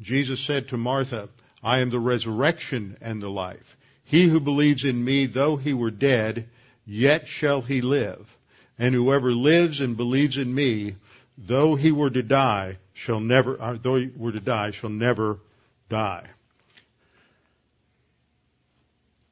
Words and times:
Jesus 0.00 0.40
said 0.40 0.68
to 0.68 0.76
Martha, 0.76 1.28
I 1.62 1.78
am 1.78 1.90
the 1.90 1.98
resurrection 1.98 2.96
and 3.00 3.22
the 3.22 3.30
life. 3.30 3.76
He 4.04 4.26
who 4.28 4.40
believes 4.40 4.84
in 4.84 5.04
me, 5.04 5.26
though 5.26 5.56
he 5.56 5.74
were 5.74 5.90
dead, 5.90 6.48
yet 6.86 7.28
shall 7.28 7.62
he 7.62 7.80
live. 7.80 8.36
And 8.78 8.94
whoever 8.94 9.32
lives 9.32 9.80
and 9.80 9.96
believes 9.96 10.38
in 10.38 10.54
me, 10.54 10.96
though 11.36 11.74
he 11.74 11.90
were 11.90 12.10
to 12.10 12.22
die, 12.22 12.78
shall 12.94 13.20
never, 13.20 13.60
uh, 13.60 13.76
though 13.80 13.96
he 13.96 14.10
were 14.16 14.32
to 14.32 14.40
die, 14.40 14.70
shall 14.70 14.90
never 14.90 15.40
die. 15.88 16.26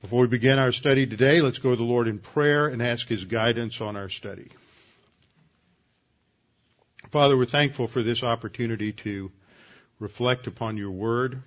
Before 0.03 0.21
we 0.21 0.29
begin 0.29 0.59
our 0.59 0.73
study 0.73 1.07
today, 1.07 1.41
let's 1.41 1.59
go 1.59 1.71
to 1.71 1.77
the 1.77 1.83
Lord 1.83 2.07
in 2.07 2.21
prayer 2.21 2.69
and 2.69 2.81
ask 2.81 3.09
His 3.09 3.25
guidance 3.25 3.81
on 3.81 3.97
our 3.97 4.09
study. 4.09 4.51
Father, 7.11 7.37
we're 7.37 7.45
thankful 7.45 7.89
for 7.89 8.05
this 8.05 8.23
opportunity 8.23 8.93
to 8.93 9.33
reflect 9.99 10.47
upon 10.47 10.77
your 10.77 10.91
word, 10.91 11.43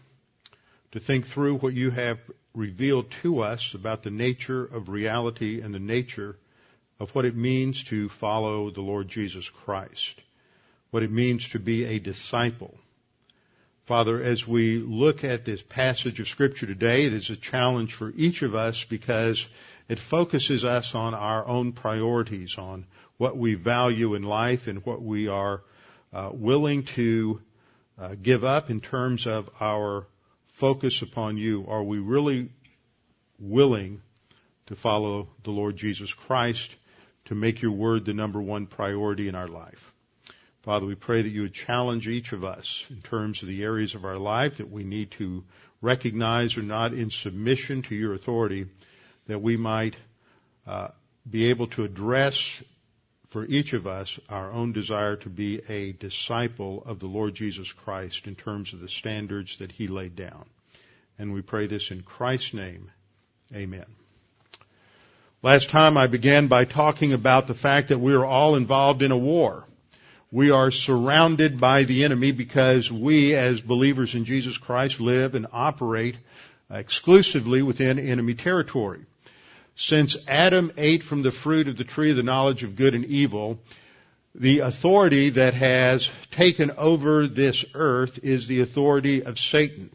to 0.92 1.00
think 1.00 1.26
through 1.26 1.58
what 1.58 1.74
you 1.74 1.92
have 1.92 2.20
revealed 2.54 3.12
to 3.12 3.42
us 3.42 3.74
about 3.74 4.04
the 4.04 4.10
nature 4.10 4.64
of 4.64 4.90
reality 4.90 5.62
and 5.62 5.74
the 5.74 5.80
nature 5.80 6.36
of 7.00 7.14
what 7.16 7.26
it 7.26 7.36
means 7.36 7.84
to 7.86 8.10
follow 8.10 8.70
the 8.70 8.82
Lord 8.82 9.08
Jesus 9.08 9.50
Christ, 9.50 10.20
what 10.92 11.04
it 11.04 11.12
means 11.12 11.50
to 11.50 11.60
be 11.60 11.86
a 11.86 12.00
disciple. 12.00 12.78
Father, 13.86 14.22
as 14.22 14.48
we 14.48 14.78
look 14.78 15.24
at 15.24 15.46
this 15.46 15.62
passage 15.62 16.20
of 16.20 16.28
scripture 16.28 16.68
today, 16.68 17.06
it 17.06 17.14
is 17.14 17.30
a 17.30 17.36
challenge 17.36 17.94
for 17.94 18.12
each 18.16 18.42
of 18.42 18.54
us 18.54 18.84
because 18.84 19.48
it 19.88 19.98
focuses 19.98 20.64
us 20.66 20.94
on 20.94 21.14
our 21.14 21.48
own 21.48 21.72
priorities, 21.72 22.58
on 22.58 22.86
what 23.18 23.38
we 23.38 23.56
value 23.56 24.14
in 24.14 24.24
life 24.24 24.68
and 24.68 24.86
what 24.86 25.02
we 25.02 25.28
are 25.28 25.62
uh, 26.14 26.30
willing 26.32 26.84
to 26.84 27.42
uh, 28.00 28.16
give 28.22 28.44
up 28.44 28.70
in 28.70 28.80
terms 28.80 29.28
of 29.28 29.50
our 29.60 30.08
focus 30.48 31.02
upon 31.02 31.38
you? 31.38 31.66
Are 31.68 31.84
we 31.84 32.00
really 32.00 32.50
willing 33.40 34.02
to 34.68 34.76
follow 34.76 35.30
the 35.44 35.52
Lord 35.52 35.76
Jesus 35.76 36.14
Christ 36.14 36.74
to 37.26 37.36
make 37.36 37.62
your 37.62 37.72
word 37.72 38.06
the 38.06 38.14
number 38.14 38.42
one 38.42 38.68
priority 38.68 39.28
in 39.28 39.36
our 39.36 39.48
life? 39.48 39.92
Father, 40.62 40.86
we 40.86 40.96
pray 40.96 41.22
that 41.22 41.30
you 41.30 41.44
would 41.44 41.54
challenge 41.54 42.08
each 42.08 42.34
of 42.34 42.44
us 42.44 42.86
in 42.90 43.02
terms 43.02 43.42
of 43.42 43.48
the 43.48 43.64
areas 43.64 43.96
of 43.96 44.06
our 44.06 44.18
life 44.18 44.58
that 44.58 44.70
we 44.70 44.84
need 44.84 45.12
to 45.12 45.44
recognize 45.82 46.58
are 46.58 46.64
not 46.64 46.94
in 46.94 47.10
submission 47.10 47.82
to 47.84 47.96
your 47.96 48.14
authority, 48.14 48.68
that 49.28 49.42
we 49.42 49.56
might 49.56 49.96
uh, 50.68 50.90
be 51.30 51.46
able 51.46 51.68
to 51.68 51.84
address 51.84 52.62
for 53.30 53.46
each 53.46 53.74
of 53.74 53.88
us 53.88 54.20
our 54.28 54.52
own 54.52 54.74
desire 54.74 55.16
to 55.18 55.30
be 55.30 55.62
a 55.70 55.92
disciple 55.94 56.84
of 56.86 57.00
the 57.00 57.08
Lord 57.08 57.36
Jesus 57.36 57.72
Christ 57.72 58.28
in 58.28 58.36
terms 58.36 58.74
of 58.74 58.82
the 58.82 58.88
standards 58.88 59.60
that 59.60 59.72
he 59.72 59.88
laid 59.88 60.16
down. 60.16 60.46
And 61.18 61.34
we 61.34 61.42
pray 61.42 61.68
this 61.68 61.92
in 61.92 62.02
Christ's 62.02 62.54
name. 62.54 62.92
Amen. 63.54 63.86
Last 65.42 65.70
time 65.70 65.98
I 65.98 66.08
began 66.08 66.48
by 66.48 66.66
talking 66.66 67.14
about 67.14 67.48
the 67.48 67.54
fact 67.54 67.90
that 67.90 68.00
we 68.00 68.14
are 68.14 68.26
all 68.26 68.56
involved 68.56 69.02
in 69.02 69.12
a 69.12 69.18
war. 69.18 69.66
We 70.32 70.52
are 70.52 70.70
surrounded 70.70 71.60
by 71.60 71.84
the 71.84 72.04
enemy 72.04 72.32
because 72.32 72.92
we 72.92 73.36
as 73.36 73.62
believers 73.62 74.16
in 74.16 74.26
Jesus 74.26 74.58
Christ 74.58 75.00
live 75.00 75.36
and 75.36 75.48
operate 75.52 76.18
exclusively 76.70 77.62
within 77.62 78.00
enemy 78.00 78.34
territory. 78.34 79.06
Since 79.82 80.18
Adam 80.28 80.74
ate 80.76 81.04
from 81.04 81.22
the 81.22 81.32
fruit 81.32 81.70
of 81.70 81.78
the 81.78 81.86
tree 81.86 82.10
of 82.10 82.18
the 82.18 82.22
knowledge 82.22 82.64
of 82.64 82.76
good 82.76 82.96
and 82.96 83.06
evil, 83.06 83.62
the 84.36 84.60
authority 84.60 85.30
that 85.30 85.54
has 85.54 86.12
taken 86.32 86.72
over 86.72 87.28
this 87.28 87.64
earth 87.74 88.20
is 88.22 88.46
the 88.46 88.60
authority 88.60 89.24
of 89.24 89.40
Satan. 89.40 89.90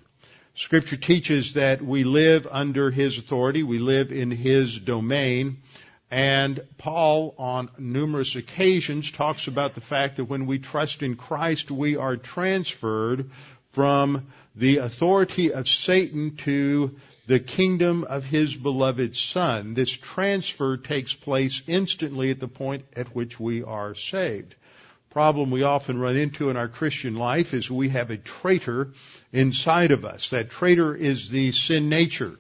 Scripture 0.54 0.96
teaches 0.96 1.52
that 1.52 1.82
we 1.82 2.02
live 2.02 2.48
under 2.50 2.90
his 2.90 3.18
authority, 3.18 3.62
we 3.62 3.78
live 3.78 4.10
in 4.10 4.30
his 4.30 4.80
domain, 4.80 5.58
and 6.10 6.62
Paul 6.78 7.34
on 7.36 7.68
numerous 7.76 8.36
occasions 8.36 9.10
talks 9.10 9.48
about 9.48 9.74
the 9.74 9.82
fact 9.82 10.16
that 10.16 10.24
when 10.24 10.46
we 10.46 10.60
trust 10.60 11.02
in 11.02 11.14
Christ, 11.14 11.70
we 11.70 11.96
are 11.96 12.16
transferred 12.16 13.30
from 13.72 14.28
the 14.54 14.78
authority 14.78 15.52
of 15.52 15.68
Satan 15.68 16.36
to 16.36 16.96
the 17.26 17.40
kingdom 17.40 18.04
of 18.04 18.24
his 18.24 18.54
beloved 18.54 19.16
son. 19.16 19.74
This 19.74 19.90
transfer 19.90 20.76
takes 20.76 21.14
place 21.14 21.62
instantly 21.66 22.30
at 22.30 22.40
the 22.40 22.48
point 22.48 22.84
at 22.94 23.14
which 23.14 23.40
we 23.40 23.62
are 23.62 23.94
saved. 23.94 24.54
Problem 25.10 25.50
we 25.50 25.62
often 25.62 25.98
run 25.98 26.16
into 26.16 26.50
in 26.50 26.56
our 26.56 26.68
Christian 26.68 27.14
life 27.14 27.54
is 27.54 27.70
we 27.70 27.90
have 27.90 28.10
a 28.10 28.16
traitor 28.16 28.92
inside 29.32 29.92
of 29.92 30.04
us. 30.04 30.30
That 30.30 30.50
traitor 30.50 30.94
is 30.94 31.28
the 31.28 31.52
sin 31.52 31.88
nature. 31.88 32.38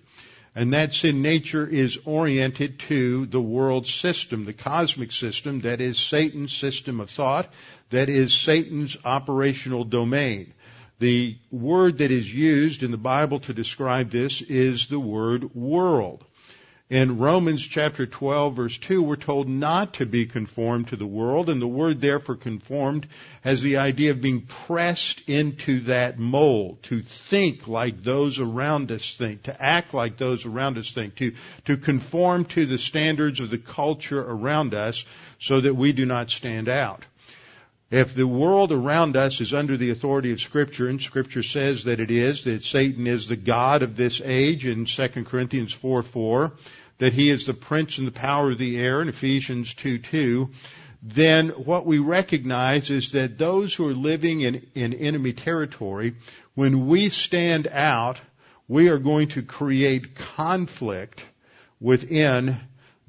And 0.56 0.72
that 0.72 0.94
sin 0.94 1.20
nature 1.20 1.66
is 1.66 1.98
oriented 2.04 2.78
to 2.80 3.26
the 3.26 3.40
world 3.40 3.86
system, 3.86 4.44
the 4.44 4.52
cosmic 4.52 5.10
system 5.10 5.60
that 5.62 5.80
is 5.80 5.98
Satan's 5.98 6.56
system 6.56 7.00
of 7.00 7.10
thought, 7.10 7.52
that 7.90 8.08
is 8.08 8.32
Satan's 8.32 8.96
operational 9.04 9.84
domain. 9.84 10.53
The 11.00 11.36
word 11.50 11.98
that 11.98 12.10
is 12.10 12.32
used 12.32 12.82
in 12.82 12.90
the 12.90 12.96
Bible 12.96 13.40
to 13.40 13.52
describe 13.52 14.10
this 14.10 14.42
is 14.42 14.86
the 14.86 15.00
word 15.00 15.54
world. 15.54 16.24
In 16.90 17.18
Romans 17.18 17.66
chapter 17.66 18.06
12 18.06 18.54
verse 18.54 18.78
2, 18.78 19.02
we're 19.02 19.16
told 19.16 19.48
not 19.48 19.94
to 19.94 20.06
be 20.06 20.26
conformed 20.26 20.88
to 20.88 20.96
the 20.96 21.06
world, 21.06 21.48
and 21.48 21.60
the 21.60 21.66
word 21.66 22.00
there 22.00 22.20
for 22.20 22.36
conformed 22.36 23.08
has 23.40 23.62
the 23.62 23.78
idea 23.78 24.10
of 24.10 24.20
being 24.20 24.42
pressed 24.42 25.22
into 25.26 25.80
that 25.80 26.18
mold, 26.18 26.82
to 26.84 27.00
think 27.00 27.66
like 27.66 28.04
those 28.04 28.38
around 28.38 28.92
us 28.92 29.14
think, 29.14 29.44
to 29.44 29.62
act 29.62 29.94
like 29.94 30.18
those 30.18 30.44
around 30.44 30.76
us 30.76 30.92
think, 30.92 31.16
to, 31.16 31.34
to 31.64 31.78
conform 31.78 32.44
to 32.44 32.66
the 32.66 32.78
standards 32.78 33.40
of 33.40 33.50
the 33.50 33.58
culture 33.58 34.20
around 34.20 34.74
us 34.74 35.06
so 35.40 35.60
that 35.62 35.74
we 35.74 35.92
do 35.92 36.04
not 36.04 36.30
stand 36.30 36.68
out. 36.68 37.04
If 37.90 38.14
the 38.14 38.26
world 38.26 38.72
around 38.72 39.16
us 39.16 39.40
is 39.40 39.52
under 39.52 39.76
the 39.76 39.90
authority 39.90 40.32
of 40.32 40.40
Scripture, 40.40 40.88
and 40.88 41.00
Scripture 41.00 41.42
says 41.42 41.84
that 41.84 42.00
it 42.00 42.10
is, 42.10 42.44
that 42.44 42.64
Satan 42.64 43.06
is 43.06 43.28
the 43.28 43.36
God 43.36 43.82
of 43.82 43.94
this 43.94 44.22
age 44.24 44.66
in 44.66 44.86
2 44.86 45.08
Corinthians 45.24 45.72
4 45.72 46.02
4, 46.02 46.52
that 46.98 47.12
he 47.12 47.28
is 47.28 47.44
the 47.44 47.54
prince 47.54 47.98
and 47.98 48.06
the 48.06 48.12
power 48.12 48.52
of 48.52 48.58
the 48.58 48.78
air 48.78 49.02
in 49.02 49.08
Ephesians 49.08 49.74
2 49.74 49.98
2, 49.98 50.50
then 51.02 51.50
what 51.50 51.84
we 51.84 51.98
recognize 51.98 52.88
is 52.90 53.12
that 53.12 53.36
those 53.36 53.74
who 53.74 53.86
are 53.88 53.94
living 53.94 54.40
in, 54.40 54.66
in 54.74 54.94
enemy 54.94 55.34
territory, 55.34 56.16
when 56.54 56.86
we 56.86 57.10
stand 57.10 57.66
out, 57.66 58.18
we 58.66 58.88
are 58.88 58.98
going 58.98 59.28
to 59.28 59.42
create 59.42 60.14
conflict 60.14 61.26
within 61.78 62.58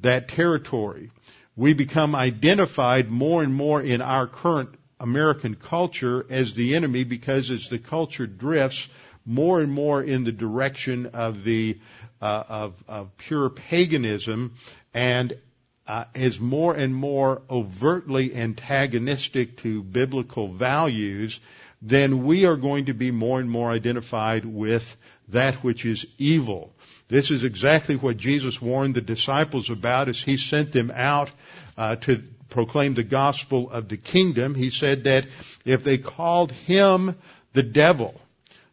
that 0.02 0.28
territory 0.28 1.10
we 1.56 1.74
become 1.74 2.16
identified 2.16 3.10
more 3.10 3.44
and 3.44 3.54
more 3.54 3.82
in 3.82 4.02
our 4.02 4.28
current 4.28 4.70
American 5.00 5.56
culture 5.56 6.26
as 6.30 6.54
the 6.54 6.76
enemy 6.76 7.04
because 7.04 7.52
as 7.52 7.70
the 7.70 7.80
culture 7.80 8.28
drifts 8.28 8.88
more 9.26 9.62
and 9.62 9.72
more 9.72 10.02
in 10.02 10.24
the 10.24 10.32
direction 10.32 11.08
of 11.08 11.44
the 11.44 11.78
uh, 12.22 12.44
of, 12.48 12.84
of, 12.88 13.18
pure 13.18 13.50
paganism 13.50 14.56
and 14.94 15.38
uh, 15.86 16.06
is 16.16 16.40
more 16.40 16.74
and 16.74 16.96
more 16.96 17.42
overtly 17.50 18.34
antagonistic 18.34 19.58
to 19.58 19.84
biblical 19.84 20.48
values, 20.48 21.40
then 21.82 22.24
we 22.24 22.46
are 22.46 22.56
going 22.56 22.86
to 22.86 22.94
be 22.94 23.12
more 23.12 23.40
and 23.40 23.50
more 23.50 23.70
identified 23.70 24.46
with 24.46 24.96
that 25.28 25.56
which 25.56 25.86
is 25.86 26.08
evil. 26.18 26.75
This 27.08 27.30
is 27.30 27.44
exactly 27.44 27.96
what 27.96 28.18
Jesus 28.18 28.62
warned 28.62 28.96
the 28.96 29.02
disciples 29.02 29.70
about 29.70 30.10
as 30.10 30.22
he 30.22 30.38
sent 30.38 30.72
them 30.72 30.92
out 30.94 31.30
uh, 31.78 31.98
to 31.98 32.24
proclaim 32.50 32.94
the 32.94 33.04
gospel 33.04 33.70
of 33.70 33.90
the 33.90 33.98
kingdom. 33.98 34.56
He 34.56 34.70
said 34.70 35.04
that 35.04 35.26
if 35.66 35.84
they 35.84 35.98
called 35.98 36.52
him 36.52 37.16
the 37.54 37.64
devil, 37.64 38.20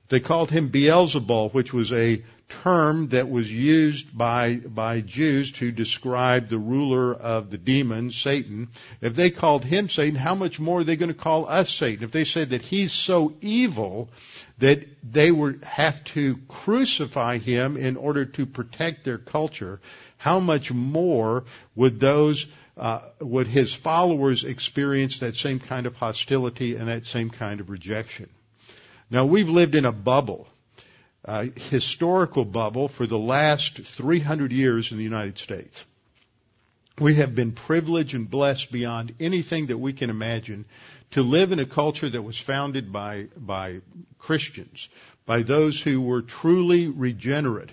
they 0.08 0.20
called 0.20 0.50
him 0.50 0.70
Beelzebul, 0.70 1.52
which 1.52 1.72
was 1.72 1.92
a 1.92 2.22
term 2.62 3.08
that 3.08 3.30
was 3.30 3.50
used 3.50 4.16
by, 4.16 4.56
by 4.56 5.00
Jews 5.00 5.52
to 5.52 5.72
describe 5.72 6.48
the 6.48 6.58
ruler 6.58 7.14
of 7.14 7.50
the 7.50 7.58
demons, 7.58 8.16
Satan, 8.16 8.68
if 9.00 9.14
they 9.14 9.30
called 9.30 9.64
him 9.64 9.88
Satan, 9.88 10.14
how 10.14 10.34
much 10.34 10.60
more 10.60 10.80
are 10.80 10.84
they 10.84 10.96
going 10.96 11.08
to 11.12 11.14
call 11.14 11.48
us 11.48 11.70
Satan? 11.72 12.04
If 12.04 12.10
they 12.10 12.24
said 12.24 12.50
that 12.50 12.62
he's 12.62 12.92
so 12.92 13.34
evil 13.40 14.10
that 14.58 14.86
they 15.02 15.30
would 15.30 15.64
have 15.64 16.02
to 16.04 16.38
crucify 16.48 17.38
him 17.38 17.76
in 17.76 17.96
order 17.96 18.24
to 18.24 18.46
protect 18.46 19.04
their 19.04 19.18
culture, 19.18 19.80
how 20.18 20.38
much 20.38 20.72
more 20.72 21.44
would 21.74 21.98
those 21.98 22.46
uh, 22.76 23.00
would 23.20 23.46
his 23.46 23.74
followers 23.74 24.44
experience 24.44 25.18
that 25.18 25.36
same 25.36 25.58
kind 25.58 25.84
of 25.84 25.94
hostility 25.94 26.76
and 26.76 26.88
that 26.88 27.06
same 27.06 27.28
kind 27.28 27.60
of 27.60 27.68
rejection? 27.70 28.28
Now 29.10 29.26
we've 29.26 29.50
lived 29.50 29.74
in 29.74 29.84
a 29.84 29.92
bubble 29.92 30.48
uh, 31.24 31.46
historical 31.70 32.44
bubble 32.44 32.88
for 32.88 33.06
the 33.06 33.18
last 33.18 33.78
300 33.78 34.52
years 34.52 34.90
in 34.90 34.98
the 34.98 35.04
United 35.04 35.38
States. 35.38 35.84
We 36.98 37.14
have 37.16 37.34
been 37.34 37.52
privileged 37.52 38.14
and 38.14 38.28
blessed 38.28 38.70
beyond 38.70 39.14
anything 39.18 39.66
that 39.68 39.78
we 39.78 39.92
can 39.92 40.10
imagine 40.10 40.66
to 41.12 41.22
live 41.22 41.52
in 41.52 41.58
a 41.58 41.66
culture 41.66 42.08
that 42.08 42.22
was 42.22 42.38
founded 42.38 42.92
by, 42.92 43.28
by 43.36 43.80
Christians, 44.18 44.88
by 45.24 45.42
those 45.42 45.80
who 45.80 46.00
were 46.00 46.22
truly 46.22 46.88
regenerate 46.88 47.70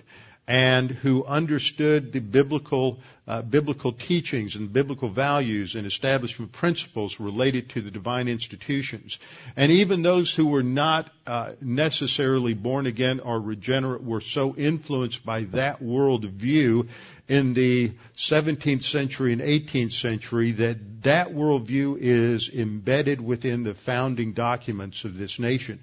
and 0.50 0.90
who 0.90 1.24
understood 1.26 2.12
the 2.12 2.18
biblical 2.18 2.98
uh, 3.28 3.40
biblical 3.40 3.92
teachings 3.92 4.56
and 4.56 4.72
biblical 4.72 5.08
values 5.08 5.76
and 5.76 5.86
establishment 5.86 6.50
principles 6.50 7.20
related 7.20 7.68
to 7.68 7.80
the 7.80 7.92
divine 7.92 8.26
institutions. 8.26 9.20
And 9.54 9.70
even 9.70 10.02
those 10.02 10.34
who 10.34 10.48
were 10.48 10.64
not 10.64 11.08
uh, 11.24 11.52
necessarily 11.60 12.54
born 12.54 12.86
again 12.86 13.20
or 13.20 13.38
regenerate 13.40 14.02
were 14.02 14.20
so 14.20 14.56
influenced 14.56 15.24
by 15.24 15.44
that 15.52 15.80
world 15.80 16.24
view 16.24 16.88
in 17.28 17.54
the 17.54 17.92
17th 18.16 18.82
century 18.82 19.32
and 19.32 19.40
18th 19.40 19.92
century 19.92 20.50
that 20.50 21.02
that 21.02 21.28
worldview 21.28 21.96
is 21.96 22.48
embedded 22.48 23.20
within 23.20 23.62
the 23.62 23.74
founding 23.74 24.32
documents 24.32 25.04
of 25.04 25.16
this 25.16 25.38
nation 25.38 25.78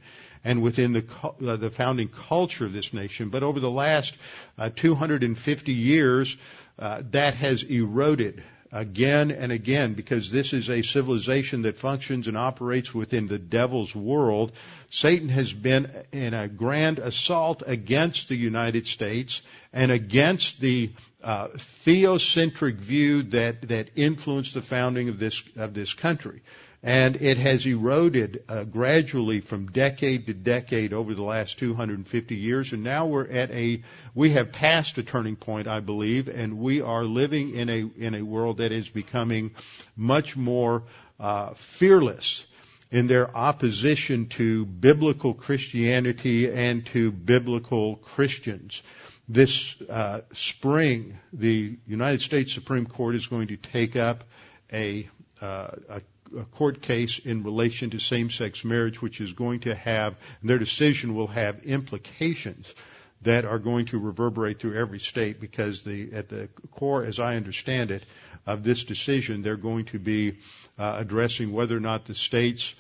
and 0.48 0.62
within 0.62 0.94
the, 0.94 1.06
uh, 1.46 1.58
the 1.58 1.70
founding 1.70 2.08
culture 2.08 2.66
of 2.66 2.72
this 2.72 2.94
nation. 2.94 3.28
But 3.28 3.44
over 3.44 3.60
the 3.60 3.70
last 3.70 4.16
uh, 4.58 4.70
250 4.74 5.74
years, 5.74 6.38
uh, 6.80 7.02
that 7.12 7.34
has 7.34 7.64
eroded 7.64 8.42
again 8.72 9.32
and 9.32 9.52
again 9.52 9.94
because 9.94 10.32
this 10.32 10.54
is 10.54 10.70
a 10.70 10.84
civilization 10.84 11.64
that 11.64 11.76
functions 11.76 12.30
and 12.30 12.38
operates 12.38 12.94
within 12.94 13.28
the 13.28 13.38
devil's 13.38 13.94
world. 13.94 14.54
Satan 14.90 15.28
has 15.28 15.52
been 15.52 15.92
in 16.14 16.34
a 16.34 16.48
grand 16.48 17.00
assault 17.00 17.62
against 17.66 18.30
the 18.30 18.38
United 18.38 18.88
States 18.88 19.42
and 19.74 19.92
against 19.92 20.62
the 20.62 20.94
uh, 21.22 21.50
theocentric 21.58 22.76
view 22.76 23.24
that 23.24 23.68
that 23.68 23.90
influenced 23.98 24.54
the 24.54 24.62
founding 24.62 25.10
of 25.10 25.20
this 25.20 25.44
of 25.58 25.74
this 25.74 25.94
country 25.94 26.42
and 26.83 27.15
it 27.15 27.38
has 27.38 27.65
eroded 27.65 28.44
uh, 28.47 28.63
gradually 28.63 29.41
from 29.41 29.68
decade 29.68 30.27
to 30.27 30.33
decade 30.33 30.94
over 30.94 31.13
the 31.13 31.24
last 31.24 31.57
250 31.59 32.35
years. 32.35 32.71
And 32.71 32.83
now 32.83 33.07
we're 33.07 33.27
at 33.27 33.51
a 33.51 33.83
we 34.13 34.31
have 34.31 34.51
passed 34.51 34.97
a 34.97 35.03
turning 35.03 35.35
point 35.35 35.68
I 35.68 35.79
believe 35.79 36.27
and 36.27 36.59
we 36.59 36.81
are 36.81 37.03
living 37.03 37.56
in 37.56 37.69
a 37.69 37.89
in 37.97 38.15
a 38.15 38.21
world 38.21 38.57
that 38.57 38.71
is 38.71 38.89
becoming 38.89 39.51
much 39.95 40.38
more 40.38 40.83
uh, 41.19 41.53
fearless 41.56 42.45
in 42.91 43.07
their 43.07 43.35
opposition 43.35 44.27
to 44.27 44.65
biblical 44.65 45.33
Christianity 45.33 46.50
and 46.50 46.85
to 46.88 47.12
biblical 47.12 47.97
Christians. 47.97 48.81
This 49.27 49.75
uh, 49.89 50.21
spring 50.31 51.19
the 51.33 51.77
United 51.85 52.21
States 52.21 52.53
Supreme 52.53 52.85
Court 52.85 53.15
is 53.15 53.27
going 53.27 53.50
to 53.50 53.57
take 53.57 53.97
up 53.97 54.24
a, 54.71 55.09
uh, 55.41 55.71
a 55.89 56.01
a 56.38 56.44
court 56.44 56.81
case 56.81 57.19
in 57.19 57.44
relation 57.44 57.89
to 57.91 58.00
same-sex 58.00 58.63
marriage, 58.63 59.01
which 59.01 59.21
is 59.21 59.33
going 59.33 59.62
to 59.62 59.75
have, 59.75 60.15
their 60.44 60.57
decision 60.57 61.15
will 61.15 61.27
have 61.27 61.65
implications 61.65 62.74
that 63.21 63.45
are 63.45 63.59
going 63.59 63.88
to 63.88 64.00
reverberate 64.00 64.59
through 64.59 64.79
every 64.79 65.00
state 65.00 65.39
because 65.39 65.81
the, 65.81 66.13
at 66.13 66.29
the 66.29 66.50
core, 66.71 67.03
as 67.03 67.19
I 67.19 67.35
understand 67.35 67.91
it, 67.91 68.03
of 68.45 68.63
this 68.63 68.85
decision, 68.85 69.41
they're 69.41 69.57
going 69.57 69.85
to 69.85 70.00
be 70.00 70.38
uh, 70.77 70.95
addressing 71.00 71.51
whether 71.51 71.75
or 71.75 71.81
not 71.81 72.06
the 72.06 72.13
states 72.13 72.74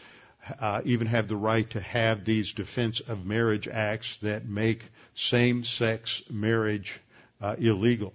uh, 0.59 0.81
even 0.85 1.07
have 1.07 1.27
the 1.27 1.35
right 1.35 1.69
to 1.71 1.81
have 1.81 2.23
these 2.23 2.53
defense 2.53 3.01
of 3.01 3.25
marriage 3.25 3.67
acts 3.67 4.17
that 4.17 4.47
make 4.47 4.83
same-sex 5.15 6.23
marriage 6.29 6.99
uh, 7.41 7.55
illegal. 7.59 8.13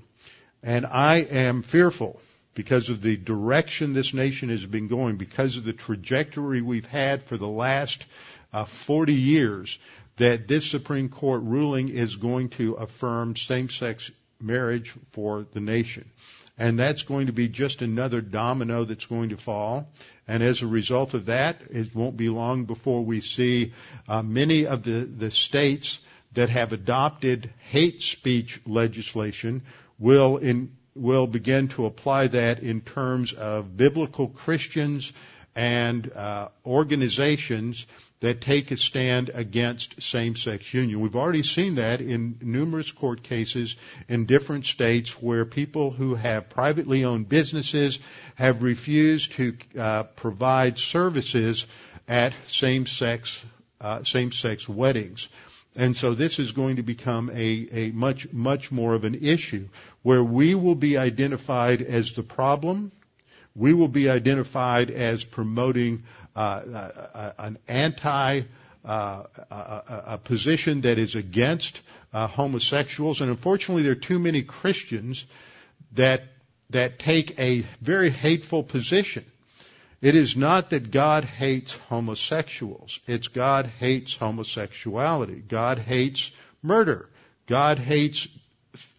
And 0.63 0.87
I 0.87 1.17
am 1.17 1.63
fearful 1.63 2.21
because 2.55 2.89
of 2.89 3.01
the 3.01 3.17
direction 3.17 3.93
this 3.93 4.13
nation 4.13 4.49
has 4.51 4.65
been 4.65 4.89
going, 4.89 5.17
because 5.17 5.57
of 5.57 5.65
the 5.65 5.73
trajectory 5.73 6.61
we've 6.61 6.87
had 6.87 7.23
for 7.23 7.37
the 7.37 7.49
last 7.49 8.05
uh, 8.53 8.65
40 8.65 9.15
years, 9.15 9.79
that 10.17 10.47
this 10.47 10.71
Supreme 10.71 11.09
Court 11.09 11.43
ruling 11.43 11.89
is 11.89 12.17
going 12.17 12.51
to 12.51 12.75
affirm 12.75 13.35
same-sex 13.37 14.11
marriage 14.41 14.95
for 15.13 15.47
the 15.53 15.61
nation. 15.61 16.11
And 16.59 16.79
that's 16.79 17.03
going 17.03 17.27
to 17.27 17.33
be 17.33 17.49
just 17.49 17.81
another 17.81 18.21
domino 18.21 18.85
that's 18.85 19.07
going 19.07 19.31
to 19.31 19.37
fall. 19.37 19.89
And 20.29 20.43
as 20.43 20.63
a 20.63 20.67
result 20.67 21.15
of 21.15 21.27
that, 21.27 21.57
it 21.71 21.95
won't 21.95 22.17
be 22.17 22.29
long 22.29 22.67
before 22.67 23.05
we 23.05 23.21
see 23.21 23.73
uh, 24.09 24.23
many 24.23 24.67
of 24.67 24.83
the, 24.83 25.05
the 25.05 25.31
states 25.31 25.99
that 26.35 26.51
have 26.51 26.73
adopted 26.73 27.51
hate 27.71 28.03
speech 28.03 28.61
legislation 28.67 29.63
will 29.99 30.37
in, 30.37 30.77
will 30.95 31.27
begin 31.27 31.69
to 31.69 31.87
apply 31.87 32.27
that 32.29 32.61
in 32.61 32.81
terms 32.81 33.33
of 33.33 33.77
biblical 33.77 34.29
Christians 34.29 35.13
and 35.55 36.11
uh, 36.13 36.49
organizations 36.65 37.87
that 38.21 38.41
take 38.41 38.71
a 38.71 38.77
stand 38.77 39.31
against 39.35 40.01
same-sex 40.01 40.73
union. 40.73 41.01
We've 41.01 41.17
already 41.17 41.43
seen 41.43 41.75
that 41.75 42.01
in 42.01 42.39
numerous 42.41 42.91
court 42.93 43.25
cases 43.25 43.77
in 44.09 44.27
different 44.27 44.65
states 44.65 45.21
where 45.21 45.45
people 45.45 45.91
who 45.91 46.15
have 46.15 46.49
privately 46.49 47.05
owned 47.05 47.29
businesses 47.29 47.99
have 48.37 48.63
refused 48.63 49.33
to 49.33 49.57
uh, 49.77 50.03
provide 50.05 50.79
services 50.79 51.67
at 52.07 52.33
same-sex 52.47 53.45
uh, 53.81 54.05
same-sex 54.05 54.69
weddings. 54.69 55.29
And 55.77 55.97
so 55.97 56.15
this 56.15 56.39
is 56.39 56.53
going 56.53 56.77
to 56.77 56.83
become 56.83 57.31
a, 57.31 57.69
a 57.73 57.91
much, 57.93 58.31
much 58.33 58.71
more 58.71 58.95
of 58.95 59.05
an 59.05 59.15
issue 59.25 59.69
where 60.03 60.23
we 60.23 60.55
will 60.55 60.75
be 60.75 60.99
identified 60.99 61.81
as 61.81 62.13
the 62.13 62.23
problem. 62.23 62.93
We 63.55 63.73
will 63.73 63.89
be 63.89 64.11
identified 64.11 64.91
as 64.91 65.25
promoting 65.25 66.05
uh, 66.37 66.39
uh, 66.39 67.33
an 67.39 67.59
anti 67.69 68.43
uh, 68.85 69.23
a, 69.51 70.03
a, 70.07 70.19
position 70.19 70.81
that 70.81 70.99
is 70.99 71.15
against 71.15 71.81
uh, 72.13 72.27
homosexuals, 72.27 73.21
and 73.21 73.31
unfortunately, 73.31 73.85
there 73.85 73.93
are 73.93 73.95
too 73.95 74.19
many 74.19 74.43
Christians 74.43 75.25
that 75.93 76.25
that 76.71 76.99
take 76.99 77.39
a 77.39 77.65
very 77.81 78.11
hateful 78.11 78.65
position. 78.65 79.25
It 80.03 80.17
is 80.17 80.37
not 80.37 80.71
that 80.71 80.91
God 80.91 81.25
hates 81.25 81.75
homosexuals. 81.89 82.99
It's 83.07 83.29
God 83.29 83.67
hates 83.79 84.17
homosexuality. 84.17 85.43
God 85.47 85.79
hates 85.79 86.33
murder. 86.61 87.09
God 87.47 87.79
hates 87.79 88.27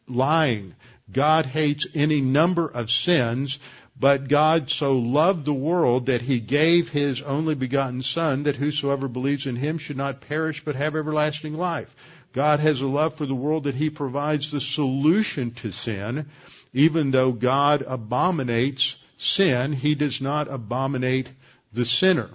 lying. 0.07 0.75
God 1.11 1.45
hates 1.45 1.85
any 1.93 2.21
number 2.21 2.65
of 2.65 2.89
sins, 2.89 3.59
but 3.99 4.29
God 4.29 4.69
so 4.69 4.97
loved 4.97 5.43
the 5.43 5.53
world 5.53 6.05
that 6.05 6.21
he 6.21 6.39
gave 6.39 6.89
his 6.89 7.21
only 7.21 7.55
begotten 7.55 8.01
son 8.01 8.43
that 8.43 8.55
whosoever 8.55 9.09
believes 9.09 9.45
in 9.45 9.57
him 9.57 9.77
should 9.77 9.97
not 9.97 10.21
perish 10.21 10.63
but 10.63 10.77
have 10.77 10.95
everlasting 10.95 11.55
life. 11.55 11.93
God 12.31 12.61
has 12.61 12.79
a 12.79 12.87
love 12.87 13.15
for 13.15 13.25
the 13.25 13.35
world 13.35 13.65
that 13.65 13.75
he 13.75 13.89
provides 13.89 14.51
the 14.51 14.61
solution 14.61 15.51
to 15.55 15.71
sin. 15.71 16.29
Even 16.73 17.11
though 17.11 17.33
God 17.33 17.83
abominates 17.85 18.95
sin, 19.23 19.73
he 19.73 19.95
does 19.95 20.21
not 20.21 20.47
abominate 20.47 21.29
the 21.71 21.85
sinner. 21.85 22.29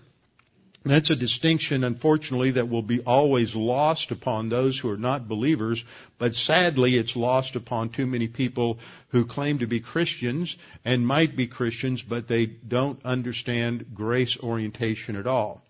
That's 0.84 1.10
a 1.10 1.16
distinction, 1.16 1.84
unfortunately, 1.84 2.52
that 2.52 2.68
will 2.68 2.82
be 2.82 3.00
always 3.00 3.54
lost 3.54 4.10
upon 4.10 4.48
those 4.48 4.78
who 4.78 4.90
are 4.90 4.96
not 4.96 5.28
believers, 5.28 5.84
but 6.18 6.36
sadly 6.36 6.96
it's 6.96 7.16
lost 7.16 7.56
upon 7.56 7.90
too 7.90 8.06
many 8.06 8.28
people 8.28 8.78
who 9.08 9.26
claim 9.26 9.58
to 9.58 9.66
be 9.66 9.80
Christians 9.80 10.56
and 10.84 11.06
might 11.06 11.36
be 11.36 11.46
Christians, 11.46 12.00
but 12.00 12.26
they 12.26 12.46
don't 12.46 13.04
understand 13.04 13.86
grace 13.92 14.38
orientation 14.38 15.16
at 15.16 15.26
all. 15.26 15.62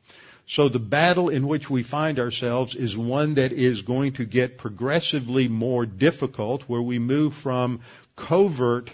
So 0.46 0.68
the 0.68 0.78
battle 0.78 1.30
in 1.30 1.48
which 1.48 1.68
we 1.68 1.82
find 1.82 2.18
ourselves 2.18 2.74
is 2.74 2.96
one 2.96 3.34
that 3.34 3.52
is 3.52 3.82
going 3.82 4.12
to 4.14 4.24
get 4.24 4.56
progressively 4.56 5.48
more 5.48 5.84
difficult, 5.84 6.62
where 6.62 6.82
we 6.82 6.98
move 6.98 7.34
from 7.34 7.80
covert 8.14 8.90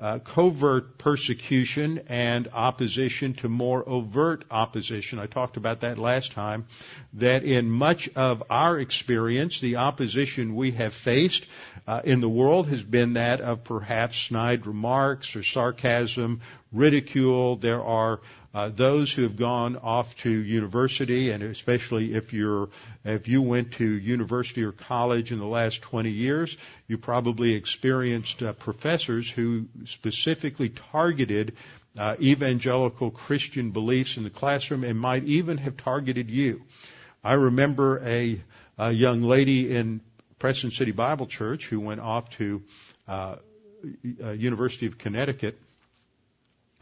uh, 0.00 0.18
covert 0.18 0.98
persecution 0.98 2.00
and 2.08 2.48
opposition 2.52 3.34
to 3.34 3.48
more 3.48 3.88
overt 3.88 4.44
opposition. 4.50 5.18
I 5.18 5.26
talked 5.26 5.56
about 5.56 5.80
that 5.82 5.98
last 5.98 6.32
time. 6.32 6.66
That 7.14 7.44
in 7.44 7.70
much 7.70 8.08
of 8.16 8.42
our 8.50 8.78
experience, 8.78 9.60
the 9.60 9.76
opposition 9.76 10.56
we 10.56 10.72
have 10.72 10.94
faced 10.94 11.46
uh, 11.86 12.00
in 12.04 12.20
the 12.20 12.28
world 12.28 12.68
has 12.68 12.82
been 12.82 13.14
that 13.14 13.40
of 13.40 13.62
perhaps 13.62 14.18
snide 14.18 14.66
remarks 14.66 15.36
or 15.36 15.42
sarcasm, 15.42 16.40
ridicule. 16.72 17.56
There 17.56 17.82
are 17.82 18.20
uh, 18.54 18.68
those 18.68 19.12
who 19.12 19.22
have 19.22 19.36
gone 19.36 19.76
off 19.76 20.16
to 20.18 20.30
university, 20.30 21.32
and 21.32 21.42
especially 21.42 22.14
if 22.14 22.32
you're 22.32 22.68
if 23.04 23.26
you 23.26 23.42
went 23.42 23.72
to 23.72 23.84
university 23.84 24.62
or 24.62 24.70
college 24.70 25.32
in 25.32 25.40
the 25.40 25.46
last 25.46 25.82
20 25.82 26.10
years, 26.10 26.56
you 26.86 26.96
probably 26.96 27.54
experienced 27.54 28.42
uh, 28.42 28.52
professors 28.52 29.28
who 29.28 29.66
specifically 29.86 30.68
targeted 30.68 31.56
uh, 31.98 32.14
evangelical 32.20 33.10
Christian 33.10 33.72
beliefs 33.72 34.16
in 34.16 34.22
the 34.22 34.30
classroom 34.30 34.84
and 34.84 34.98
might 34.98 35.24
even 35.24 35.58
have 35.58 35.76
targeted 35.76 36.30
you. 36.30 36.62
I 37.24 37.34
remember 37.34 38.00
a, 38.06 38.40
a 38.78 38.92
young 38.92 39.22
lady 39.22 39.74
in 39.74 40.00
Preston 40.38 40.70
City 40.70 40.92
Bible 40.92 41.26
Church 41.26 41.66
who 41.66 41.80
went 41.80 42.00
off 42.00 42.30
to 42.36 42.62
uh, 43.08 43.36
uh 44.22 44.30
University 44.30 44.86
of 44.86 44.96
Connecticut 44.96 45.58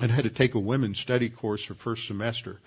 and 0.02 0.10
had 0.10 0.24
to 0.24 0.30
take 0.30 0.54
a 0.54 0.58
women's 0.58 0.98
study 0.98 1.30
course 1.30 1.64
her 1.66 1.74
first 1.74 2.06
semester. 2.06 2.60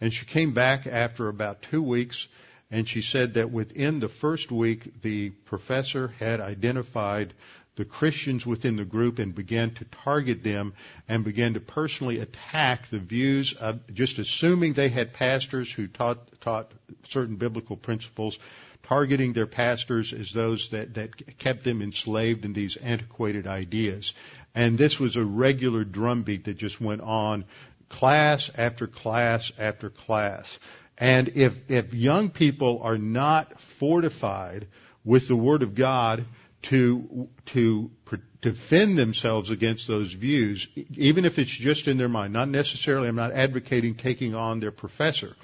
And 0.00 0.12
she 0.12 0.26
came 0.26 0.52
back 0.52 0.86
after 0.86 1.28
about 1.28 1.62
two 1.62 1.82
weeks 1.82 2.28
and 2.70 2.88
she 2.88 3.02
said 3.02 3.34
that 3.34 3.50
within 3.50 3.98
the 3.98 4.08
first 4.08 4.52
week, 4.52 5.00
the 5.02 5.30
professor 5.30 6.08
had 6.18 6.40
identified 6.40 7.32
the 7.76 7.84
Christians 7.86 8.46
within 8.46 8.76
the 8.76 8.84
group 8.84 9.18
and 9.18 9.34
began 9.34 9.70
to 9.74 9.84
target 10.04 10.42
them 10.42 10.74
and 11.08 11.24
began 11.24 11.54
to 11.54 11.60
personally 11.60 12.18
attack 12.18 12.88
the 12.90 12.98
views 12.98 13.54
of 13.54 13.94
just 13.94 14.18
assuming 14.18 14.74
they 14.74 14.90
had 14.90 15.14
pastors 15.14 15.72
who 15.72 15.86
taught, 15.86 16.40
taught 16.40 16.72
certain 17.08 17.36
biblical 17.36 17.76
principles, 17.76 18.38
targeting 18.82 19.32
their 19.32 19.46
pastors 19.46 20.12
as 20.12 20.32
those 20.32 20.70
that, 20.70 20.94
that 20.94 21.38
kept 21.38 21.64
them 21.64 21.80
enslaved 21.80 22.44
in 22.44 22.52
these 22.52 22.76
antiquated 22.76 23.46
ideas. 23.46 24.12
And 24.54 24.76
this 24.76 25.00
was 25.00 25.16
a 25.16 25.24
regular 25.24 25.84
drumbeat 25.84 26.44
that 26.44 26.58
just 26.58 26.80
went 26.80 27.00
on 27.00 27.44
class 27.88 28.50
after 28.56 28.86
class 28.86 29.52
after 29.58 29.90
class. 29.90 30.58
And 30.98 31.28
if, 31.34 31.70
if 31.70 31.94
young 31.94 32.30
people 32.30 32.80
are 32.82 32.98
not 32.98 33.60
fortified 33.60 34.66
with 35.04 35.28
the 35.28 35.36
Word 35.36 35.62
of 35.62 35.74
God 35.74 36.26
to, 36.62 37.28
to 37.46 37.90
defend 38.40 38.98
themselves 38.98 39.50
against 39.50 39.86
those 39.86 40.12
views, 40.12 40.68
even 40.96 41.24
if 41.24 41.38
it's 41.38 41.50
just 41.50 41.88
in 41.88 41.96
their 41.96 42.08
mind, 42.08 42.32
not 42.32 42.48
necessarily, 42.48 43.08
I'm 43.08 43.16
not 43.16 43.32
advocating 43.32 43.94
taking 43.94 44.34
on 44.34 44.60
their 44.60 44.70
professor, 44.70 45.34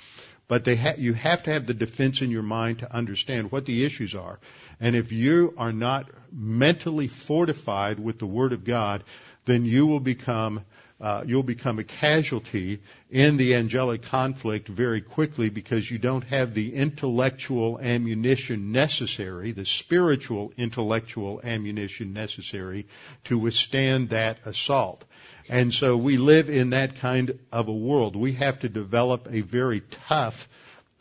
but 0.49 0.65
they 0.65 0.77
ha- 0.77 0.95
you 0.97 1.13
have 1.13 1.43
to 1.45 1.53
have 1.53 1.67
the 1.67 1.75
defense 1.75 2.23
in 2.23 2.31
your 2.31 2.43
mind 2.43 2.81
to 2.81 2.93
understand 2.93 3.53
what 3.53 3.67
the 3.67 3.85
issues 3.85 4.15
are. 4.15 4.41
And 4.81 4.97
if 4.97 5.13
you 5.13 5.55
are 5.59 5.73
not 5.73 6.11
mentally 6.33 7.09
fortified 7.09 8.01
with 8.01 8.19
the 8.19 8.27
Word 8.27 8.53
of 8.53 8.65
God, 8.65 9.05
then 9.45 9.65
you 9.65 9.87
will 9.87 10.01
become 10.01 10.65
uh, 11.01 11.23
you'll 11.25 11.45
become 11.45 11.79
a 11.79 11.85
casualty 11.85 12.81
in 13.09 13.37
the 13.37 13.55
angelic 13.55 14.03
conflict 14.03 14.67
very 14.67 15.01
quickly 15.01 15.49
because 15.49 15.89
you 15.89 15.97
don't 15.97 16.25
have 16.25 16.55
the 16.55 16.75
intellectual 16.75 17.79
ammunition 17.81 18.73
necessary, 18.73 19.53
the 19.53 19.65
spiritual 19.65 20.53
intellectual 20.57 21.41
ammunition 21.45 22.13
necessary 22.13 22.89
to 23.23 23.39
withstand 23.39 24.09
that 24.09 24.39
assault. 24.45 25.05
And 25.49 25.73
so 25.73 25.97
we 25.97 26.19
live 26.19 26.51
in 26.51 26.71
that 26.71 26.97
kind 26.97 27.39
of 27.51 27.69
a 27.69 27.73
world. 27.73 28.17
We 28.17 28.33
have 28.35 28.61
to 28.61 28.69
develop 28.69 29.29
a 29.31 29.41
very 29.41 29.81
tough 30.09 30.49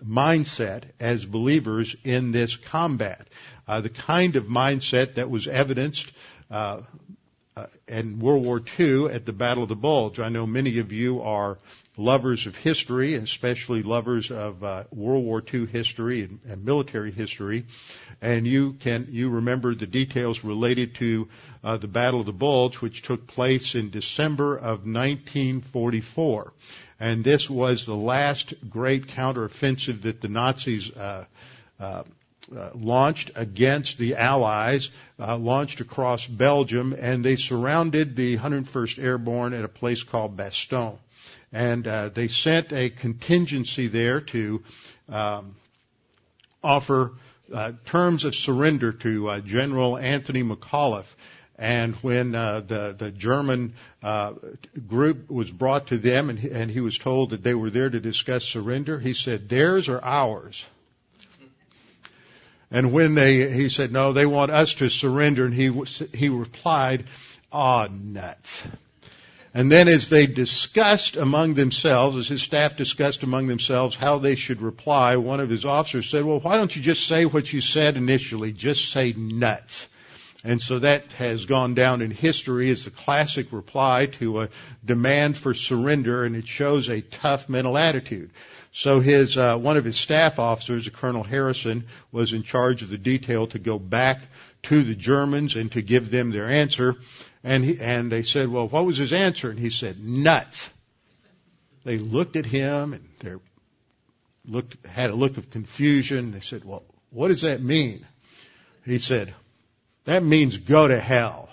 mindset 0.05 0.83
as 0.99 1.25
believers 1.25 1.95
in 2.03 2.31
this 2.31 2.55
combat. 2.55 3.27
Uh, 3.67 3.81
the 3.81 3.89
kind 3.89 4.35
of 4.35 4.45
mindset 4.45 5.15
that 5.15 5.29
was 5.29 5.47
evidenced 5.47 6.09
uh, 6.49 6.81
uh, 7.57 7.65
in 7.87 8.19
World 8.19 8.45
War 8.45 8.61
II 8.79 9.07
at 9.07 9.25
the 9.25 9.33
Battle 9.33 9.63
of 9.63 9.69
the 9.69 9.75
Bulge. 9.75 10.19
I 10.19 10.29
know 10.29 10.45
many 10.45 10.79
of 10.79 10.91
you 10.91 11.21
are 11.21 11.57
lovers 11.97 12.45
of 12.45 12.55
history, 12.55 13.15
especially 13.15 13.81
lovers 13.81 14.31
of 14.31 14.63
uh, 14.63 14.83
World 14.91 15.25
War 15.25 15.43
II 15.53 15.65
history 15.65 16.23
and, 16.23 16.39
and, 16.47 16.63
military 16.63 17.11
history, 17.11 17.65
and 18.21 18.45
you 18.45 18.73
can 18.73 19.07
you 19.09 19.29
remember 19.29 19.73
the 19.73 19.87
details 19.87 20.43
related 20.43 20.95
to 20.95 21.27
uh, 21.63 21.77
the 21.77 21.87
Battle 21.87 22.19
of 22.19 22.27
the 22.27 22.31
Bulge, 22.31 22.75
which 22.75 23.01
took 23.01 23.25
place 23.27 23.73
in 23.73 23.89
December 23.89 24.55
of 24.55 24.85
1944, 24.85 26.53
and 26.99 27.23
this 27.23 27.49
was 27.49 27.85
the 27.85 27.95
last 27.95 28.53
great 28.69 29.07
counteroffensive 29.07 30.03
that 30.03 30.21
the 30.21 30.29
Nazis. 30.29 30.95
Uh, 30.95 31.25
uh, 31.79 32.03
uh, 32.55 32.69
launched 32.75 33.29
against 33.35 33.97
the 33.97 34.15
Allies, 34.15 34.89
uh, 35.19 35.35
launched 35.35 35.81
across 35.81 36.25
Belgium, 36.25 36.95
and 36.97 37.23
they 37.23 37.35
surrounded 37.35 38.15
the 38.15 38.37
101st 38.37 39.03
Airborne 39.03 39.53
at 39.53 39.65
a 39.65 39.67
place 39.67 40.03
called 40.03 40.37
Bastogne. 40.37 40.97
And 41.51 41.87
uh, 41.87 42.09
they 42.09 42.27
sent 42.27 42.73
a 42.73 42.89
contingency 42.89 43.87
there 43.87 44.21
to 44.21 44.63
um, 45.09 45.55
offer 46.63 47.13
uh, 47.53 47.71
terms 47.85 48.25
of 48.25 48.35
surrender 48.35 48.91
to 48.91 49.29
uh, 49.29 49.39
General 49.39 49.97
Anthony 49.97 50.43
McAuliffe. 50.43 51.13
And 51.59 51.95
when 51.95 52.35
uh, 52.35 52.59
the 52.59 52.95
the 52.95 53.09
German 53.09 53.73
uh, 54.03 54.33
group 54.87 55.27
was 55.31 55.49
brought 55.49 55.87
to 55.87 55.97
them, 55.97 56.29
and 56.29 56.37
he, 56.37 56.51
and 56.51 56.69
he 56.69 56.81
was 56.81 56.99
told 56.99 57.31
that 57.31 57.41
they 57.41 57.55
were 57.55 57.71
there 57.71 57.89
to 57.89 57.99
discuss 57.99 58.43
surrender, 58.43 58.99
he 58.99 59.15
said, 59.15 59.49
"Theirs 59.49 59.89
or 59.89 60.03
ours." 60.03 60.63
And 62.69 62.91
when 62.91 63.15
they, 63.15 63.51
he 63.51 63.69
said, 63.69 63.91
no, 63.91 64.13
they 64.13 64.25
want 64.25 64.51
us 64.51 64.75
to 64.75 64.89
surrender. 64.89 65.45
And 65.45 65.53
he, 65.53 65.71
he 66.13 66.29
replied, 66.29 67.05
ah, 67.51 67.87
nuts. 67.89 68.63
And 69.57 69.71
then 69.71 69.87
as 69.87 70.07
they 70.07 70.27
discussed 70.27 71.15
among 71.17 71.55
themselves, 71.55 72.15
as 72.15 72.27
his 72.27 72.43
staff 72.43 72.77
discussed 72.77 73.23
among 73.23 73.47
themselves 73.47 73.95
how 73.95 74.19
they 74.19 74.35
should 74.35 74.61
reply, 74.61 75.15
one 75.15 75.39
of 75.39 75.49
his 75.49 75.65
officers 75.65 76.07
said, 76.11 76.23
well, 76.25 76.39
why 76.39 76.57
don't 76.57 76.75
you 76.75 76.81
just 76.83 77.07
say 77.07 77.25
what 77.25 77.51
you 77.51 77.59
said 77.59 77.97
initially? 77.97 78.51
Just 78.51 78.91
say 78.91 79.13
nuts. 79.17 79.87
And 80.43 80.61
so 80.61 80.77
that 80.77 81.11
has 81.13 81.47
gone 81.47 81.73
down 81.73 82.03
in 82.03 82.11
history 82.11 82.69
as 82.69 82.85
the 82.85 82.91
classic 82.91 83.51
reply 83.51 84.05
to 84.19 84.43
a 84.43 84.49
demand 84.85 85.35
for 85.37 85.55
surrender, 85.55 86.23
and 86.23 86.35
it 86.35 86.47
shows 86.47 86.87
a 86.87 87.01
tough 87.01 87.49
mental 87.49 87.79
attitude. 87.79 88.29
So 88.73 88.99
his 88.99 89.39
uh, 89.39 89.57
one 89.57 89.75
of 89.75 89.85
his 89.85 89.97
staff 89.97 90.37
officers, 90.37 90.87
Colonel 90.89 91.23
Harrison, 91.23 91.85
was 92.11 92.33
in 92.33 92.43
charge 92.43 92.83
of 92.83 92.89
the 92.89 92.97
detail 92.99 93.47
to 93.47 93.57
go 93.57 93.79
back 93.79 94.19
to 94.63 94.83
the 94.83 94.93
Germans 94.93 95.55
and 95.55 95.71
to 95.71 95.81
give 95.81 96.11
them 96.11 96.29
their 96.29 96.47
answer. 96.47 96.97
And 97.47 97.63
he, 97.63 97.79
and 97.79 98.11
they 98.11 98.23
said, 98.23 98.49
"Well, 98.49 98.67
what 98.67 98.85
was 98.85 98.97
his 98.97 99.13
answer?" 99.13 99.49
And 99.49 99.57
he 99.57 99.69
said, 99.69 100.03
"Nuts." 100.03 100.69
They 101.85 101.97
looked 101.97 102.35
at 102.35 102.45
him 102.45 102.91
and 102.91 103.07
they 103.19 103.35
looked 104.45 104.85
had 104.85 105.11
a 105.11 105.15
look 105.15 105.37
of 105.37 105.49
confusion. 105.49 106.33
They 106.33 106.41
said, 106.41 106.65
"Well, 106.65 106.83
what 107.09 107.29
does 107.29 107.43
that 107.43 107.61
mean?" 107.63 108.05
He 108.83 108.99
said, 108.99 109.33
"That 110.03 110.25
means 110.25 110.57
go 110.57 110.89
to 110.89 110.99
hell." 110.99 111.47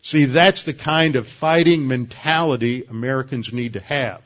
See, 0.00 0.26
that's 0.26 0.62
the 0.62 0.74
kind 0.74 1.16
of 1.16 1.26
fighting 1.26 1.88
mentality 1.88 2.84
Americans 2.84 3.52
need 3.52 3.72
to 3.72 3.80
have. 3.80 4.20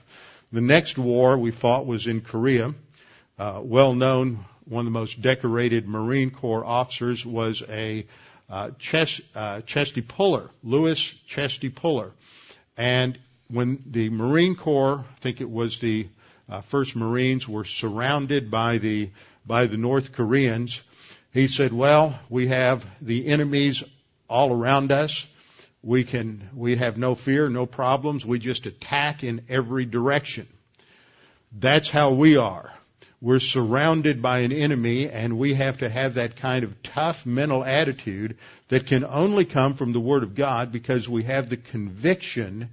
The 0.52 0.60
next 0.60 0.98
war 0.98 1.38
we 1.38 1.50
fought 1.50 1.86
was 1.86 2.06
in 2.06 2.20
Korea. 2.20 2.74
Uh, 3.38 3.60
well 3.62 3.94
known, 3.94 4.44
one 4.66 4.86
of 4.86 4.92
the 4.92 4.98
most 4.98 5.22
decorated 5.22 5.88
Marine 5.88 6.30
Corps 6.30 6.62
officers 6.62 7.24
was 7.24 7.62
a 7.70 8.06
uh, 8.52 8.70
chest, 8.78 9.22
uh, 9.34 9.62
Chesty 9.62 10.02
Puller, 10.02 10.50
Louis 10.62 11.00
Chesty 11.26 11.70
Puller. 11.70 12.12
And 12.76 13.18
when 13.48 13.82
the 13.86 14.10
Marine 14.10 14.54
Corps, 14.56 14.98
I 15.10 15.20
think 15.20 15.40
it 15.40 15.50
was 15.50 15.80
the 15.80 16.06
uh, 16.50 16.60
first 16.60 16.94
Marines, 16.94 17.48
were 17.48 17.64
surrounded 17.64 18.50
by 18.50 18.78
the 18.78 19.10
by 19.44 19.66
the 19.66 19.76
North 19.78 20.12
Koreans, 20.12 20.82
he 21.32 21.48
said, 21.48 21.72
"Well, 21.72 22.18
we 22.28 22.48
have 22.48 22.86
the 23.00 23.26
enemies 23.26 23.82
all 24.28 24.52
around 24.52 24.92
us. 24.92 25.26
We 25.82 26.04
can, 26.04 26.48
we 26.54 26.76
have 26.76 26.96
no 26.96 27.14
fear, 27.14 27.48
no 27.48 27.66
problems. 27.66 28.24
We 28.24 28.38
just 28.38 28.66
attack 28.66 29.24
in 29.24 29.46
every 29.48 29.84
direction. 29.84 30.46
That's 31.50 31.90
how 31.90 32.12
we 32.12 32.36
are. 32.36 32.72
We're 33.22 33.38
surrounded 33.38 34.20
by 34.20 34.40
an 34.40 34.50
enemy 34.50 35.08
and 35.08 35.38
we 35.38 35.54
have 35.54 35.78
to 35.78 35.88
have 35.88 36.14
that 36.14 36.34
kind 36.34 36.64
of 36.64 36.82
tough 36.82 37.24
mental 37.24 37.64
attitude 37.64 38.36
that 38.66 38.88
can 38.88 39.04
only 39.04 39.44
come 39.44 39.74
from 39.74 39.92
the 39.92 40.00
Word 40.00 40.24
of 40.24 40.34
God 40.34 40.72
because 40.72 41.08
we 41.08 41.22
have 41.22 41.48
the 41.48 41.56
conviction 41.56 42.70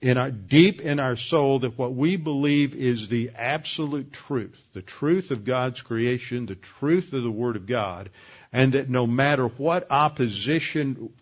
in 0.00 0.18
our, 0.18 0.32
deep 0.32 0.80
in 0.80 0.98
our 0.98 1.14
soul 1.14 1.60
that 1.60 1.78
what 1.78 1.94
we 1.94 2.16
believe 2.16 2.74
is 2.74 3.06
the 3.06 3.30
absolute 3.36 4.12
truth, 4.12 4.60
the 4.72 4.82
truth 4.82 5.30
of 5.30 5.44
God's 5.44 5.80
creation, 5.80 6.46
the 6.46 6.56
truth 6.56 7.12
of 7.12 7.22
the 7.22 7.30
Word 7.30 7.54
of 7.54 7.68
God, 7.68 8.10
and 8.52 8.72
that 8.72 8.90
no 8.90 9.06
matter 9.06 9.46
what 9.46 9.88
opposition 9.88 11.12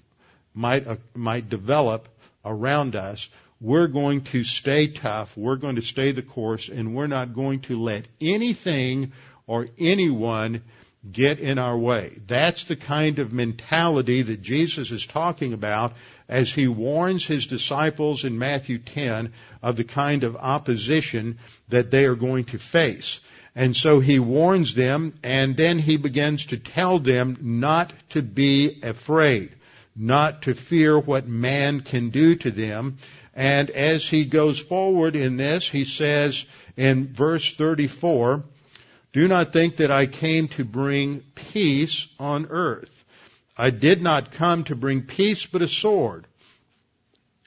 might, 0.54 0.86
uh, 0.86 0.96
might 1.14 1.50
develop 1.50 2.08
around 2.46 2.96
us, 2.96 3.28
we're 3.60 3.88
going 3.88 4.22
to 4.22 4.42
stay 4.42 4.86
tough, 4.86 5.36
we're 5.36 5.56
going 5.56 5.76
to 5.76 5.82
stay 5.82 6.12
the 6.12 6.22
course, 6.22 6.68
and 6.68 6.94
we're 6.94 7.06
not 7.06 7.34
going 7.34 7.60
to 7.60 7.80
let 7.80 8.06
anything 8.20 9.12
or 9.46 9.68
anyone 9.78 10.62
get 11.10 11.40
in 11.40 11.58
our 11.58 11.76
way. 11.76 12.18
That's 12.26 12.64
the 12.64 12.76
kind 12.76 13.18
of 13.18 13.32
mentality 13.32 14.22
that 14.22 14.42
Jesus 14.42 14.90
is 14.92 15.06
talking 15.06 15.52
about 15.52 15.94
as 16.28 16.52
he 16.52 16.68
warns 16.68 17.26
his 17.26 17.46
disciples 17.46 18.24
in 18.24 18.38
Matthew 18.38 18.78
10 18.78 19.32
of 19.62 19.76
the 19.76 19.84
kind 19.84 20.24
of 20.24 20.36
opposition 20.36 21.38
that 21.68 21.90
they 21.90 22.04
are 22.04 22.14
going 22.14 22.44
to 22.46 22.58
face. 22.58 23.20
And 23.54 23.76
so 23.76 23.98
he 24.00 24.18
warns 24.18 24.74
them 24.74 25.12
and 25.24 25.56
then 25.56 25.78
he 25.78 25.96
begins 25.96 26.46
to 26.46 26.56
tell 26.56 26.98
them 26.98 27.36
not 27.40 27.92
to 28.10 28.22
be 28.22 28.80
afraid, 28.82 29.50
not 29.96 30.42
to 30.42 30.54
fear 30.54 30.98
what 30.98 31.26
man 31.26 31.80
can 31.80 32.10
do 32.10 32.36
to 32.36 32.50
them. 32.50 32.98
And 33.40 33.70
as 33.70 34.06
he 34.06 34.26
goes 34.26 34.58
forward 34.58 35.16
in 35.16 35.38
this, 35.38 35.66
he 35.66 35.86
says 35.86 36.44
in 36.76 37.14
verse 37.14 37.54
34, 37.54 38.44
do 39.14 39.28
not 39.28 39.54
think 39.54 39.76
that 39.76 39.90
I 39.90 40.04
came 40.04 40.48
to 40.48 40.64
bring 40.66 41.22
peace 41.34 42.06
on 42.18 42.48
earth. 42.50 42.90
I 43.56 43.70
did 43.70 44.02
not 44.02 44.32
come 44.32 44.64
to 44.64 44.76
bring 44.76 45.04
peace 45.04 45.46
but 45.46 45.62
a 45.62 45.68
sword. 45.68 46.26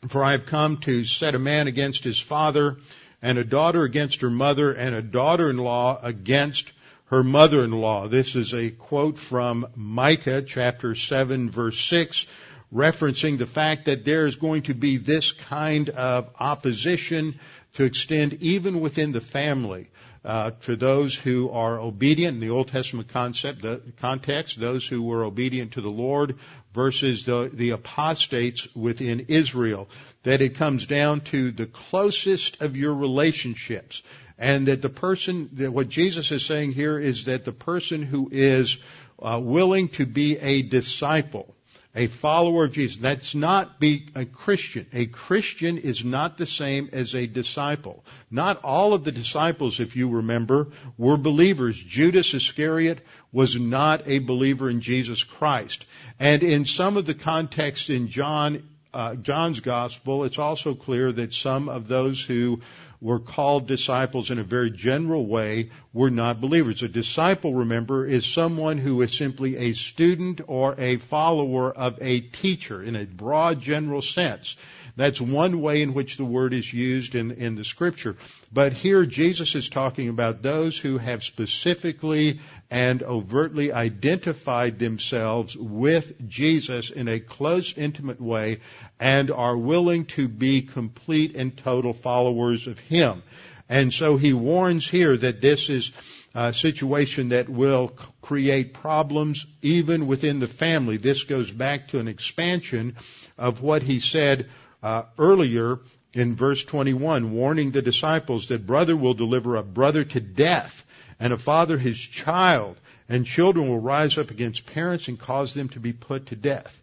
For 0.08 0.24
I 0.24 0.32
have 0.32 0.48
come 0.48 0.78
to 0.78 1.06
set 1.06 1.36
a 1.36 1.40
man 1.40 1.68
against 1.68 2.04
his 2.04 2.20
father, 2.20 2.78
and 3.22 3.38
a 3.38 3.44
daughter 3.44 3.84
against 3.84 4.22
her 4.22 4.32
mother, 4.32 4.74
and 4.74 4.96
a 4.96 5.02
daughter-in-law 5.04 6.00
against 6.02 6.74
her 7.06 7.24
mother-in-law. 7.24 8.08
This 8.08 8.36
is 8.36 8.56
a 8.56 8.72
quote 8.72 9.20
from 9.20 9.68
Micah 9.76 10.42
chapter 10.42 10.96
7 10.96 11.52
verse 11.52 11.80
6, 11.80 12.26
referencing 12.74 13.38
the 13.38 13.46
fact 13.46 13.86
that 13.86 14.04
there 14.04 14.26
is 14.26 14.36
going 14.36 14.64
to 14.64 14.74
be 14.74 14.98
this 14.98 15.32
kind 15.32 15.90
of 15.90 16.30
opposition 16.40 17.40
to 17.74 17.84
extend 17.84 18.34
even 18.42 18.82
within 18.82 19.12
the 19.12 19.22
family 19.22 19.90
uh, 20.26 20.52
for 20.60 20.76
those 20.76 21.16
who 21.16 21.50
are 21.50 21.80
obedient 21.80 22.36
in 22.36 22.40
the 22.40 22.50
Old 22.50 22.70
Testament 22.70 23.10
concept, 23.10 23.62
the 23.62 23.82
context, 24.00 24.60
those 24.60 24.88
who 24.88 25.02
were 25.02 25.24
obedient 25.24 25.74
to 25.74 25.82
the 25.82 25.90
Lord 25.90 26.38
versus 26.74 27.26
the, 27.26 27.50
the 27.52 27.72
apostates 27.72 28.68
within 28.74 29.26
Israel. 29.28 29.90
That 30.24 30.42
it 30.42 30.56
comes 30.56 30.88
down 30.88 31.22
to 31.22 31.52
the 31.52 31.66
closest 31.66 32.62
of 32.62 32.78
your 32.78 32.94
relationships. 32.94 34.02
And 34.38 34.68
that 34.68 34.82
the 34.82 34.90
person, 34.90 35.50
that 35.54 35.72
what 35.72 35.90
Jesus 35.90 36.32
is 36.32 36.46
saying 36.46 36.72
here 36.72 36.98
is 36.98 37.26
that 37.26 37.46
the 37.46 37.52
person 37.52 38.02
who 38.02 38.30
is 38.32 38.78
uh, 39.22 39.40
willing 39.42 39.90
to 39.90 40.06
be 40.06 40.38
a 40.38 40.62
disciple, 40.64 41.54
a 41.96 42.08
follower 42.08 42.66
of 42.66 42.72
Jesus. 42.72 42.98
That's 42.98 43.36
not 43.36 43.80
be 43.80 44.08
a 44.16 44.26
Christian. 44.26 44.88
A 44.94 45.06
Christian 45.06 45.78
is 45.78 46.04
not 46.04 46.38
the 46.38 46.46
same 46.46 46.90
as 46.92 47.14
a 47.14 47.28
disciple. 47.28 48.04
Not 48.32 48.64
all 48.64 48.94
of 48.94 49.04
the 49.04 49.12
disciples, 49.12 49.80
if 49.80 49.96
you 49.96 50.10
remember, 50.10 50.70
were 50.98 51.18
believers. 51.18 51.78
Judas 51.78 52.34
Iscariot 52.34 53.06
was 53.32 53.56
not 53.56 54.08
a 54.08 54.20
believer 54.20 54.70
in 54.70 54.82
Jesus 54.82 55.24
Christ. 55.24 55.86
And 56.20 56.42
in 56.42 56.66
some 56.66 56.98
of 56.98 57.06
the 57.06 57.14
contexts 57.14 57.92
in 57.92 58.08
John, 58.08 58.68
uh, 58.92 59.16
John's 59.16 59.60
gospel, 59.60 60.24
it's 60.24 60.40
also 60.40 60.74
clear 60.74 61.12
that 61.12 61.34
some 61.34 61.70
of 61.70 61.88
those 61.88 62.24
who 62.24 62.62
were 63.04 63.20
called 63.20 63.68
disciples 63.68 64.32
in 64.32 64.40
a 64.40 64.44
very 64.44 64.72
general 64.72 65.26
way 65.26 65.70
We're 65.92 66.10
not 66.10 66.42
believers. 66.42 66.82
A 66.82 66.88
disciple, 66.88 67.54
remember, 67.54 68.08
is 68.08 68.26
someone 68.26 68.80
who 68.80 69.02
is 69.04 69.16
simply 69.16 69.58
a 69.58 69.74
student 69.74 70.42
or 70.48 70.74
a 70.80 70.98
follower 70.98 71.72
of 71.72 72.00
a 72.02 72.22
teacher 72.22 72.82
in 72.82 72.96
a 72.96 73.06
broad 73.06 73.62
general 73.62 74.02
sense. 74.02 74.56
That's 74.96 75.20
one 75.20 75.62
way 75.62 75.82
in 75.82 75.94
which 75.94 76.18
the 76.18 76.26
word 76.26 76.54
is 76.54 76.72
used 76.72 77.16
in, 77.16 77.32
in 77.32 77.56
the 77.56 77.64
scripture. 77.64 78.16
But 78.52 78.74
here 78.74 79.06
Jesus 79.06 79.56
is 79.56 79.70
talking 79.70 80.10
about 80.10 80.42
those 80.42 80.78
who 80.78 81.00
have 81.00 81.24
specifically 81.24 82.40
and 82.70 83.02
overtly 83.02 83.72
identified 83.72 84.78
themselves 84.78 85.56
with 85.58 86.28
Jesus 86.28 86.92
in 86.92 87.08
a 87.08 87.20
close, 87.20 87.76
intimate 87.78 88.22
way 88.22 88.60
and 89.00 89.32
are 89.32 89.58
willing 89.58 90.06
to 90.06 90.28
be 90.28 90.62
complete 90.62 91.36
and 91.36 91.58
total 91.58 91.94
followers 91.94 92.68
of 92.68 92.78
Him. 92.78 93.24
And 93.70 93.94
so 93.94 94.18
he 94.18 94.34
warns 94.34 94.88
here 94.88 95.18
that 95.18 95.42
this 95.42 95.70
is 95.70 95.92
a 96.36 96.54
situation 96.54 97.30
that 97.30 97.50
will 97.50 97.90
create 98.22 98.74
problems 98.74 99.46
even 99.62 100.08
within 100.08 100.40
the 100.40 100.48
family. 100.48 100.98
This 100.98 101.24
goes 101.24 101.52
back 101.52 101.90
to 101.90 102.00
an 102.00 102.08
expansion 102.08 102.96
of 103.38 103.62
what 103.62 103.82
he 103.82 104.00
said 104.00 104.50
uh, 104.84 105.04
earlier 105.18 105.80
in 106.14 106.36
verse 106.36 106.64
21, 106.64 107.32
warning 107.32 107.72
the 107.72 107.82
disciples 107.82 108.50
that 108.50 108.68
brother 108.68 108.96
will 108.96 109.16
deliver 109.16 109.56
a 109.56 109.64
brother 109.64 110.04
to 110.04 110.20
death, 110.20 110.86
and 111.20 111.34
a 111.34 111.38
father 111.38 111.78
his 111.78 112.00
child, 112.00 112.78
and 113.10 113.26
children 113.26 113.68
will 113.68 113.80
rise 113.80 114.18
up 114.18 114.30
against 114.30 114.68
parents 114.68 115.08
and 115.08 115.20
cause 115.20 115.54
them 115.54 115.70
to 115.70 115.80
be 115.80 115.94
put 115.94 116.28
to 116.28 116.36
death. 116.36 116.80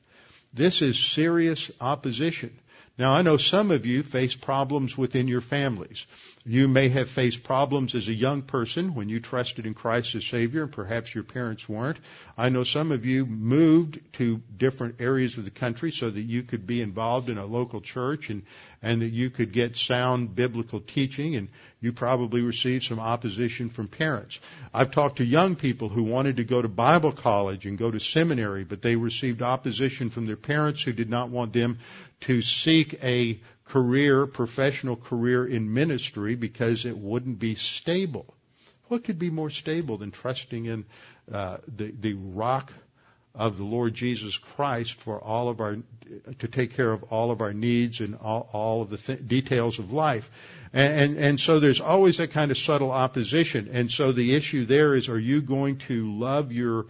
This 0.52 0.82
is 0.82 0.98
serious 0.98 1.70
opposition. 1.80 2.58
Now 2.98 3.12
I 3.12 3.22
know 3.22 3.38
some 3.38 3.70
of 3.70 3.86
you 3.86 4.02
face 4.02 4.34
problems 4.34 4.98
within 4.98 5.26
your 5.26 5.40
families. 5.40 6.06
You 6.44 6.68
may 6.68 6.88
have 6.90 7.08
faced 7.08 7.44
problems 7.44 7.94
as 7.94 8.08
a 8.08 8.14
young 8.14 8.42
person 8.42 8.94
when 8.94 9.08
you 9.08 9.20
trusted 9.20 9.64
in 9.64 9.72
Christ 9.72 10.14
as 10.14 10.26
Savior 10.26 10.64
and 10.64 10.72
perhaps 10.72 11.14
your 11.14 11.24
parents 11.24 11.68
weren't. 11.68 11.98
I 12.36 12.48
know 12.48 12.64
some 12.64 12.92
of 12.92 13.06
you 13.06 13.24
moved 13.24 14.00
to 14.14 14.42
different 14.56 15.00
areas 15.00 15.38
of 15.38 15.44
the 15.44 15.50
country 15.50 15.92
so 15.92 16.10
that 16.10 16.20
you 16.20 16.42
could 16.42 16.66
be 16.66 16.82
involved 16.82 17.30
in 17.30 17.38
a 17.38 17.46
local 17.46 17.80
church 17.80 18.28
and, 18.28 18.42
and 18.82 19.02
that 19.02 19.12
you 19.12 19.30
could 19.30 19.52
get 19.52 19.76
sound 19.76 20.34
biblical 20.34 20.80
teaching 20.80 21.36
and 21.36 21.48
you 21.82 21.92
probably 21.92 22.42
received 22.42 22.84
some 22.84 23.00
opposition 23.00 23.70
from 23.70 23.88
parents. 23.88 24.38
I've 24.74 24.90
talked 24.90 25.16
to 25.16 25.24
young 25.24 25.56
people 25.56 25.88
who 25.88 26.02
wanted 26.02 26.36
to 26.36 26.44
go 26.44 26.60
to 26.60 26.68
Bible 26.68 27.12
college 27.12 27.64
and 27.64 27.78
go 27.78 27.90
to 27.90 28.00
seminary, 28.00 28.64
but 28.64 28.82
they 28.82 28.96
received 28.96 29.40
opposition 29.40 30.10
from 30.10 30.26
their 30.26 30.36
parents 30.36 30.82
who 30.82 30.92
did 30.92 31.08
not 31.08 31.30
want 31.30 31.54
them 31.54 31.78
to 32.22 32.42
seek 32.42 33.02
a 33.02 33.40
career, 33.64 34.26
professional 34.26 34.96
career 34.96 35.46
in 35.46 35.72
ministry 35.72 36.34
because 36.34 36.86
it 36.86 36.96
wouldn't 36.96 37.38
be 37.38 37.54
stable. 37.54 38.34
What 38.88 39.04
could 39.04 39.18
be 39.18 39.30
more 39.30 39.50
stable 39.50 39.98
than 39.98 40.10
trusting 40.10 40.66
in 40.66 40.84
uh, 41.32 41.58
the 41.76 41.92
the 41.92 42.14
rock 42.14 42.72
of 43.34 43.56
the 43.56 43.64
Lord 43.64 43.94
Jesus 43.94 44.36
Christ 44.36 44.94
for 44.94 45.22
all 45.22 45.48
of 45.48 45.60
our 45.60 45.78
to 46.40 46.48
take 46.48 46.74
care 46.74 46.90
of 46.90 47.04
all 47.04 47.30
of 47.30 47.40
our 47.40 47.52
needs 47.52 48.00
and 48.00 48.16
all, 48.16 48.48
all 48.52 48.82
of 48.82 48.90
the 48.90 48.96
th- 48.96 49.26
details 49.26 49.78
of 49.78 49.92
life. 49.92 50.28
And, 50.72 50.92
and, 50.92 51.18
and 51.18 51.40
so 51.40 51.60
there's 51.60 51.80
always 51.80 52.16
that 52.16 52.32
kind 52.32 52.50
of 52.50 52.58
subtle 52.58 52.90
opposition. 52.90 53.68
And 53.72 53.90
so 53.90 54.10
the 54.10 54.34
issue 54.34 54.66
there 54.66 54.96
is, 54.96 55.08
are 55.08 55.18
you 55.18 55.40
going 55.40 55.78
to 55.88 56.18
love 56.18 56.50
your 56.50 56.86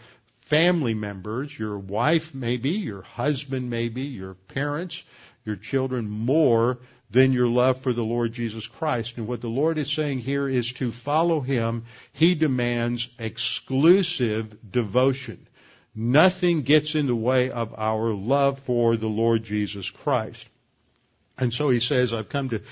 family 0.50 0.94
members, 0.94 1.56
your 1.56 1.78
wife 1.78 2.34
maybe, 2.34 2.70
your 2.70 3.02
husband 3.02 3.70
maybe, 3.70 4.02
your 4.02 4.34
parents, 4.34 5.00
your 5.44 5.54
children 5.54 6.10
more 6.10 6.78
than 7.08 7.32
your 7.32 7.46
love 7.46 7.80
for 7.80 7.92
the 7.92 8.02
Lord 8.02 8.32
Jesus 8.32 8.66
Christ. 8.66 9.16
And 9.16 9.28
what 9.28 9.40
the 9.40 9.48
Lord 9.48 9.78
is 9.78 9.92
saying 9.92 10.18
here 10.18 10.48
is 10.48 10.72
to 10.74 10.90
follow 10.90 11.40
Him, 11.40 11.84
He 12.12 12.34
demands 12.34 13.08
exclusive 13.18 14.72
devotion. 14.72 15.46
Nothing 15.94 16.62
gets 16.62 16.96
in 16.96 17.06
the 17.06 17.14
way 17.14 17.50
of 17.50 17.72
our 17.78 18.12
love 18.12 18.58
for 18.58 18.96
the 18.96 19.08
Lord 19.08 19.44
Jesus 19.44 19.88
Christ. 19.88 20.48
And 21.38 21.54
so 21.54 21.70
He 21.70 21.80
says, 21.80 22.12
I've 22.12 22.28
come 22.28 22.48
to 22.50 22.62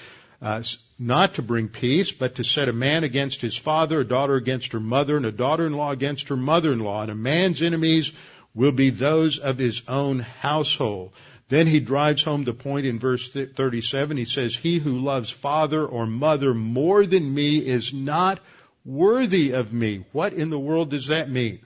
uh, 0.42 0.62
not 0.98 1.34
to 1.34 1.42
bring 1.42 1.68
peace, 1.68 2.12
but 2.12 2.36
to 2.36 2.44
set 2.44 2.68
a 2.68 2.72
man 2.72 3.04
against 3.04 3.40
his 3.40 3.56
father, 3.56 4.00
a 4.00 4.04
daughter 4.04 4.34
against 4.34 4.72
her 4.72 4.80
mother, 4.80 5.16
and 5.16 5.26
a 5.26 5.32
daughter-in-law 5.32 5.92
against 5.92 6.28
her 6.28 6.36
mother-in-law. 6.36 7.02
And 7.02 7.10
a 7.10 7.14
man's 7.14 7.62
enemies 7.62 8.12
will 8.54 8.72
be 8.72 8.90
those 8.90 9.38
of 9.38 9.58
his 9.58 9.82
own 9.86 10.20
household. 10.20 11.12
Then 11.48 11.66
he 11.66 11.80
drives 11.80 12.24
home 12.24 12.44
the 12.44 12.52
point 12.52 12.86
in 12.86 12.98
verse 12.98 13.30
37. 13.30 14.16
He 14.16 14.24
says, 14.24 14.56
He 14.56 14.78
who 14.78 14.98
loves 14.98 15.30
father 15.30 15.86
or 15.86 16.06
mother 16.06 16.52
more 16.52 17.06
than 17.06 17.32
me 17.32 17.58
is 17.58 17.94
not 17.94 18.40
worthy 18.84 19.52
of 19.52 19.72
me. 19.72 20.04
What 20.12 20.32
in 20.32 20.50
the 20.50 20.58
world 20.58 20.90
does 20.90 21.06
that 21.06 21.30
mean? 21.30 21.60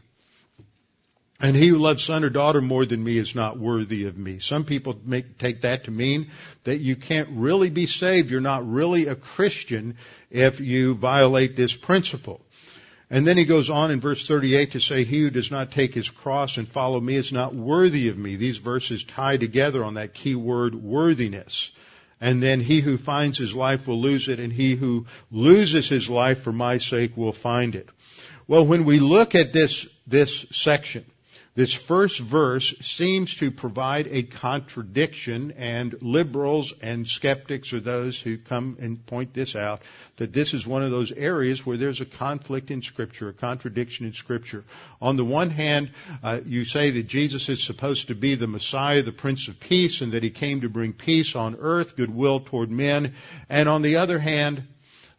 And 1.42 1.56
he 1.56 1.66
who 1.66 1.78
loves 1.78 2.04
son 2.04 2.22
or 2.22 2.30
daughter 2.30 2.60
more 2.60 2.86
than 2.86 3.02
me 3.02 3.18
is 3.18 3.34
not 3.34 3.58
worthy 3.58 4.04
of 4.04 4.16
me. 4.16 4.38
Some 4.38 4.64
people 4.64 4.96
make, 5.04 5.38
take 5.38 5.62
that 5.62 5.84
to 5.84 5.90
mean 5.90 6.30
that 6.62 6.78
you 6.78 6.94
can't 6.94 7.30
really 7.32 7.68
be 7.68 7.86
saved. 7.86 8.30
You're 8.30 8.40
not 8.40 8.70
really 8.70 9.08
a 9.08 9.16
Christian 9.16 9.96
if 10.30 10.60
you 10.60 10.94
violate 10.94 11.56
this 11.56 11.74
principle. 11.74 12.40
And 13.10 13.26
then 13.26 13.36
he 13.36 13.44
goes 13.44 13.70
on 13.70 13.90
in 13.90 14.00
verse 14.00 14.24
38 14.24 14.70
to 14.72 14.80
say, 14.80 15.02
he 15.02 15.20
who 15.20 15.30
does 15.30 15.50
not 15.50 15.72
take 15.72 15.92
his 15.94 16.08
cross 16.08 16.58
and 16.58 16.68
follow 16.68 17.00
me 17.00 17.16
is 17.16 17.32
not 17.32 17.52
worthy 17.52 18.08
of 18.08 18.16
me. 18.16 18.36
These 18.36 18.58
verses 18.58 19.02
tie 19.02 19.36
together 19.36 19.82
on 19.82 19.94
that 19.94 20.14
key 20.14 20.36
word 20.36 20.76
worthiness. 20.76 21.72
And 22.20 22.40
then 22.40 22.60
he 22.60 22.80
who 22.80 22.96
finds 22.96 23.36
his 23.36 23.52
life 23.52 23.88
will 23.88 24.00
lose 24.00 24.28
it 24.28 24.38
and 24.38 24.52
he 24.52 24.76
who 24.76 25.06
loses 25.32 25.88
his 25.88 26.08
life 26.08 26.42
for 26.42 26.52
my 26.52 26.78
sake 26.78 27.16
will 27.16 27.32
find 27.32 27.74
it. 27.74 27.88
Well, 28.46 28.64
when 28.64 28.84
we 28.84 29.00
look 29.00 29.34
at 29.34 29.52
this, 29.52 29.88
this 30.06 30.46
section, 30.52 31.04
This 31.54 31.74
first 31.74 32.18
verse 32.18 32.74
seems 32.80 33.34
to 33.36 33.50
provide 33.50 34.06
a 34.06 34.22
contradiction, 34.22 35.52
and 35.58 35.94
liberals 36.00 36.72
and 36.80 37.06
skeptics 37.06 37.74
are 37.74 37.80
those 37.80 38.18
who 38.18 38.38
come 38.38 38.78
and 38.80 39.04
point 39.04 39.34
this 39.34 39.54
out, 39.54 39.82
that 40.16 40.32
this 40.32 40.54
is 40.54 40.66
one 40.66 40.82
of 40.82 40.90
those 40.90 41.12
areas 41.12 41.66
where 41.66 41.76
there's 41.76 42.00
a 42.00 42.06
conflict 42.06 42.70
in 42.70 42.80
Scripture, 42.80 43.28
a 43.28 43.34
contradiction 43.34 44.06
in 44.06 44.14
Scripture. 44.14 44.64
On 45.02 45.16
the 45.16 45.26
one 45.26 45.50
hand, 45.50 45.90
uh, 46.22 46.40
you 46.46 46.64
say 46.64 46.90
that 46.92 47.06
Jesus 47.06 47.50
is 47.50 47.62
supposed 47.62 48.08
to 48.08 48.14
be 48.14 48.34
the 48.34 48.46
Messiah, 48.46 49.02
the 49.02 49.12
Prince 49.12 49.48
of 49.48 49.60
Peace, 49.60 50.00
and 50.00 50.12
that 50.12 50.22
he 50.22 50.30
came 50.30 50.62
to 50.62 50.70
bring 50.70 50.94
peace 50.94 51.36
on 51.36 51.56
earth, 51.60 51.96
goodwill 51.96 52.40
toward 52.40 52.70
men. 52.70 53.12
And 53.50 53.68
on 53.68 53.82
the 53.82 53.96
other 53.96 54.18
hand, 54.18 54.66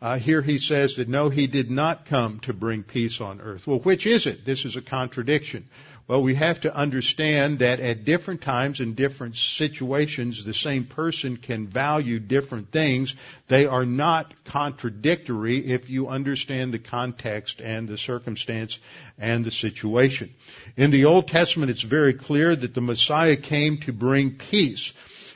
uh, 0.01 0.17
here 0.17 0.41
he 0.41 0.57
says 0.57 0.95
that 0.95 1.07
no, 1.07 1.29
he 1.29 1.45
did 1.45 1.69
not 1.69 2.07
come 2.07 2.39
to 2.41 2.53
bring 2.53 2.81
peace 2.83 3.21
on 3.21 3.39
earth. 3.39 3.67
Well, 3.67 3.79
which 3.79 4.07
is 4.07 4.25
it? 4.25 4.45
This 4.45 4.65
is 4.65 4.75
a 4.75 4.81
contradiction. 4.81 5.69
Well, 6.05 6.21
we 6.21 6.35
have 6.35 6.59
to 6.61 6.75
understand 6.75 7.59
that 7.59 7.79
at 7.79 8.03
different 8.03 8.41
times 8.41 8.81
and 8.81 8.93
different 8.93 9.37
situations, 9.37 10.43
the 10.43 10.53
same 10.53 10.83
person 10.83 11.37
can 11.37 11.67
value 11.67 12.19
different 12.19 12.71
things. 12.71 13.15
They 13.47 13.67
are 13.67 13.85
not 13.85 14.33
contradictory 14.43 15.65
if 15.65 15.89
you 15.89 16.09
understand 16.09 16.73
the 16.73 16.79
context 16.79 17.61
and 17.61 17.87
the 17.87 17.97
circumstance 17.97 18.81
and 19.17 19.45
the 19.45 19.51
situation. 19.51 20.33
In 20.75 20.91
the 20.91 21.05
Old 21.05 21.29
Testament, 21.29 21.71
it's 21.71 21.83
very 21.83 22.13
clear 22.13 22.53
that 22.53 22.73
the 22.73 22.81
Messiah 22.81 23.37
came 23.37 23.77
to 23.79 23.93
bring 23.93 24.31
peace. 24.31 24.91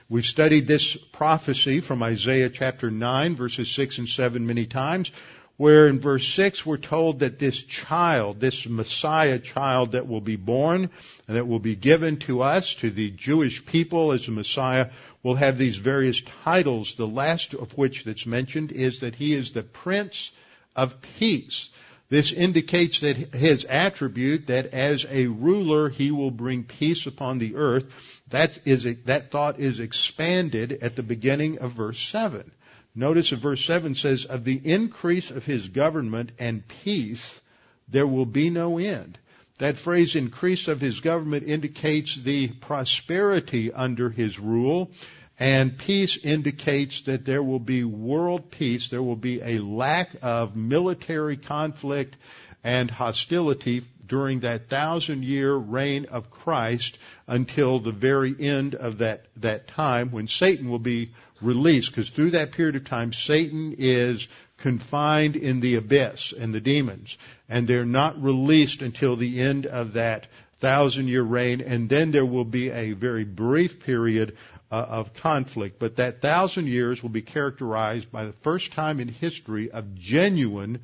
We've 0.09 0.25
studied 0.25 0.67
this 0.67 0.97
prophecy 1.13 1.79
from 1.79 2.03
Isaiah 2.03 2.49
chapter 2.49 2.91
9 2.91 3.35
verses 3.37 3.71
6 3.71 3.99
and 3.99 4.09
7 4.09 4.45
many 4.45 4.65
times 4.65 5.11
where 5.57 5.87
in 5.87 5.99
verse 5.99 6.27
6 6.27 6.65
we're 6.65 6.77
told 6.77 7.19
that 7.19 7.39
this 7.39 7.61
child, 7.63 8.39
this 8.39 8.67
Messiah 8.67 9.39
child 9.39 9.93
that 9.93 10.07
will 10.07 10.21
be 10.21 10.35
born 10.35 10.89
and 11.27 11.37
that 11.37 11.47
will 11.47 11.59
be 11.59 11.75
given 11.75 12.17
to 12.17 12.43
us, 12.43 12.75
to 12.75 12.91
the 12.91 13.09
Jewish 13.09 13.65
people 13.65 14.11
as 14.11 14.27
a 14.27 14.31
Messiah, 14.31 14.89
will 15.23 15.35
have 15.35 15.57
these 15.57 15.77
various 15.77 16.21
titles, 16.43 16.95
the 16.95 17.07
last 17.07 17.55
of 17.55 17.75
which 17.75 18.03
that's 18.03 18.27
mentioned 18.27 18.71
is 18.71 18.99
that 18.99 19.15
he 19.15 19.33
is 19.33 19.51
the 19.51 19.63
Prince 19.63 20.31
of 20.75 21.01
Peace. 21.17 21.69
This 22.09 22.31
indicates 22.31 23.01
that 23.01 23.17
his 23.33 23.65
attribute, 23.65 24.47
that 24.47 24.67
as 24.67 25.05
a 25.09 25.25
ruler 25.25 25.89
he 25.89 26.11
will 26.11 26.31
bring 26.31 26.63
peace 26.63 27.05
upon 27.05 27.39
the 27.39 27.55
earth, 27.55 28.21
that 28.29 28.59
is, 28.65 28.87
that 29.05 29.31
thought 29.31 29.59
is 29.59 29.79
expanded 29.79 30.79
at 30.81 30.95
the 30.95 31.03
beginning 31.03 31.57
of 31.57 31.73
verse 31.73 31.99
7. 31.99 32.49
Notice 32.97 33.29
that 33.29 33.37
verse 33.37 33.63
7 33.63 33.93
says, 33.93 34.25
Of 34.25 34.43
the 34.43 34.59
increase 34.63 35.29
of 35.29 35.45
his 35.45 35.69
government 35.69 36.31
and 36.39 36.67
peace, 36.67 37.39
there 37.87 38.07
will 38.07 38.25
be 38.25 38.49
no 38.49 38.79
end. 38.79 39.19
That 39.59 39.77
phrase, 39.77 40.15
increase 40.15 40.67
of 40.67 40.81
his 40.81 40.99
government, 40.99 41.47
indicates 41.47 42.15
the 42.15 42.47
prosperity 42.47 43.71
under 43.71 44.09
his 44.09 44.39
rule, 44.39 44.89
and 45.37 45.77
peace 45.77 46.17
indicates 46.17 47.01
that 47.01 47.23
there 47.23 47.43
will 47.43 47.59
be 47.59 47.83
world 47.83 48.49
peace. 48.49 48.89
There 48.89 49.03
will 49.03 49.15
be 49.15 49.41
a 49.43 49.59
lack 49.59 50.15
of 50.23 50.55
military 50.55 51.37
conflict 51.37 52.17
and 52.63 52.89
hostility 52.89 53.83
during 54.07 54.41
that 54.41 54.69
thousand 54.69 55.23
year 55.23 55.53
reign 55.53 56.05
of 56.05 56.29
Christ 56.29 56.97
until 57.27 57.79
the 57.79 57.91
very 57.91 58.35
end 58.39 58.75
of 58.75 58.99
that, 58.99 59.25
that 59.37 59.67
time 59.67 60.11
when 60.11 60.27
Satan 60.27 60.69
will 60.69 60.79
be 60.79 61.11
released. 61.41 61.91
Because 61.91 62.09
through 62.09 62.31
that 62.31 62.51
period 62.51 62.75
of 62.75 62.85
time, 62.85 63.13
Satan 63.13 63.75
is 63.77 64.27
confined 64.57 65.35
in 65.35 65.59
the 65.59 65.75
abyss 65.75 66.33
and 66.33 66.53
the 66.53 66.61
demons. 66.61 67.17
And 67.49 67.67
they're 67.67 67.85
not 67.85 68.21
released 68.21 68.81
until 68.81 69.15
the 69.15 69.39
end 69.41 69.65
of 69.65 69.93
that 69.93 70.27
thousand 70.59 71.07
year 71.07 71.23
reign. 71.23 71.61
And 71.61 71.89
then 71.89 72.11
there 72.11 72.25
will 72.25 72.45
be 72.45 72.69
a 72.69 72.93
very 72.93 73.23
brief 73.23 73.83
period 73.83 74.37
uh, 74.71 74.75
of 74.75 75.13
conflict. 75.13 75.79
But 75.79 75.97
that 75.97 76.21
thousand 76.21 76.67
years 76.67 77.01
will 77.01 77.09
be 77.09 77.21
characterized 77.21 78.11
by 78.11 78.25
the 78.25 78.33
first 78.33 78.73
time 78.73 78.99
in 78.99 79.07
history 79.07 79.71
of 79.71 79.95
genuine 79.95 80.79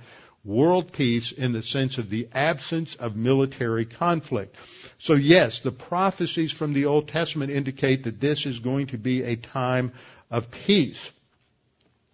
world 0.45 0.91
peace 0.91 1.31
in 1.31 1.53
the 1.53 1.61
sense 1.61 1.97
of 1.97 2.09
the 2.09 2.27
absence 2.33 2.95
of 2.95 3.15
military 3.15 3.85
conflict. 3.85 4.55
So 4.99 5.13
yes, 5.13 5.61
the 5.61 5.71
prophecies 5.71 6.51
from 6.51 6.73
the 6.73 6.85
Old 6.85 7.07
Testament 7.07 7.51
indicate 7.51 8.03
that 8.03 8.19
this 8.19 8.45
is 8.45 8.59
going 8.59 8.87
to 8.87 8.97
be 8.97 9.23
a 9.23 9.35
time 9.35 9.93
of 10.29 10.51
peace. 10.51 11.11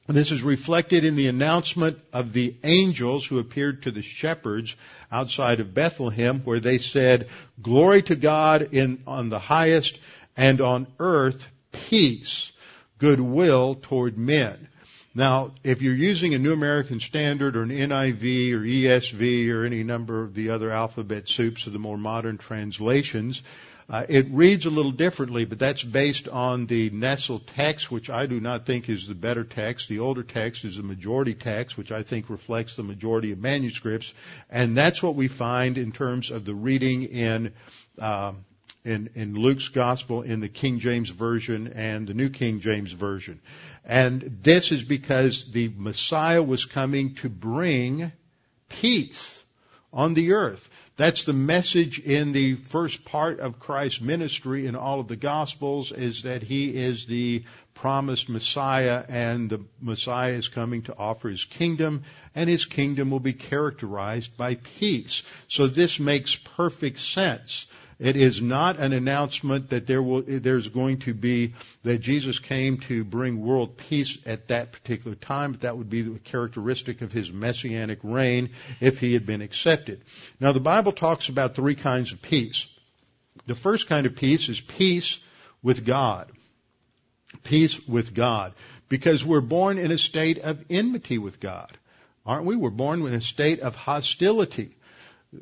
And 0.07 0.17
this 0.17 0.31
is 0.31 0.41
reflected 0.41 1.05
in 1.05 1.15
the 1.15 1.27
announcement 1.27 1.99
of 2.11 2.33
the 2.33 2.55
angels 2.63 3.25
who 3.25 3.37
appeared 3.37 3.83
to 3.83 3.91
the 3.91 4.01
shepherds 4.01 4.75
outside 5.11 5.59
of 5.59 5.75
Bethlehem 5.75 6.41
where 6.41 6.59
they 6.59 6.79
said, 6.79 7.29
glory 7.61 8.01
to 8.03 8.15
God 8.15 8.69
in, 8.73 9.03
on 9.05 9.29
the 9.29 9.39
highest 9.39 9.99
and 10.35 10.61
on 10.61 10.87
earth 10.99 11.45
peace, 11.71 12.51
goodwill 12.97 13.75
toward 13.75 14.17
men. 14.17 14.68
Now, 15.19 15.51
if 15.65 15.81
you're 15.81 15.93
using 15.93 16.33
a 16.33 16.39
New 16.39 16.53
American 16.53 17.01
Standard 17.01 17.57
or 17.57 17.63
an 17.63 17.71
NIV 17.71 18.53
or 18.53 18.59
ESV 18.59 19.49
or 19.49 19.65
any 19.65 19.83
number 19.83 20.23
of 20.23 20.33
the 20.33 20.51
other 20.51 20.71
alphabet 20.71 21.27
soups 21.27 21.67
of 21.67 21.73
the 21.73 21.77
more 21.77 21.97
modern 21.97 22.37
translations, 22.37 23.43
uh, 23.89 24.05
it 24.07 24.27
reads 24.29 24.65
a 24.65 24.69
little 24.69 24.93
differently, 24.93 25.43
but 25.43 25.59
that's 25.59 25.83
based 25.83 26.29
on 26.29 26.67
the 26.67 26.89
Nestle 26.91 27.39
text, 27.39 27.91
which 27.91 28.09
I 28.09 28.27
do 28.27 28.39
not 28.39 28.65
think 28.65 28.87
is 28.87 29.09
the 29.09 29.13
better 29.13 29.43
text. 29.43 29.89
The 29.89 29.99
older 29.99 30.23
text 30.23 30.63
is 30.63 30.77
the 30.77 30.83
majority 30.83 31.33
text, 31.33 31.77
which 31.77 31.91
I 31.91 32.01
think 32.01 32.29
reflects 32.29 32.77
the 32.77 32.83
majority 32.83 33.33
of 33.33 33.39
manuscripts, 33.39 34.13
and 34.49 34.77
that's 34.77 35.03
what 35.03 35.15
we 35.15 35.27
find 35.27 35.77
in 35.77 35.91
terms 35.91 36.31
of 36.31 36.45
the 36.45 36.55
reading 36.55 37.03
in 37.03 37.51
uh, 37.99 38.31
in, 38.85 39.09
in 39.15 39.35
Luke's 39.35 39.67
gospel 39.67 40.21
in 40.21 40.39
the 40.39 40.49
King 40.49 40.79
James 40.79 41.09
Version 41.09 41.73
and 41.75 42.07
the 42.07 42.13
New 42.13 42.29
King 42.29 42.59
James 42.59 42.91
Version. 42.91 43.41
And 43.85 44.39
this 44.41 44.71
is 44.71 44.83
because 44.83 45.51
the 45.51 45.71
Messiah 45.75 46.43
was 46.43 46.65
coming 46.65 47.15
to 47.15 47.29
bring 47.29 48.11
peace 48.69 49.37
on 49.91 50.13
the 50.13 50.33
earth. 50.33 50.69
That's 50.95 51.23
the 51.23 51.33
message 51.33 51.99
in 51.99 52.33
the 52.33 52.55
first 52.55 53.05
part 53.05 53.39
of 53.39 53.57
Christ's 53.57 54.01
ministry 54.01 54.67
in 54.67 54.75
all 54.75 54.99
of 54.99 55.07
the 55.07 55.15
Gospels 55.15 55.93
is 55.93 56.23
that 56.23 56.43
He 56.43 56.75
is 56.75 57.05
the 57.05 57.45
promised 57.73 58.27
Messiah 58.27 59.05
and 59.07 59.49
the 59.49 59.63
Messiah 59.79 60.33
is 60.33 60.49
coming 60.49 60.81
to 60.83 60.97
offer 60.97 61.29
His 61.29 61.45
kingdom 61.45 62.03
and 62.35 62.49
His 62.49 62.65
kingdom 62.65 63.11
will 63.11 63.21
be 63.21 63.31
characterized 63.31 64.35
by 64.35 64.55
peace. 64.55 65.23
So 65.47 65.67
this 65.67 66.01
makes 66.01 66.35
perfect 66.35 66.99
sense. 66.99 67.65
It 67.99 68.15
is 68.15 68.41
not 68.41 68.79
an 68.79 68.93
announcement 68.93 69.71
that 69.71 69.85
there 69.85 70.01
will, 70.01 70.23
there's 70.25 70.69
going 70.69 70.99
to 70.99 71.13
be, 71.13 71.53
that 71.83 71.99
Jesus 71.99 72.39
came 72.39 72.77
to 72.81 73.03
bring 73.03 73.41
world 73.41 73.75
peace 73.75 74.17
at 74.25 74.47
that 74.47 74.71
particular 74.71 75.15
time, 75.15 75.51
but 75.51 75.61
that 75.61 75.77
would 75.77 75.89
be 75.89 76.03
the 76.03 76.17
characteristic 76.19 77.01
of 77.01 77.11
his 77.11 77.31
messianic 77.31 77.99
reign 78.01 78.51
if 78.79 78.99
he 78.99 79.13
had 79.13 79.25
been 79.25 79.41
accepted. 79.41 80.01
Now 80.39 80.53
the 80.53 80.61
Bible 80.61 80.93
talks 80.93 81.27
about 81.27 81.55
three 81.55 81.75
kinds 81.75 82.13
of 82.13 82.21
peace. 82.21 82.67
The 83.47 83.55
first 83.55 83.89
kind 83.89 84.05
of 84.05 84.15
peace 84.15 84.47
is 84.47 84.61
peace 84.61 85.19
with 85.61 85.85
God. 85.85 86.31
Peace 87.43 87.85
with 87.85 88.13
God. 88.13 88.53
Because 88.87 89.25
we're 89.25 89.41
born 89.41 89.77
in 89.77 89.91
a 89.91 89.97
state 89.97 90.39
of 90.39 90.63
enmity 90.69 91.17
with 91.17 91.41
God. 91.41 91.77
Aren't 92.25 92.45
we? 92.45 92.55
We're 92.55 92.69
born 92.69 93.05
in 93.05 93.13
a 93.13 93.21
state 93.21 93.59
of 93.59 93.75
hostility. 93.75 94.77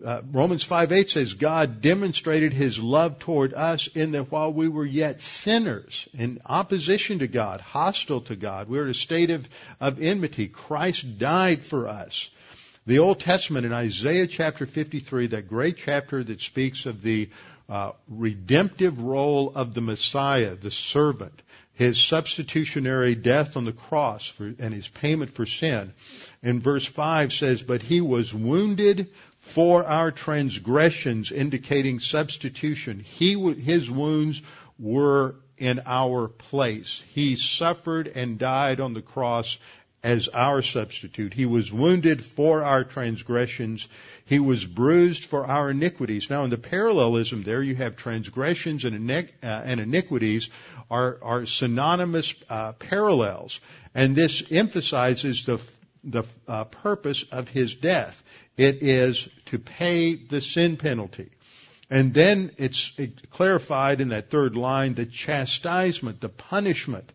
Uh, 0.03 0.21
Romans 0.33 0.65
5 0.65 0.91
8 0.91 1.09
says, 1.09 1.33
God 1.33 1.81
demonstrated 1.81 2.51
his 2.51 2.77
love 2.77 3.19
toward 3.19 3.53
us 3.53 3.87
in 3.87 4.11
that 4.11 4.29
while 4.29 4.51
we 4.51 4.67
were 4.67 4.85
yet 4.85 5.21
sinners, 5.21 6.09
in 6.13 6.41
opposition 6.45 7.19
to 7.19 7.27
God, 7.27 7.61
hostile 7.61 8.19
to 8.21 8.35
God, 8.35 8.67
we 8.67 8.77
were 8.77 8.83
in 8.83 8.89
a 8.89 8.93
state 8.93 9.29
of, 9.29 9.47
of 9.79 10.01
enmity. 10.01 10.49
Christ 10.49 11.17
died 11.17 11.63
for 11.63 11.87
us. 11.87 12.29
The 12.85 12.99
Old 12.99 13.21
Testament 13.21 13.65
in 13.65 13.71
Isaiah 13.71 14.27
chapter 14.27 14.65
53, 14.65 15.27
that 15.27 15.47
great 15.47 15.77
chapter 15.77 16.21
that 16.21 16.41
speaks 16.41 16.85
of 16.85 17.01
the 17.01 17.29
uh, 17.69 17.91
redemptive 18.09 18.99
role 18.99 19.53
of 19.55 19.73
the 19.73 19.81
Messiah, 19.81 20.55
the 20.55 20.71
servant, 20.71 21.41
his 21.73 22.01
substitutionary 22.01 23.15
death 23.15 23.55
on 23.55 23.63
the 23.63 23.71
cross 23.71 24.27
for, 24.27 24.53
and 24.59 24.73
his 24.73 24.87
payment 24.87 25.31
for 25.31 25.45
sin. 25.45 25.93
In 26.43 26.59
verse 26.59 26.85
5 26.85 27.31
says, 27.31 27.61
But 27.61 27.81
he 27.81 28.01
was 28.01 28.33
wounded 28.33 29.09
for 29.39 29.85
our 29.85 30.11
transgressions, 30.11 31.31
indicating 31.31 31.99
substitution. 31.99 32.99
He, 32.99 33.33
his 33.53 33.89
wounds 33.89 34.41
were 34.77 35.35
in 35.57 35.81
our 35.85 36.27
place. 36.27 37.03
He 37.13 37.35
suffered 37.35 38.07
and 38.07 38.37
died 38.37 38.79
on 38.79 38.93
the 38.93 39.01
cross 39.01 39.57
as 40.03 40.27
our 40.27 40.61
substitute. 40.61 41.33
He 41.33 41.45
was 41.45 41.73
wounded 41.73 42.23
for 42.23 42.63
our 42.63 42.83
transgressions. 42.83 43.87
He 44.25 44.39
was 44.39 44.65
bruised 44.65 45.25
for 45.25 45.45
our 45.45 45.71
iniquities. 45.71 46.29
Now 46.29 46.43
in 46.43 46.49
the 46.49 46.57
parallelism 46.57 47.43
there, 47.43 47.63
you 47.63 47.75
have 47.75 47.95
transgressions 47.95 48.85
and, 48.85 49.11
uh, 49.11 49.61
iniquities 49.65 50.49
are, 50.91 51.17
are 51.21 51.45
synonymous 51.45 52.35
uh, 52.49 52.73
parallels. 52.73 53.59
And 53.95 54.15
this 54.15 54.43
emphasizes 54.51 55.45
the, 55.45 55.59
the 56.03 56.23
uh, 56.47 56.65
purpose 56.65 57.23
of 57.31 57.47
his 57.47 57.75
death. 57.75 58.21
It 58.55 58.81
is 58.83 59.27
to 59.47 59.59
pay 59.59 60.15
the 60.15 60.41
sin 60.41 60.77
penalty. 60.77 61.29
And 61.89 62.13
then 62.13 62.51
it's 62.57 62.91
clarified 63.31 64.01
in 64.01 64.09
that 64.09 64.29
third 64.29 64.55
line, 64.55 64.95
the 64.95 65.05
chastisement, 65.05 66.19
the 66.19 66.29
punishment 66.29 67.11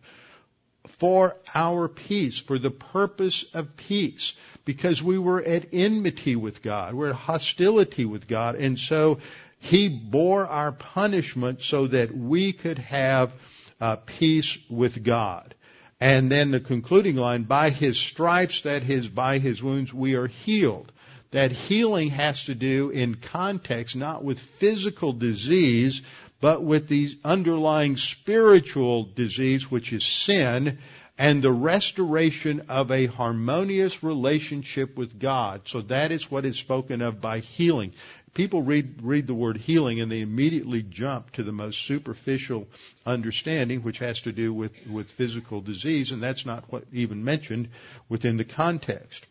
for 0.87 1.35
our 1.53 1.87
peace, 1.87 2.39
for 2.39 2.57
the 2.57 2.71
purpose 2.71 3.45
of 3.53 3.77
peace, 3.77 4.33
because 4.65 5.01
we 5.01 5.17
were 5.17 5.41
at 5.41 5.69
enmity 5.73 6.35
with 6.35 6.61
God, 6.61 6.93
we're 6.93 7.09
at 7.09 7.15
hostility 7.15 8.05
with 8.05 8.27
God, 8.27 8.55
and 8.55 8.79
so 8.79 9.19
He 9.59 9.89
bore 9.89 10.47
our 10.47 10.71
punishment 10.71 11.61
so 11.61 11.87
that 11.87 12.15
we 12.15 12.51
could 12.53 12.79
have 12.79 13.33
uh, 13.79 13.97
peace 13.97 14.57
with 14.69 15.03
God. 15.03 15.55
And 16.03 16.29
then 16.29 16.51
the 16.51 16.59
concluding 16.59 17.15
line, 17.15 17.43
by 17.43 17.69
His 17.69 17.97
stripes, 17.97 18.63
that 18.63 18.83
is, 18.89 19.07
by 19.07 19.39
His 19.39 19.63
wounds, 19.63 19.93
we 19.93 20.15
are 20.15 20.27
healed. 20.27 20.91
That 21.31 21.53
healing 21.53 22.09
has 22.09 22.43
to 22.47 22.55
do 22.55 22.89
in 22.89 23.15
context, 23.15 23.95
not 23.95 24.21
with 24.21 24.37
physical 24.37 25.13
disease, 25.13 26.01
but 26.41 26.61
with 26.61 26.89
the 26.89 27.17
underlying 27.23 27.95
spiritual 27.95 29.05
disease, 29.15 29.71
which 29.71 29.93
is 29.93 30.03
sin, 30.03 30.79
and 31.17 31.41
the 31.41 31.53
restoration 31.53 32.65
of 32.67 32.91
a 32.91 33.05
harmonious 33.05 34.03
relationship 34.03 34.97
with 34.97 35.17
God. 35.17 35.61
So 35.69 35.83
that 35.83 36.11
is 36.11 36.29
what 36.29 36.43
is 36.43 36.57
spoken 36.57 37.01
of 37.01 37.21
by 37.21 37.39
healing. 37.39 37.93
People 38.33 38.63
read, 38.63 39.01
read 39.03 39.27
the 39.27 39.33
word 39.33 39.57
healing 39.57 40.01
and 40.01 40.11
they 40.11 40.21
immediately 40.21 40.81
jump 40.81 41.31
to 41.33 41.43
the 41.43 41.51
most 41.51 41.85
superficial 41.85 42.67
understanding, 43.05 43.81
which 43.81 43.99
has 43.99 44.21
to 44.23 44.31
do 44.31 44.51
with, 44.51 44.71
with 44.87 45.11
physical 45.11 45.61
disease, 45.61 46.11
and 46.11 46.23
that's 46.23 46.45
not 46.45 46.63
what 46.71 46.85
even 46.91 47.23
mentioned 47.23 47.69
within 48.09 48.37
the 48.37 48.45
context. 48.45 49.27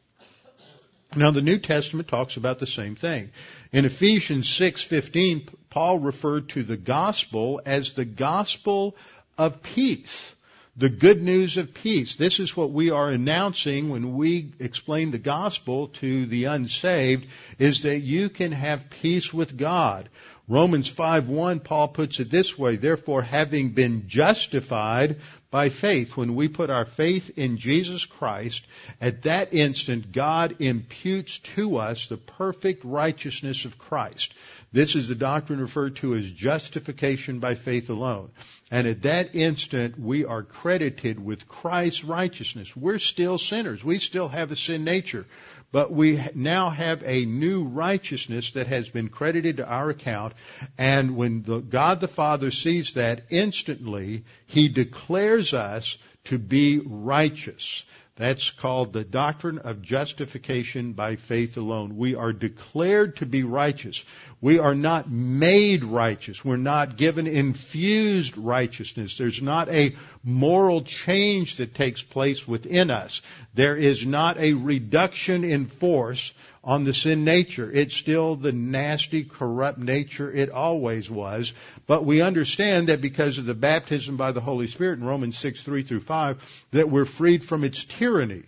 Now 1.17 1.31
the 1.31 1.43
New 1.43 1.59
Testament 1.59 2.09
talks 2.09 2.37
about 2.37 2.59
the 2.59 2.67
same 2.67 2.95
thing. 2.95 3.31
In 3.73 3.85
Ephesians 3.85 4.49
6:15, 4.49 5.49
Paul 5.69 5.99
referred 5.99 6.49
to 6.51 6.63
the 6.63 6.77
gospel 6.77 7.61
as 7.67 7.93
the 7.93 8.05
gospel 8.05 8.97
of 9.37 9.63
peace. 9.63 10.35
The 10.75 10.89
good 10.89 11.23
news 11.23 11.59
of 11.59 11.75
peace. 11.75 12.17
This 12.17 12.41
is 12.41 12.57
what 12.57 12.71
we 12.71 12.89
are 12.89 13.11
announcing 13.11 13.91
when 13.91 14.15
we 14.17 14.53
explain 14.59 15.11
the 15.11 15.19
gospel 15.19 15.89
to 15.89 16.25
the 16.25 16.45
unsaved 16.47 17.27
is 17.59 17.83
that 17.83 17.99
you 17.99 18.31
can 18.31 18.53
have 18.53 18.89
peace 18.89 19.35
with 19.35 19.59
God. 19.59 20.09
Romans 20.49 20.89
5:1 20.89 21.61
Paul 21.63 21.89
puts 21.89 22.21
it 22.21 22.31
this 22.31 22.57
way, 22.57 22.77
therefore 22.77 23.21
having 23.21 23.71
been 23.71 24.09
justified 24.09 25.21
by 25.51 25.69
faith, 25.69 26.17
when 26.17 26.35
we 26.35 26.49
put 26.49 26.71
our 26.71 26.87
faith 26.87 27.37
in 27.37 27.59
Jesus 27.59 28.07
Christ, 28.07 28.65
at 28.99 29.25
that 29.25 29.53
instant 29.53 30.11
God 30.11 30.57
imputes 30.59 31.39
to 31.55 31.77
us 31.77 32.09
the 32.09 32.17
perfect 32.17 32.83
righteousness 32.83 33.67
of 33.67 33.79
Christ. 33.79 34.33
This 34.73 34.97
is 34.97 35.09
the 35.09 35.15
doctrine 35.15 35.61
referred 35.61 35.97
to 35.97 36.15
as 36.15 36.31
justification 36.31 37.41
by 37.41 37.57
faith 37.57 37.91
alone. 37.91 38.31
And 38.73 38.87
at 38.87 39.03
that 39.03 39.35
instant, 39.35 40.01
we 40.01 40.25
are 40.25 40.43
credited 40.43 41.23
with 41.23 41.47
Christ's 41.47 42.05
righteousness. 42.05 42.75
We're 42.75 42.99
still 42.99 43.37
sinners. 43.37 43.85
We 43.85 43.99
still 43.99 44.29
have 44.29 44.51
a 44.51 44.57
sin 44.57 44.83
nature. 44.83 45.27
But 45.73 45.93
we 45.93 46.19
now 46.35 46.71
have 46.71 47.03
a 47.05 47.27
new 47.27 47.65
righteousness 47.65 48.53
that 48.53 48.69
has 48.69 48.89
been 48.89 49.11
credited 49.11 49.59
to 49.59 49.67
our 49.67 49.91
account. 49.91 50.33
And 50.79 51.17
when 51.17 51.43
the, 51.43 51.59
God 51.59 52.01
the 52.01 52.09
Father 52.09 52.51
sees 52.51 52.95
that 52.95 53.25
instantly, 53.29 54.25
He 54.47 54.69
declares 54.69 55.53
us 55.53 55.99
to 56.25 56.39
be 56.39 56.79
righteous. 56.79 57.85
That's 58.17 58.51
called 58.51 58.93
the 58.93 59.05
doctrine 59.05 59.59
of 59.59 59.81
justification 59.81 60.93
by 60.93 61.17
faith 61.17 61.57
alone. 61.57 61.97
We 61.97 62.15
are 62.15 62.35
declared 62.35 63.17
to 63.17 63.27
be 63.27 63.43
righteous. 63.43 64.05
We 64.43 64.59
are 64.59 64.75
not 64.75 65.11
made 65.11 65.83
righteous. 65.83 66.45
We're 66.45 66.57
not 66.59 66.99
given 66.99 67.27
infused 67.27 68.37
righteousness. 68.37 69.17
There's 69.17 69.41
not 69.41 69.71
a 69.71 69.97
moral 70.23 70.83
change 70.83 71.57
that 71.57 71.75
takes 71.75 72.03
place 72.03 72.47
within 72.47 72.91
us. 72.91 73.23
There 73.55 73.77
is 73.77 74.07
not 74.07 74.39
a 74.39 74.55
reduction 74.55 75.45
in 75.45 75.67
force 75.67 76.33
on 76.65 76.85
the 76.85 76.95
sin 76.95 77.25
nature. 77.25 77.71
It's 77.71 77.95
still 77.95 78.37
the 78.37 78.53
nasty, 78.53 79.25
corrupt 79.25 79.79
nature 79.79 80.31
it 80.31 80.51
always 80.51 81.11
was. 81.11 81.53
But 81.87 82.05
we 82.05 82.23
understand 82.23 82.89
that 82.89 83.01
because 83.01 83.39
of 83.39 83.47
the 83.47 83.55
baptism 83.55 84.17
by 84.17 84.33
the 84.33 84.41
Holy 84.41 84.69
Spirit 84.69 84.99
in 84.99 85.05
Romans 85.05 85.37
6, 85.39 85.63
3 85.63 85.83
through 85.83 86.01
5, 86.01 86.65
that 86.71 86.89
we're 86.89 87.05
freed 87.05 87.45
from 87.45 87.65
its 87.65 87.85
tyranny. 87.85 88.45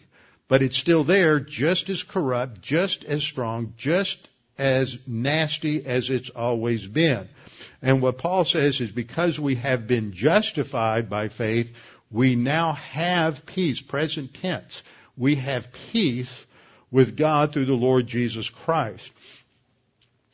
But 0.49 0.63
it's 0.63 0.77
still 0.77 1.05
there, 1.05 1.41
just 1.41 1.89
as 1.91 2.03
corrupt, 2.03 2.61
just 2.63 3.05
as 3.05 3.23
strong, 3.23 3.75
just 3.77 4.29
as 4.59 4.99
nasty 5.07 5.85
as 5.85 6.11
it's 6.11 6.31
always 6.31 6.87
been. 6.87 7.29
And 7.83 8.01
what 8.01 8.19
Paul 8.19 8.45
says 8.45 8.81
is 8.81 8.91
because 8.91 9.39
we 9.39 9.57
have 9.57 9.87
been 9.87 10.13
justified 10.13 11.11
by 11.11 11.29
faith, 11.29 11.75
we 12.15 12.37
now 12.37 12.75
have 12.75 13.45
peace, 13.45 13.83
present 13.83 14.35
tense. 14.35 14.85
We 15.17 15.35
have 15.35 15.73
peace 15.91 16.47
with 16.93 17.17
God 17.17 17.53
through 17.53 17.65
the 17.65 17.75
Lord 17.75 18.07
Jesus 18.07 18.49
Christ. 18.49 19.13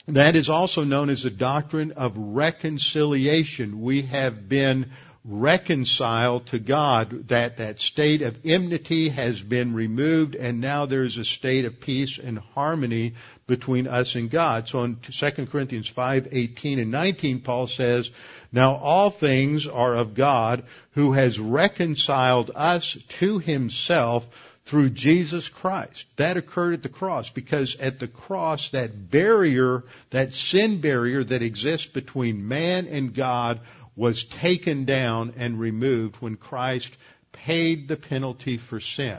That 0.07 0.37
is 0.37 0.51
also 0.51 0.85
known 0.85 1.09
as 1.09 1.23
the 1.23 1.31
doctrine 1.31 1.93
of 1.93 2.19
reconciliation. 2.19 3.81
We 3.81 4.03
have 4.03 4.47
been 4.47 4.91
reconciled 5.25 6.47
to 6.47 6.59
God, 6.59 7.29
that 7.29 7.59
that 7.59 7.81
state 7.81 8.23
of 8.23 8.39
enmity 8.45 9.11
has 9.11 9.43
been 9.43 9.75
removed 9.75 10.35
and 10.35 10.61
now 10.61 10.87
there's 10.87 11.19
a 11.19 11.25
state 11.25 11.67
of 11.67 11.81
peace 11.81 12.19
and 12.19 12.39
harmony 12.39 13.15
between 13.47 13.87
us 13.87 14.15
and 14.15 14.31
God. 14.31 14.69
So 14.69 14.85
in 14.85 14.97
2 14.97 15.47
Corinthians 15.47 15.89
5, 15.89 16.29
18 16.31 16.79
and 16.79 16.91
19, 16.91 17.41
Paul 17.41 17.67
says, 17.67 18.11
Now 18.51 18.77
all 18.77 19.11
things 19.11 19.67
are 19.67 19.95
of 19.95 20.15
God 20.15 20.65
who 20.93 21.13
has 21.13 21.39
reconciled 21.39 22.51
us 22.55 22.99
to 23.09 23.39
himself 23.39 24.29
through 24.65 24.91
Jesus 24.91 25.49
Christ. 25.49 26.07
That 26.17 26.37
occurred 26.37 26.75
at 26.75 26.83
the 26.83 26.89
cross 26.89 27.31
because 27.31 27.77
at 27.77 27.99
the 27.99 28.09
cross, 28.09 28.71
that 28.71 29.11
barrier, 29.11 29.85
that 30.11 30.35
sin 30.35 30.81
barrier 30.81 31.25
that 31.25 31.43
exists 31.43 31.89
between 31.89 32.47
man 32.47 32.87
and 32.87 33.15
God 33.15 33.61
was 33.97 34.25
taken 34.25 34.85
down 34.85 35.35
and 35.37 35.59
removed 35.59 36.17
when 36.17 36.37
Christ 36.37 36.93
paid 37.33 37.89
the 37.89 37.97
penalty 37.97 38.57
for 38.59 38.81
sin. 38.81 39.19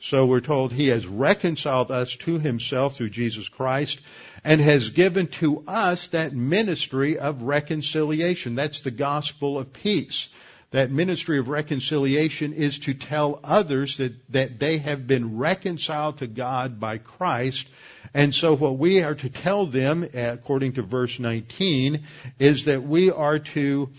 So 0.00 0.26
we're 0.26 0.40
told 0.40 0.72
he 0.72 0.88
has 0.88 1.06
reconciled 1.06 1.90
us 1.90 2.16
to 2.16 2.38
himself 2.38 2.96
through 2.96 3.10
Jesus 3.10 3.48
Christ 3.48 4.00
and 4.44 4.60
has 4.60 4.90
given 4.90 5.26
to 5.28 5.62
us 5.66 6.08
that 6.08 6.34
ministry 6.34 7.18
of 7.18 7.42
reconciliation. 7.42 8.54
That's 8.54 8.80
the 8.80 8.90
gospel 8.90 9.58
of 9.58 9.72
peace 9.72 10.28
that 10.70 10.90
ministry 10.90 11.38
of 11.38 11.48
reconciliation 11.48 12.52
is 12.52 12.78
to 12.80 12.94
tell 12.94 13.40
others 13.42 13.96
that, 13.96 14.12
that 14.32 14.58
they 14.58 14.78
have 14.78 15.06
been 15.06 15.36
reconciled 15.38 16.18
to 16.18 16.26
God 16.26 16.78
by 16.78 16.98
Christ. 16.98 17.68
And 18.14 18.34
so 18.34 18.54
what 18.54 18.78
we 18.78 19.02
are 19.02 19.16
to 19.16 19.28
tell 19.28 19.66
them, 19.66 20.08
according 20.14 20.74
to 20.74 20.82
verse 20.82 21.18
19, 21.18 22.02
is 22.38 22.66
that 22.66 22.82
we 22.82 23.10
are 23.10 23.38
to 23.38 23.90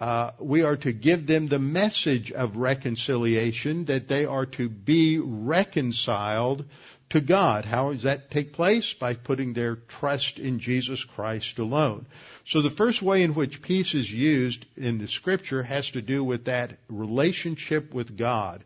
uh, 0.00 0.30
we 0.38 0.62
are 0.62 0.78
to 0.78 0.92
give 0.92 1.26
them 1.26 1.46
the 1.46 1.58
message 1.58 2.32
of 2.32 2.56
reconciliation, 2.56 3.84
that 3.84 4.08
they 4.08 4.24
are 4.24 4.46
to 4.46 4.66
be 4.66 5.18
reconciled 5.18 6.64
to 7.10 7.20
God. 7.20 7.64
How 7.64 7.92
does 7.92 8.04
that 8.04 8.30
take 8.30 8.52
place? 8.52 8.94
By 8.94 9.14
putting 9.14 9.52
their 9.52 9.76
trust 9.76 10.38
in 10.38 10.60
Jesus 10.60 11.04
Christ 11.04 11.58
alone. 11.58 12.06
So 12.46 12.62
the 12.62 12.70
first 12.70 13.02
way 13.02 13.22
in 13.22 13.34
which 13.34 13.62
peace 13.62 13.94
is 13.94 14.10
used 14.10 14.64
in 14.76 14.98
the 14.98 15.08
scripture 15.08 15.62
has 15.62 15.90
to 15.92 16.02
do 16.02 16.24
with 16.24 16.46
that 16.46 16.78
relationship 16.88 17.92
with 17.92 18.16
God, 18.16 18.64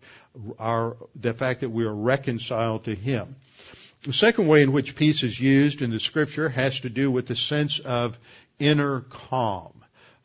our, 0.58 0.96
the 1.16 1.34
fact 1.34 1.60
that 1.60 1.70
we 1.70 1.84
are 1.84 1.94
reconciled 1.94 2.84
to 2.84 2.94
Him. 2.94 3.36
The 4.02 4.12
second 4.12 4.46
way 4.46 4.62
in 4.62 4.72
which 4.72 4.96
peace 4.96 5.22
is 5.22 5.40
used 5.40 5.80
in 5.80 5.90
the 5.90 6.00
scripture 6.00 6.50
has 6.50 6.80
to 6.80 6.90
do 6.90 7.10
with 7.10 7.26
the 7.26 7.36
sense 7.36 7.78
of 7.78 8.18
inner 8.58 9.00
calm, 9.00 9.72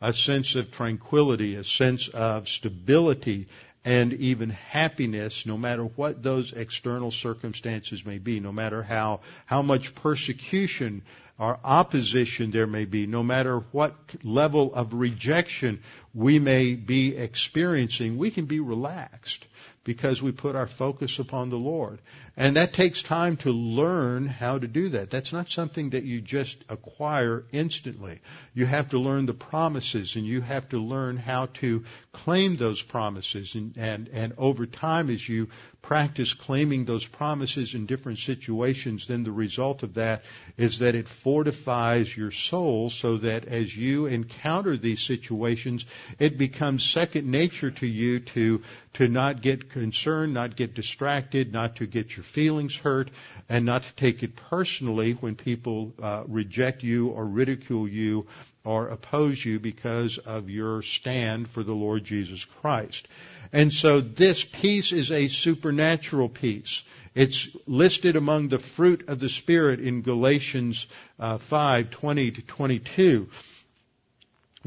a 0.02 0.12
sense 0.12 0.54
of 0.54 0.70
tranquility, 0.70 1.54
a 1.54 1.64
sense 1.64 2.08
of 2.08 2.48
stability 2.48 3.48
and 3.84 4.12
even 4.12 4.50
happiness, 4.50 5.46
no 5.46 5.56
matter 5.56 5.84
what 5.84 6.22
those 6.22 6.52
external 6.52 7.10
circumstances 7.10 8.04
may 8.04 8.18
be, 8.18 8.40
no 8.40 8.52
matter 8.52 8.82
how, 8.82 9.20
how 9.46 9.62
much 9.62 9.94
persecution 9.94 11.02
or 11.38 11.58
opposition 11.64 12.50
there 12.50 12.66
may 12.66 12.84
be, 12.84 13.06
no 13.06 13.22
matter 13.22 13.60
what 13.72 13.94
level 14.22 14.74
of 14.74 14.92
rejection 14.92 15.82
we 16.12 16.38
may 16.38 16.74
be 16.74 17.16
experiencing, 17.16 18.18
we 18.18 18.30
can 18.30 18.44
be 18.44 18.60
relaxed 18.60 19.46
because 19.82 20.20
we 20.20 20.32
put 20.32 20.54
our 20.54 20.66
focus 20.66 21.18
upon 21.18 21.48
the 21.48 21.56
Lord. 21.56 21.98
And 22.36 22.56
that 22.56 22.72
takes 22.72 23.02
time 23.02 23.36
to 23.38 23.52
learn 23.52 24.26
how 24.26 24.58
to 24.58 24.66
do 24.66 24.90
that. 24.90 25.10
That's 25.10 25.32
not 25.32 25.50
something 25.50 25.90
that 25.90 26.04
you 26.04 26.20
just 26.20 26.58
acquire 26.68 27.44
instantly. 27.52 28.20
You 28.54 28.66
have 28.66 28.90
to 28.90 28.98
learn 28.98 29.26
the 29.26 29.34
promises 29.34 30.16
and 30.16 30.24
you 30.24 30.40
have 30.40 30.68
to 30.70 30.78
learn 30.78 31.16
how 31.16 31.46
to 31.54 31.84
claim 32.12 32.56
those 32.56 32.80
promises 32.80 33.54
and, 33.54 33.74
and, 33.76 34.08
and 34.08 34.32
over 34.38 34.66
time 34.66 35.10
as 35.10 35.28
you 35.28 35.48
practice 35.82 36.34
claiming 36.34 36.84
those 36.84 37.06
promises 37.06 37.74
in 37.74 37.86
different 37.86 38.18
situations, 38.18 39.06
then 39.06 39.24
the 39.24 39.32
result 39.32 39.82
of 39.82 39.94
that 39.94 40.22
is 40.56 40.80
that 40.80 40.94
it 40.94 41.08
fortifies 41.08 42.14
your 42.14 42.30
soul 42.30 42.90
so 42.90 43.16
that 43.18 43.46
as 43.46 43.74
you 43.74 44.06
encounter 44.06 44.76
these 44.76 45.00
situations, 45.00 45.86
it 46.18 46.36
becomes 46.36 46.84
second 46.84 47.26
nature 47.30 47.70
to 47.70 47.86
you 47.86 48.20
to, 48.20 48.62
to 48.94 49.08
not 49.08 49.40
get 49.40 49.70
concerned, 49.70 50.34
not 50.34 50.56
get 50.56 50.74
distracted, 50.74 51.52
not 51.52 51.76
to 51.76 51.86
get 51.86 52.16
your 52.16 52.24
feelings 52.30 52.76
hurt, 52.76 53.10
and 53.48 53.66
not 53.66 53.82
to 53.82 53.94
take 53.94 54.22
it 54.22 54.36
personally 54.36 55.12
when 55.12 55.34
people 55.34 55.92
uh, 56.02 56.24
reject 56.26 56.82
you 56.82 57.08
or 57.08 57.24
ridicule 57.26 57.86
you 57.86 58.26
or 58.64 58.88
oppose 58.88 59.44
you 59.44 59.58
because 59.58 60.18
of 60.18 60.50
your 60.50 60.82
stand 60.82 61.48
for 61.48 61.62
the 61.62 61.74
Lord 61.74 62.04
Jesus 62.04 62.44
Christ. 62.44 63.08
And 63.52 63.72
so 63.72 64.00
this 64.00 64.44
peace 64.44 64.92
is 64.92 65.10
a 65.10 65.28
supernatural 65.28 66.28
peace. 66.28 66.82
It's 67.14 67.48
listed 67.66 68.16
among 68.16 68.48
the 68.48 68.58
fruit 68.58 69.08
of 69.08 69.18
the 69.18 69.28
Spirit 69.28 69.80
in 69.80 70.02
Galatians 70.02 70.86
uh, 71.18 71.38
5, 71.38 71.90
20 71.90 72.30
to 72.32 72.42
22. 72.42 73.28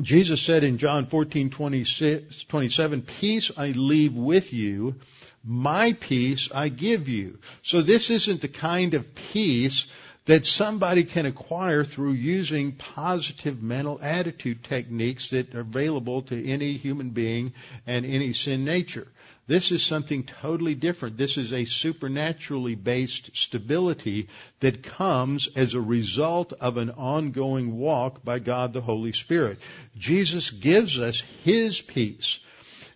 Jesus 0.02 0.42
said 0.42 0.64
in 0.64 0.80
John 0.80 1.06
14, 1.06 1.52
26, 1.52 2.46
27, 2.46 3.02
peace 3.04 3.52
I 3.56 3.68
leave 3.68 4.16
with 4.16 4.52
you, 4.52 4.96
my 5.44 5.94
peace 5.94 6.50
I 6.54 6.70
give 6.70 7.10
you. 7.10 7.40
So 7.64 7.82
this 7.82 8.10
isn't 8.10 8.42
the 8.42 8.48
kind 8.48 8.94
of 8.94 9.14
peace 9.16 9.88
that 10.26 10.46
somebody 10.46 11.04
can 11.04 11.26
acquire 11.26 11.84
through 11.84 12.14
using 12.14 12.72
positive 12.72 13.62
mental 13.62 14.00
attitude 14.02 14.64
techniques 14.64 15.32
that 15.32 15.54
are 15.54 15.62
available 15.62 16.22
to 16.24 16.48
any 16.48 16.74
human 16.74 17.10
being 17.10 17.54
and 17.86 18.06
any 18.06 18.32
sin 18.32 18.64
nature. 18.64 19.08
This 19.46 19.74
is 19.74 19.84
something 19.84 20.24
totally 20.24 20.76
different. 20.76 21.18
This 21.18 21.38
is 21.38 21.52
a 21.52 21.66
supernaturally 21.66 22.76
based 22.76 23.36
stability 23.36 24.30
that 24.62 24.84
comes 24.84 25.50
as 25.58 25.74
a 25.74 25.82
result 25.82 26.54
of 26.54 26.78
an 26.78 26.92
ongoing 26.92 27.78
walk 27.78 28.24
by 28.24 28.40
God 28.40 28.72
the 28.72 28.80
Holy 28.80 29.12
Spirit. 29.12 29.60
Jesus 29.98 30.50
gives 30.50 30.98
us 30.98 31.20
His 31.44 31.82
peace. 31.82 32.40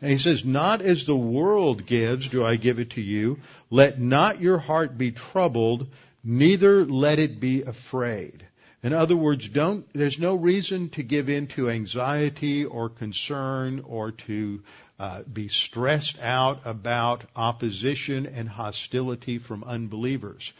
And 0.01 0.11
he 0.11 0.17
says, 0.17 0.45
not 0.45 0.81
as 0.81 1.05
the 1.05 1.15
world 1.15 1.85
gives 1.85 2.29
do 2.29 2.45
I 2.45 2.55
give 2.55 2.79
it 2.79 2.91
to 2.91 3.01
you. 3.01 3.39
Let 3.69 3.99
not 3.99 4.41
your 4.41 4.59
heart 4.59 4.97
be 4.97 5.11
troubled, 5.11 5.87
neither 6.23 6.85
let 6.85 7.19
it 7.19 7.39
be 7.39 7.63
afraid. 7.63 8.45
In 8.83 8.93
other 8.93 9.17
words, 9.17 9.49
don't, 9.49 9.85
there's 9.93 10.19
no 10.19 10.35
reason 10.35 10.89
to 10.89 11.03
give 11.03 11.29
in 11.29 11.47
to 11.47 11.69
anxiety 11.69 12.63
or 12.63 12.89
concern 12.89 13.81
or 13.85 14.11
to 14.11 14.61
uh, 14.99 15.23
be 15.23 15.47
stressed 15.47 16.19
out 16.19 16.61
about 16.65 17.23
opposition 17.35 18.27
and 18.27 18.47
hostility 18.47 19.39
from 19.39 19.63
unbelievers. 19.63 20.53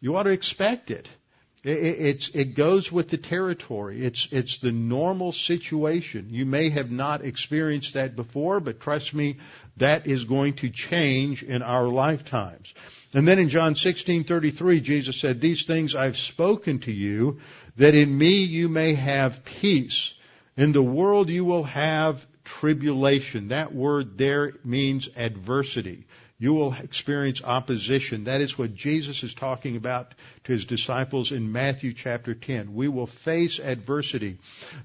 You 0.00 0.16
ought 0.16 0.24
to 0.24 0.30
expect 0.30 0.90
it. 0.90 1.08
It, 1.64 2.30
it 2.34 2.54
goes 2.54 2.92
with 2.92 3.08
the 3.08 3.16
territory. 3.16 4.04
It's, 4.04 4.28
it's 4.30 4.58
the 4.58 4.70
normal 4.70 5.32
situation. 5.32 6.28
You 6.30 6.46
may 6.46 6.70
have 6.70 6.90
not 6.90 7.24
experienced 7.24 7.94
that 7.94 8.14
before, 8.14 8.60
but 8.60 8.80
trust 8.80 9.12
me, 9.12 9.38
that 9.78 10.06
is 10.06 10.24
going 10.24 10.54
to 10.54 10.70
change 10.70 11.42
in 11.42 11.62
our 11.62 11.88
lifetimes. 11.88 12.72
And 13.12 13.26
then 13.26 13.38
in 13.38 13.48
John 13.48 13.74
16:33 13.74 14.82
Jesus 14.82 15.18
said, 15.18 15.40
"These 15.40 15.64
things 15.64 15.94
I've 15.94 16.16
spoken 16.16 16.80
to 16.80 16.92
you 16.92 17.38
that 17.76 17.94
in 17.94 18.16
me 18.16 18.42
you 18.42 18.68
may 18.68 18.94
have 18.94 19.44
peace. 19.44 20.14
In 20.56 20.72
the 20.72 20.82
world 20.82 21.30
you 21.30 21.44
will 21.44 21.64
have 21.64 22.26
tribulation." 22.44 23.48
That 23.48 23.74
word 23.74 24.18
there 24.18 24.52
means 24.64 25.08
adversity. 25.16 26.06
You 26.40 26.54
will 26.54 26.72
experience 26.72 27.42
opposition. 27.42 28.24
That 28.24 28.40
is 28.40 28.56
what 28.56 28.74
Jesus 28.74 29.24
is 29.24 29.34
talking 29.34 29.76
about 29.76 30.14
to 30.44 30.52
his 30.52 30.66
disciples 30.66 31.32
in 31.32 31.50
Matthew 31.50 31.92
chapter 31.92 32.32
10. 32.32 32.74
We 32.74 32.86
will 32.86 33.08
face 33.08 33.58
adversity. 33.58 34.38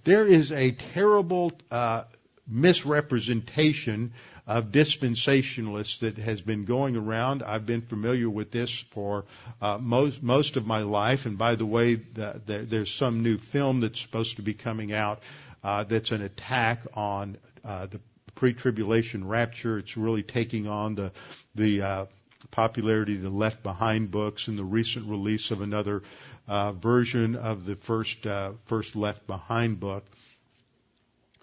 There 0.04 0.26
is 0.26 0.52
a 0.52 0.72
terrible 0.72 1.52
uh, 1.70 2.06
misrepresentation 2.48 4.14
of 4.48 4.72
dispensationalists 4.72 6.00
that 6.00 6.18
has 6.18 6.42
been 6.42 6.66
going 6.66 6.96
around. 6.96 7.44
I've 7.44 7.68
been 7.68 7.82
familiar 7.82 8.30
with 8.30 8.52
this 8.52 8.80
for 8.92 9.26
uh, 9.62 9.78
most 9.78 10.24
most 10.24 10.58
of 10.58 10.66
my 10.66 10.82
life. 10.82 11.28
And 11.28 11.38
by 11.38 11.56
the 11.56 11.68
way, 11.68 11.96
the, 11.96 12.42
the, 12.46 12.58
there's 12.60 12.92
some 12.92 13.22
new 13.22 13.38
film 13.38 13.82
that's 13.82 14.02
supposed 14.02 14.38
to 14.38 14.42
be 14.42 14.56
coming 14.56 14.92
out 14.92 15.22
uh, 15.64 15.84
that's 15.84 16.12
an 16.12 16.24
attack 16.24 16.86
on 16.96 17.38
uh, 17.64 17.86
the 17.86 18.00
pre-tribulation 18.36 19.28
rapture. 19.28 19.78
It's 19.78 19.98
really 19.98 20.24
taking 20.24 20.68
on 20.68 20.96
the 20.96 21.12
the 21.56 21.82
uh, 21.82 22.06
popularity 22.52 23.16
of 23.16 23.22
the 23.22 23.30
Left 23.30 23.64
Behind 23.64 24.12
books 24.12 24.48
and 24.48 24.58
the 24.58 24.64
recent 24.64 25.08
release 25.08 25.52
of 25.52 25.62
another 25.62 26.04
uh, 26.48 26.72
version 26.74 27.36
of 27.36 27.66
the 27.66 27.76
first 27.76 28.26
uh, 28.26 28.52
first 28.66 28.96
Left 28.96 29.26
Behind 29.28 29.80
book. 29.80 30.06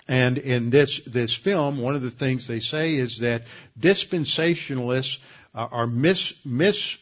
And 0.09 0.39
in 0.39 0.71
this, 0.71 1.01
this 1.07 1.33
film, 1.33 1.79
one 1.79 1.95
of 1.95 2.03
the 2.03 2.11
things 2.11 2.49
they 2.49 2.59
say 2.59 2.97
is 2.97 3.19
that 3.19 3.45
dispensationalists 3.79 5.19
are 5.55 5.87
mis 5.87 6.33
mis, 6.45 6.99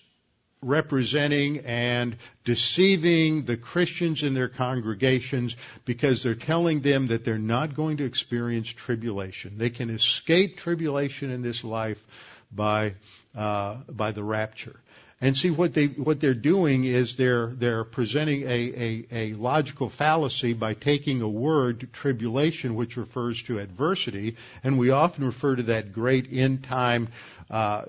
misrepresenting 0.63 1.59
and 1.61 2.17
deceiving 2.45 3.45
the 3.45 3.57
Christians 3.57 4.23
in 4.23 4.35
their 4.35 4.49
congregations 4.49 5.57
because 5.85 6.23
they're 6.23 6.35
telling 6.35 6.81
them 6.81 7.09
that 7.09 7.25
they're 7.25 7.39
not 7.39 7.75
going 7.75 7.99
to 7.99 8.05
experience 8.05 8.69
tribulation. 8.69 9.59
They 9.59 9.71
can 9.71 9.91
escape 9.91 10.57
tribulation 10.57 11.31
in 11.31 11.43
this 11.43 11.65
life 11.65 12.03
by, 12.51 12.95
uh, 13.37 13.77
by 13.89 14.13
the 14.13 14.25
rapture. 14.25 14.81
And 15.21 15.37
see 15.37 15.51
what 15.51 15.75
they 15.75 15.87
what 15.87 16.21
they're 16.21 16.33
doing 16.33 16.85
is 16.85 17.17
they're 17.17 17.49
they're 17.49 17.83
presenting 17.83 18.43
a, 18.45 18.47
a, 18.47 19.07
a 19.11 19.33
logical 19.35 19.89
fallacy 19.89 20.53
by 20.53 20.75
taking 20.75 21.23
a 21.23 21.29
word 21.29 21.89
tribulation, 21.93 22.77
which 22.77 22.97
refers 22.97 23.43
to 23.45 23.59
adversity, 23.59 24.37
and 24.63 24.79
we 24.79 24.91
often 24.91 25.27
refer 25.27 25.57
to 25.57 25.65
that 25.65 25.93
great 25.93 26.29
end 26.33 26.63
time 26.63 27.09
uh, 27.51 27.83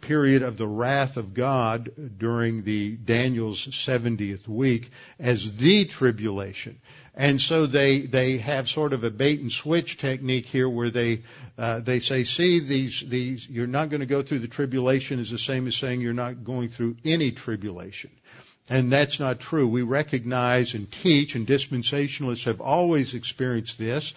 period 0.00 0.42
of 0.42 0.58
the 0.58 0.66
wrath 0.66 1.16
of 1.16 1.34
God 1.34 1.90
during 2.18 2.62
the 2.62 2.92
Daniel's 2.92 3.66
70th 3.66 4.46
week 4.46 4.90
as 5.18 5.56
the 5.56 5.86
tribulation. 5.86 6.78
And 7.16 7.40
so 7.40 7.64
they, 7.64 8.00
they 8.00 8.36
have 8.38 8.68
sort 8.68 8.92
of 8.92 9.02
a 9.02 9.10
bait 9.10 9.40
and 9.40 9.50
switch 9.50 9.96
technique 9.96 10.44
here 10.46 10.68
where 10.68 10.90
they, 10.90 11.22
uh, 11.56 11.80
they 11.80 12.00
say, 12.00 12.24
see, 12.24 12.60
these, 12.60 13.02
these, 13.06 13.48
you're 13.48 13.66
not 13.66 13.88
going 13.88 14.00
to 14.00 14.06
go 14.06 14.22
through 14.22 14.40
the 14.40 14.48
tribulation 14.48 15.18
is 15.18 15.30
the 15.30 15.38
same 15.38 15.66
as 15.66 15.76
saying 15.76 16.02
you're 16.02 16.12
not 16.12 16.44
going 16.44 16.68
through 16.68 16.96
any 17.06 17.32
tribulation. 17.32 18.10
And 18.68 18.92
that's 18.92 19.18
not 19.18 19.40
true. 19.40 19.66
We 19.66 19.82
recognize 19.82 20.74
and 20.74 20.90
teach, 20.90 21.36
and 21.36 21.46
dispensationalists 21.46 22.44
have 22.44 22.60
always 22.60 23.14
experienced 23.14 23.78
this, 23.78 24.12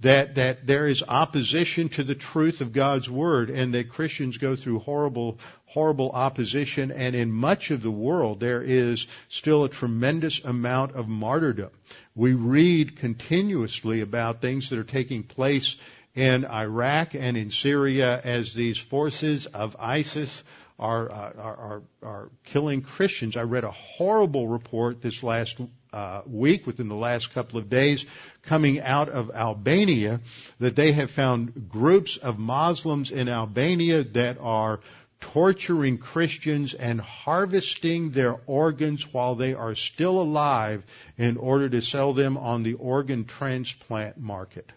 that, 0.00 0.36
that 0.36 0.66
there 0.66 0.86
is 0.86 1.04
opposition 1.06 1.90
to 1.90 2.02
the 2.02 2.14
truth 2.14 2.62
of 2.62 2.72
God's 2.72 3.08
Word 3.10 3.50
and 3.50 3.74
that 3.74 3.90
Christians 3.90 4.38
go 4.38 4.56
through 4.56 4.80
horrible, 4.80 5.38
horrible 5.70 6.10
opposition 6.10 6.90
and 6.90 7.14
in 7.14 7.30
much 7.30 7.70
of 7.70 7.80
the 7.80 7.90
world 7.90 8.40
there 8.40 8.62
is 8.62 9.06
still 9.28 9.64
a 9.64 9.68
tremendous 9.68 10.44
amount 10.44 10.96
of 10.96 11.08
martyrdom. 11.08 11.70
We 12.14 12.34
read 12.34 12.96
continuously 12.96 14.00
about 14.00 14.40
things 14.40 14.70
that 14.70 14.78
are 14.78 14.84
taking 14.84 15.22
place 15.22 15.76
in 16.14 16.44
Iraq 16.44 17.14
and 17.14 17.36
in 17.36 17.50
Syria 17.52 18.20
as 18.22 18.52
these 18.52 18.78
forces 18.78 19.46
of 19.46 19.76
ISIS 19.78 20.42
are, 20.80 21.12
are, 21.12 21.34
are, 21.38 21.82
are 22.02 22.30
killing 22.44 22.82
Christians. 22.82 23.36
I 23.36 23.42
read 23.42 23.64
a 23.64 23.70
horrible 23.70 24.48
report 24.48 25.02
this 25.02 25.22
last 25.22 25.60
uh, 25.92 26.22
week, 26.26 26.66
within 26.66 26.88
the 26.88 26.94
last 26.94 27.34
couple 27.34 27.58
of 27.58 27.68
days, 27.68 28.06
coming 28.42 28.80
out 28.80 29.08
of 29.08 29.30
Albania, 29.30 30.20
that 30.58 30.76
they 30.76 30.92
have 30.92 31.10
found 31.10 31.68
groups 31.68 32.16
of 32.16 32.38
Muslims 32.38 33.10
in 33.10 33.28
Albania 33.28 34.04
that 34.04 34.38
are 34.40 34.80
torturing 35.20 35.98
Christians 35.98 36.74
and 36.74 37.00
harvesting 37.00 38.10
their 38.10 38.36
organs 38.46 39.12
while 39.12 39.34
they 39.34 39.54
are 39.54 39.74
still 39.74 40.20
alive 40.20 40.82
in 41.16 41.36
order 41.36 41.68
to 41.68 41.82
sell 41.82 42.12
them 42.12 42.36
on 42.36 42.62
the 42.62 42.74
organ 42.74 43.24
transplant 43.24 44.18
market. 44.18 44.70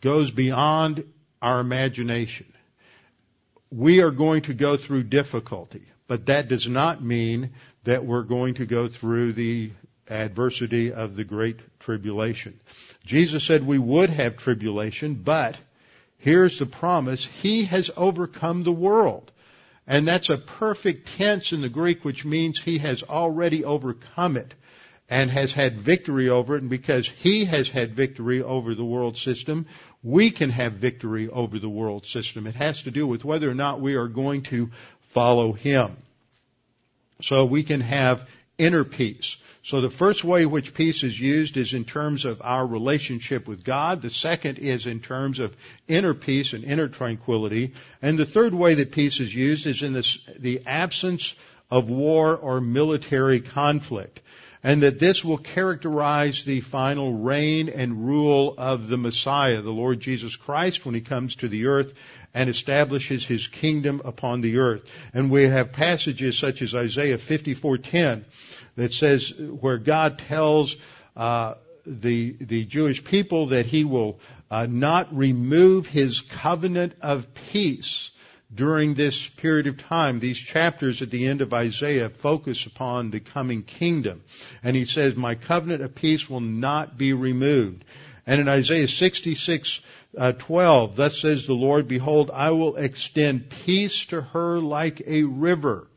Goes 0.00 0.30
beyond 0.30 1.04
our 1.40 1.60
imagination. 1.60 2.52
We 3.70 4.00
are 4.00 4.10
going 4.10 4.42
to 4.42 4.54
go 4.54 4.76
through 4.76 5.04
difficulty, 5.04 5.82
but 6.06 6.26
that 6.26 6.48
does 6.48 6.68
not 6.68 7.02
mean 7.02 7.50
that 7.84 8.04
we're 8.04 8.22
going 8.22 8.54
to 8.54 8.66
go 8.66 8.88
through 8.88 9.32
the 9.32 9.70
adversity 10.08 10.92
of 10.92 11.16
the 11.16 11.24
great 11.24 11.58
tribulation. 11.80 12.58
Jesus 13.04 13.44
said 13.44 13.66
we 13.66 13.78
would 13.78 14.10
have 14.10 14.36
tribulation, 14.36 15.14
but 15.14 15.56
here's 16.18 16.58
the 16.58 16.66
promise. 16.66 17.24
He 17.24 17.64
has 17.64 17.90
overcome 17.96 18.62
the 18.62 18.72
world. 18.72 19.30
And 19.86 20.06
that's 20.06 20.30
a 20.30 20.38
perfect 20.38 21.16
tense 21.16 21.52
in 21.52 21.60
the 21.60 21.68
Greek, 21.68 22.04
which 22.04 22.24
means 22.24 22.60
he 22.60 22.78
has 22.78 23.02
already 23.04 23.64
overcome 23.64 24.36
it 24.36 24.52
and 25.08 25.30
has 25.30 25.52
had 25.52 25.76
victory 25.76 26.28
over 26.28 26.56
it. 26.56 26.62
And 26.62 26.70
because 26.70 27.08
he 27.08 27.44
has 27.44 27.70
had 27.70 27.94
victory 27.94 28.42
over 28.42 28.74
the 28.74 28.84
world 28.84 29.16
system, 29.16 29.66
we 30.02 30.30
can 30.30 30.50
have 30.50 30.74
victory 30.74 31.28
over 31.28 31.58
the 31.58 31.68
world 31.68 32.06
system. 32.06 32.46
It 32.46 32.56
has 32.56 32.82
to 32.82 32.90
do 32.90 33.06
with 33.06 33.24
whether 33.24 33.48
or 33.48 33.54
not 33.54 33.80
we 33.80 33.94
are 33.94 34.08
going 34.08 34.42
to 34.44 34.70
follow 35.10 35.52
him. 35.52 35.96
So 37.22 37.44
we 37.44 37.62
can 37.62 37.80
have 37.80 38.28
inner 38.58 38.84
peace. 38.84 39.36
So 39.62 39.80
the 39.80 39.90
first 39.90 40.22
way 40.22 40.46
which 40.46 40.74
peace 40.74 41.02
is 41.02 41.18
used 41.18 41.56
is 41.56 41.74
in 41.74 41.84
terms 41.84 42.24
of 42.24 42.40
our 42.40 42.64
relationship 42.64 43.48
with 43.48 43.64
God. 43.64 44.00
The 44.00 44.10
second 44.10 44.58
is 44.58 44.86
in 44.86 45.00
terms 45.00 45.40
of 45.40 45.56
inner 45.88 46.14
peace 46.14 46.52
and 46.52 46.62
inner 46.62 46.86
tranquility. 46.86 47.74
And 48.00 48.16
the 48.16 48.24
third 48.24 48.54
way 48.54 48.74
that 48.74 48.92
peace 48.92 49.18
is 49.18 49.34
used 49.34 49.66
is 49.66 49.82
in 49.82 49.92
this, 49.92 50.20
the 50.38 50.62
absence 50.66 51.34
of 51.68 51.90
war 51.90 52.36
or 52.36 52.60
military 52.60 53.40
conflict. 53.40 54.20
And 54.62 54.82
that 54.82 55.00
this 55.00 55.24
will 55.24 55.38
characterize 55.38 56.44
the 56.44 56.60
final 56.60 57.12
reign 57.12 57.68
and 57.68 58.06
rule 58.06 58.54
of 58.56 58.86
the 58.86 58.96
Messiah, 58.96 59.62
the 59.62 59.70
Lord 59.70 59.98
Jesus 59.98 60.36
Christ, 60.36 60.86
when 60.86 60.94
He 60.94 61.00
comes 61.00 61.34
to 61.36 61.48
the 61.48 61.66
earth 61.66 61.92
and 62.36 62.50
establishes 62.50 63.24
His 63.24 63.48
kingdom 63.48 64.02
upon 64.04 64.42
the 64.42 64.58
earth. 64.58 64.82
And 65.14 65.30
we 65.30 65.44
have 65.44 65.72
passages 65.72 66.36
such 66.36 66.60
as 66.60 66.74
Isaiah 66.74 67.16
54:10 67.16 68.24
that 68.76 68.92
says 68.92 69.32
where 69.38 69.78
God 69.78 70.18
tells 70.18 70.76
uh, 71.16 71.54
the 71.86 72.36
the 72.38 72.66
Jewish 72.66 73.02
people 73.02 73.46
that 73.46 73.64
He 73.64 73.84
will 73.84 74.20
uh, 74.50 74.66
not 74.66 75.16
remove 75.16 75.86
His 75.86 76.20
covenant 76.20 76.92
of 77.00 77.32
peace 77.32 78.10
during 78.54 78.92
this 78.92 79.26
period 79.26 79.66
of 79.66 79.78
time. 79.78 80.20
These 80.20 80.38
chapters 80.38 81.00
at 81.00 81.10
the 81.10 81.26
end 81.26 81.40
of 81.40 81.54
Isaiah 81.54 82.10
focus 82.10 82.66
upon 82.66 83.10
the 83.10 83.20
coming 83.20 83.62
kingdom, 83.62 84.22
and 84.62 84.76
He 84.76 84.84
says, 84.84 85.16
"My 85.16 85.36
covenant 85.36 85.80
of 85.82 85.94
peace 85.94 86.28
will 86.28 86.40
not 86.40 86.98
be 86.98 87.14
removed." 87.14 87.82
And 88.26 88.40
in 88.40 88.48
Isaiah 88.48 88.88
66, 88.88 89.80
uh, 90.16 90.32
12, 90.32 90.96
thus 90.96 91.20
says 91.20 91.46
the 91.46 91.54
Lord, 91.54 91.88
behold, 91.88 92.30
I 92.32 92.50
will 92.50 92.76
extend 92.76 93.50
peace 93.50 94.06
to 94.06 94.20
her 94.20 94.58
like 94.58 95.02
a 95.06 95.24
river 95.24 95.88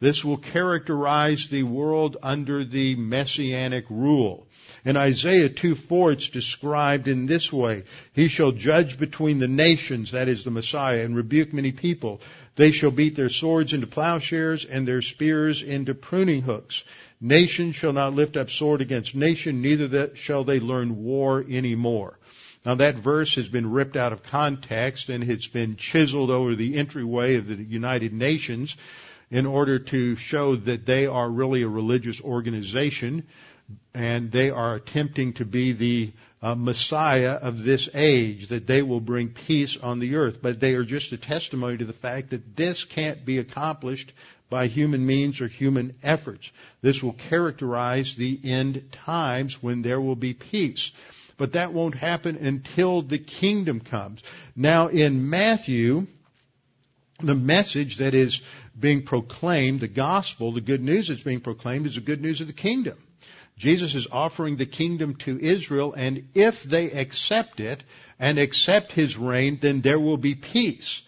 this 0.00 0.24
will 0.24 0.38
characterize 0.38 1.48
the 1.48 1.62
world 1.62 2.16
under 2.22 2.64
the 2.64 2.96
messianic 2.96 3.84
rule. 3.90 4.46
In 4.82 4.96
Isaiah 4.96 5.50
2 5.50 5.74
4, 5.74 6.12
it's 6.12 6.30
described 6.30 7.06
in 7.06 7.26
this 7.26 7.52
way. 7.52 7.84
He 8.14 8.28
shall 8.28 8.52
judge 8.52 8.98
between 8.98 9.38
the 9.38 9.48
nations, 9.48 10.12
that 10.12 10.26
is 10.26 10.42
the 10.42 10.50
Messiah, 10.50 11.04
and 11.04 11.14
rebuke 11.14 11.52
many 11.52 11.72
people. 11.72 12.22
They 12.56 12.70
shall 12.70 12.90
beat 12.90 13.14
their 13.14 13.28
swords 13.28 13.74
into 13.74 13.86
plowshares 13.86 14.64
and 14.64 14.88
their 14.88 15.02
spears 15.02 15.62
into 15.62 15.94
pruning 15.94 16.40
hooks. 16.40 16.82
Nation 17.20 17.72
shall 17.72 17.92
not 17.92 18.14
lift 18.14 18.38
up 18.38 18.48
sword 18.48 18.80
against 18.80 19.14
nation, 19.14 19.60
neither 19.60 20.16
shall 20.16 20.44
they 20.44 20.60
learn 20.60 21.04
war 21.04 21.44
anymore. 21.46 22.18
Now 22.64 22.74
that 22.74 22.96
verse 22.96 23.36
has 23.36 23.48
been 23.48 23.70
ripped 23.70 23.96
out 23.96 24.12
of 24.12 24.22
context 24.22 25.08
and 25.08 25.24
it's 25.24 25.48
been 25.48 25.76
chiseled 25.76 26.30
over 26.30 26.54
the 26.54 26.76
entryway 26.76 27.36
of 27.36 27.46
the 27.46 27.54
United 27.54 28.12
Nations 28.12 28.76
in 29.30 29.46
order 29.46 29.78
to 29.78 30.16
show 30.16 30.56
that 30.56 30.84
they 30.84 31.06
are 31.06 31.30
really 31.30 31.62
a 31.62 31.68
religious 31.68 32.20
organization 32.20 33.26
and 33.94 34.30
they 34.30 34.50
are 34.50 34.74
attempting 34.74 35.32
to 35.34 35.44
be 35.44 35.72
the 35.72 36.12
uh, 36.42 36.54
Messiah 36.54 37.32
of 37.32 37.62
this 37.62 37.88
age, 37.92 38.48
that 38.48 38.66
they 38.66 38.82
will 38.82 39.00
bring 39.00 39.28
peace 39.28 39.76
on 39.76 39.98
the 39.98 40.16
earth. 40.16 40.38
But 40.42 40.60
they 40.60 40.74
are 40.74 40.84
just 40.84 41.12
a 41.12 41.16
testimony 41.16 41.78
to 41.78 41.84
the 41.84 41.92
fact 41.92 42.30
that 42.30 42.56
this 42.56 42.84
can't 42.84 43.24
be 43.24 43.38
accomplished 43.38 44.12
by 44.48 44.66
human 44.66 45.06
means 45.06 45.40
or 45.40 45.48
human 45.48 45.94
efforts. 46.02 46.50
This 46.82 47.02
will 47.02 47.12
characterize 47.12 48.16
the 48.16 48.40
end 48.42 48.90
times 48.92 49.62
when 49.62 49.82
there 49.82 50.00
will 50.00 50.16
be 50.16 50.34
peace. 50.34 50.92
But 51.40 51.52
that 51.52 51.72
won't 51.72 51.94
happen 51.94 52.36
until 52.36 53.00
the 53.00 53.18
kingdom 53.18 53.80
comes. 53.80 54.22
Now 54.54 54.88
in 54.88 55.30
Matthew, 55.30 56.06
the 57.18 57.34
message 57.34 57.96
that 57.96 58.12
is 58.12 58.42
being 58.78 59.04
proclaimed, 59.04 59.80
the 59.80 59.88
gospel, 59.88 60.52
the 60.52 60.60
good 60.60 60.82
news 60.82 61.08
that's 61.08 61.22
being 61.22 61.40
proclaimed 61.40 61.86
is 61.86 61.94
the 61.94 62.02
good 62.02 62.20
news 62.20 62.42
of 62.42 62.46
the 62.46 62.52
kingdom. 62.52 62.98
Jesus 63.56 63.94
is 63.94 64.06
offering 64.12 64.56
the 64.56 64.66
kingdom 64.66 65.14
to 65.14 65.40
Israel, 65.40 65.94
and 65.94 66.28
if 66.34 66.62
they 66.62 66.90
accept 66.90 67.58
it 67.58 67.84
and 68.18 68.38
accept 68.38 68.92
his 68.92 69.16
reign, 69.16 69.56
then 69.62 69.80
there 69.80 69.98
will 69.98 70.18
be 70.18 70.34
peace. 70.34 71.00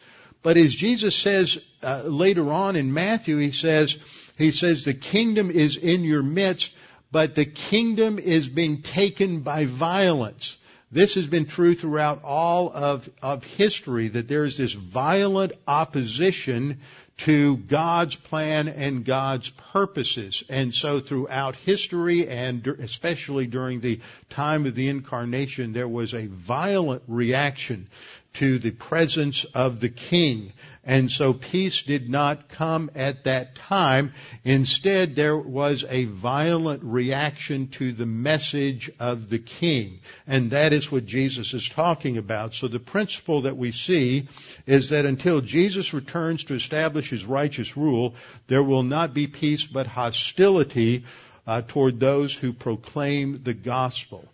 But 0.42 0.56
as 0.56 0.74
Jesus 0.74 1.14
says 1.14 1.58
uh, 1.82 2.04
later 2.04 2.50
on 2.50 2.74
in 2.76 2.94
Matthew, 2.94 3.36
he 3.36 3.52
says, 3.52 3.98
he 4.38 4.50
says 4.50 4.84
the 4.84 4.94
kingdom 4.94 5.50
is 5.50 5.76
in 5.76 6.04
your 6.04 6.22
midst, 6.22 6.72
but 7.12 7.34
the 7.34 7.44
kingdom 7.44 8.18
is 8.18 8.48
being 8.48 8.80
taken 8.82 9.40
by 9.40 9.66
violence. 9.66 10.56
This 10.90 11.14
has 11.14 11.26
been 11.26 11.46
true 11.46 11.74
throughout 11.74 12.24
all 12.24 12.72
of, 12.74 13.08
of 13.22 13.44
history, 13.44 14.08
that 14.08 14.28
there 14.28 14.44
is 14.44 14.56
this 14.56 14.72
violent 14.72 15.52
opposition 15.66 16.80
to 17.18 17.56
God's 17.56 18.16
plan 18.16 18.68
and 18.68 19.04
God's 19.04 19.50
purposes. 19.50 20.42
And 20.48 20.74
so 20.74 21.00
throughout 21.00 21.54
history 21.56 22.26
and 22.26 22.66
especially 22.66 23.46
during 23.46 23.80
the 23.80 24.00
time 24.30 24.66
of 24.66 24.74
the 24.74 24.88
incarnation, 24.88 25.72
there 25.72 25.88
was 25.88 26.14
a 26.14 26.26
violent 26.26 27.02
reaction 27.06 27.88
to 28.34 28.58
the 28.58 28.70
presence 28.70 29.44
of 29.54 29.80
the 29.80 29.90
king. 29.90 30.52
And 30.84 31.12
so 31.12 31.32
peace 31.32 31.84
did 31.84 32.10
not 32.10 32.48
come 32.48 32.90
at 32.96 33.24
that 33.24 33.54
time. 33.54 34.14
Instead, 34.42 35.14
there 35.14 35.36
was 35.36 35.84
a 35.88 36.06
violent 36.06 36.82
reaction 36.82 37.68
to 37.68 37.92
the 37.92 38.06
message 38.06 38.90
of 38.98 39.30
the 39.30 39.38
king. 39.38 40.00
And 40.26 40.50
that 40.50 40.72
is 40.72 40.90
what 40.90 41.06
Jesus 41.06 41.54
is 41.54 41.68
talking 41.68 42.18
about. 42.18 42.54
So 42.54 42.66
the 42.66 42.80
principle 42.80 43.42
that 43.42 43.56
we 43.56 43.70
see 43.70 44.28
is 44.66 44.88
that 44.88 45.06
until 45.06 45.40
Jesus 45.40 45.94
returns 45.94 46.44
to 46.44 46.54
establish 46.54 47.10
his 47.10 47.24
righteous 47.24 47.76
rule, 47.76 48.16
there 48.48 48.64
will 48.64 48.82
not 48.82 49.14
be 49.14 49.28
peace 49.28 49.64
but 49.64 49.86
hostility 49.86 51.04
uh, 51.46 51.62
toward 51.66 52.00
those 52.00 52.34
who 52.34 52.52
proclaim 52.52 53.42
the 53.44 53.54
gospel. 53.54 54.28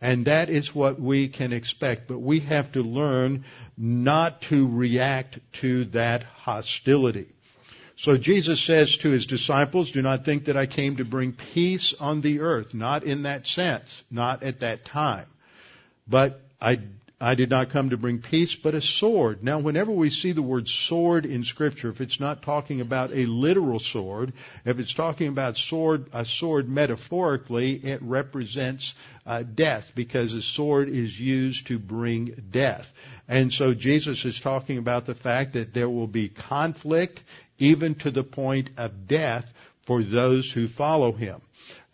And 0.00 0.26
that 0.26 0.48
is 0.48 0.74
what 0.74 1.00
we 1.00 1.28
can 1.28 1.52
expect. 1.52 2.06
But 2.06 2.20
we 2.20 2.40
have 2.40 2.72
to 2.72 2.82
learn 2.82 3.44
not 3.76 4.42
to 4.42 4.68
react 4.68 5.40
to 5.54 5.86
that 5.86 6.22
hostility. 6.22 7.26
So 7.96 8.16
Jesus 8.16 8.60
says 8.60 8.98
to 8.98 9.10
his 9.10 9.26
disciples, 9.26 9.90
do 9.90 10.02
not 10.02 10.24
think 10.24 10.44
that 10.44 10.56
I 10.56 10.66
came 10.66 10.98
to 10.98 11.04
bring 11.04 11.32
peace 11.32 11.94
on 11.98 12.20
the 12.20 12.40
earth. 12.40 12.74
Not 12.74 13.02
in 13.02 13.24
that 13.24 13.46
sense. 13.46 14.04
Not 14.08 14.44
at 14.44 14.60
that 14.60 14.84
time. 14.84 15.26
But 16.06 16.40
I 16.60 16.78
I 17.20 17.34
did 17.34 17.50
not 17.50 17.70
come 17.70 17.90
to 17.90 17.96
bring 17.96 18.20
peace, 18.20 18.54
but 18.54 18.76
a 18.76 18.80
sword. 18.80 19.42
Now, 19.42 19.58
whenever 19.58 19.90
we 19.90 20.08
see 20.08 20.30
the 20.30 20.42
word 20.42 20.68
sword 20.68 21.26
in 21.26 21.42
scripture, 21.42 21.88
if 21.88 22.00
it's 22.00 22.20
not 22.20 22.42
talking 22.42 22.80
about 22.80 23.12
a 23.12 23.26
literal 23.26 23.80
sword, 23.80 24.34
if 24.64 24.78
it's 24.78 24.94
talking 24.94 25.26
about 25.26 25.58
sword, 25.58 26.06
a 26.12 26.24
sword 26.24 26.68
metaphorically, 26.68 27.72
it 27.74 28.00
represents 28.02 28.94
uh, 29.26 29.42
death 29.42 29.90
because 29.96 30.32
a 30.32 30.42
sword 30.42 30.88
is 30.88 31.18
used 31.18 31.66
to 31.66 31.78
bring 31.80 32.44
death. 32.52 32.92
And 33.26 33.52
so 33.52 33.74
Jesus 33.74 34.24
is 34.24 34.38
talking 34.38 34.78
about 34.78 35.04
the 35.04 35.16
fact 35.16 35.54
that 35.54 35.74
there 35.74 35.90
will 35.90 36.06
be 36.06 36.28
conflict 36.28 37.20
even 37.58 37.96
to 37.96 38.12
the 38.12 38.22
point 38.24 38.70
of 38.76 39.08
death 39.08 39.52
for 39.88 40.02
those 40.02 40.52
who 40.52 40.68
follow 40.68 41.12
him. 41.12 41.40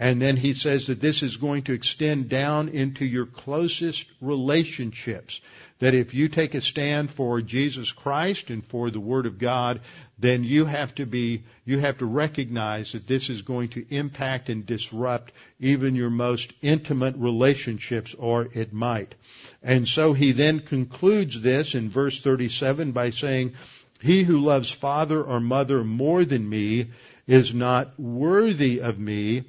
And 0.01 0.21
then 0.21 0.37
he 0.37 0.55
says 0.55 0.89
that 0.89 1.01
this 1.01 1.23
is 1.23 1.37
going 1.37 1.63
to 1.65 1.75
extend 1.75 2.29
down 2.29 2.71
into 2.71 3.07
your 3.07 3.25
closest 3.25 4.07
relationships. 4.21 5.41
That 5.79 5.95
if 5.95 6.13
you 6.13 6.29
take 6.29 6.55
a 6.55 6.61
stand 6.61 7.13
for 7.13 7.41
Jesus 7.41 7.93
Christ 7.93 8.51
and 8.51 8.67
for 8.67 8.91
the 8.91 8.99
Word 8.99 9.27
of 9.27 9.39
God, 9.39 9.81
then 10.19 10.43
you 10.43 10.65
have 10.65 10.93
to 10.97 11.07
be, 11.07 11.45
you 11.65 11.79
have 11.79 11.99
to 11.99 12.07
recognize 12.07 12.91
that 12.93 13.07
this 13.07 13.31
is 13.31 13.43
going 13.43 13.69
to 13.71 13.87
impact 13.95 14.49
and 14.49 14.67
disrupt 14.67 15.31
even 15.61 15.95
your 15.95 16.11
most 16.11 16.53
intimate 16.63 17.15
relationships, 17.17 18.13
or 18.19 18.49
it 18.55 18.73
might. 18.73 19.15
And 19.63 19.87
so 19.87 20.15
he 20.15 20.33
then 20.33 20.59
concludes 20.59 21.41
this 21.41 21.77
in 21.77 21.91
verse 21.91 22.21
37 22.21 22.91
by 22.91 23.11
saying, 23.11 23.53
He 24.01 24.25
who 24.25 24.41
loves 24.41 24.69
father 24.69 25.23
or 25.23 25.39
mother 25.39 25.85
more 25.85 26.25
than 26.25 26.49
me 26.49 26.89
is 27.27 27.55
not 27.55 27.99
worthy 27.99 28.81
of 28.81 28.99
me, 28.99 29.45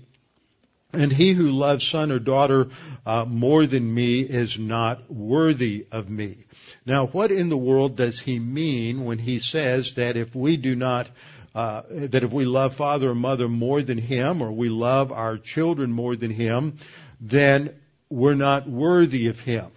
and 0.93 1.11
he 1.11 1.34
who 1.34 1.51
loves 1.51 1.86
son 1.86 2.11
or 2.11 2.19
daughter 2.19 2.69
uh, 3.05 3.26
more 3.26 3.65
than 3.65 3.93
me 3.93 4.21
is 4.21 4.57
not 4.57 5.11
worthy 5.11 5.86
of 5.91 6.09
me. 6.09 6.38
Now, 6.86 7.07
what 7.07 7.32
in 7.32 7.49
the 7.49 7.57
world 7.57 7.97
does 7.97 8.19
he 8.19 8.39
mean 8.39 9.03
when 9.03 9.19
he 9.19 9.39
says 9.39 9.95
that 9.95 10.15
if 10.15 10.34
we 10.36 10.55
do 10.55 10.76
not, 10.76 11.07
uh, 11.53 11.82
that 11.89 12.23
if 12.23 12.32
we 12.32 12.45
love 12.45 12.76
father 12.76 13.09
or 13.09 13.15
mother 13.15 13.49
more 13.49 13.82
than 13.82 13.97
him, 13.97 14.41
or 14.41 14.51
we 14.51 14.69
love 14.69 15.11
our 15.11 15.38
children 15.38 15.91
more 15.91 16.15
than 16.15 16.32
him, 16.32 16.78
then 17.19 17.76
we're 18.09 18.36
not 18.36 18.69
worthy 18.69 19.28
of 19.28 19.39
him? 19.39 19.67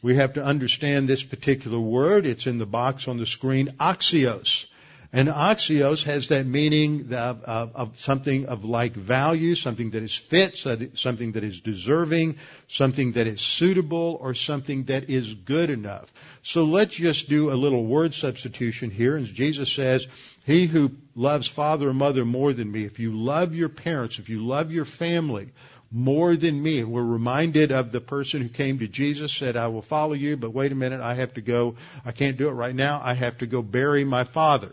We 0.00 0.16
have 0.16 0.34
to 0.34 0.44
understand 0.44 1.08
this 1.08 1.22
particular 1.22 1.78
word. 1.78 2.26
It's 2.26 2.46
in 2.46 2.58
the 2.58 2.66
box 2.66 3.08
on 3.08 3.18
the 3.18 3.26
screen, 3.26 3.74
axios. 3.78 4.66
And 5.14 5.28
axios 5.28 6.04
has 6.04 6.28
that 6.28 6.46
meaning 6.46 7.12
of, 7.12 7.42
of, 7.44 7.76
of, 7.76 8.00
something 8.00 8.46
of 8.46 8.64
like 8.64 8.94
value, 8.94 9.54
something 9.54 9.90
that 9.90 10.02
is 10.02 10.14
fit, 10.14 10.56
something 10.56 11.32
that 11.32 11.44
is 11.44 11.60
deserving, 11.60 12.36
something 12.68 13.12
that 13.12 13.26
is 13.26 13.42
suitable, 13.42 14.16
or 14.18 14.32
something 14.32 14.84
that 14.84 15.10
is 15.10 15.34
good 15.34 15.68
enough. 15.68 16.10
So 16.42 16.64
let's 16.64 16.96
just 16.96 17.28
do 17.28 17.52
a 17.52 17.54
little 17.54 17.84
word 17.84 18.14
substitution 18.14 18.90
here. 18.90 19.16
And 19.16 19.26
Jesus 19.26 19.70
says, 19.70 20.06
he 20.46 20.66
who 20.66 20.92
loves 21.14 21.46
father 21.46 21.90
or 21.90 21.94
mother 21.94 22.24
more 22.24 22.54
than 22.54 22.72
me, 22.72 22.84
if 22.84 22.98
you 22.98 23.12
love 23.12 23.54
your 23.54 23.68
parents, 23.68 24.18
if 24.18 24.30
you 24.30 24.46
love 24.46 24.72
your 24.72 24.86
family, 24.86 25.50
more 25.90 26.36
than 26.36 26.60
me. 26.60 26.80
And 26.80 26.90
we're 26.90 27.04
reminded 27.04 27.70
of 27.70 27.92
the 27.92 28.00
person 28.00 28.40
who 28.40 28.48
came 28.48 28.78
to 28.78 28.88
Jesus, 28.88 29.30
said, 29.30 29.58
I 29.58 29.66
will 29.66 29.82
follow 29.82 30.14
you, 30.14 30.38
but 30.38 30.54
wait 30.54 30.72
a 30.72 30.74
minute, 30.74 31.02
I 31.02 31.14
have 31.14 31.34
to 31.34 31.42
go, 31.42 31.76
I 32.02 32.12
can't 32.12 32.38
do 32.38 32.48
it 32.48 32.52
right 32.52 32.74
now, 32.74 33.02
I 33.04 33.12
have 33.12 33.36
to 33.38 33.46
go 33.46 33.60
bury 33.60 34.04
my 34.04 34.24
father. 34.24 34.72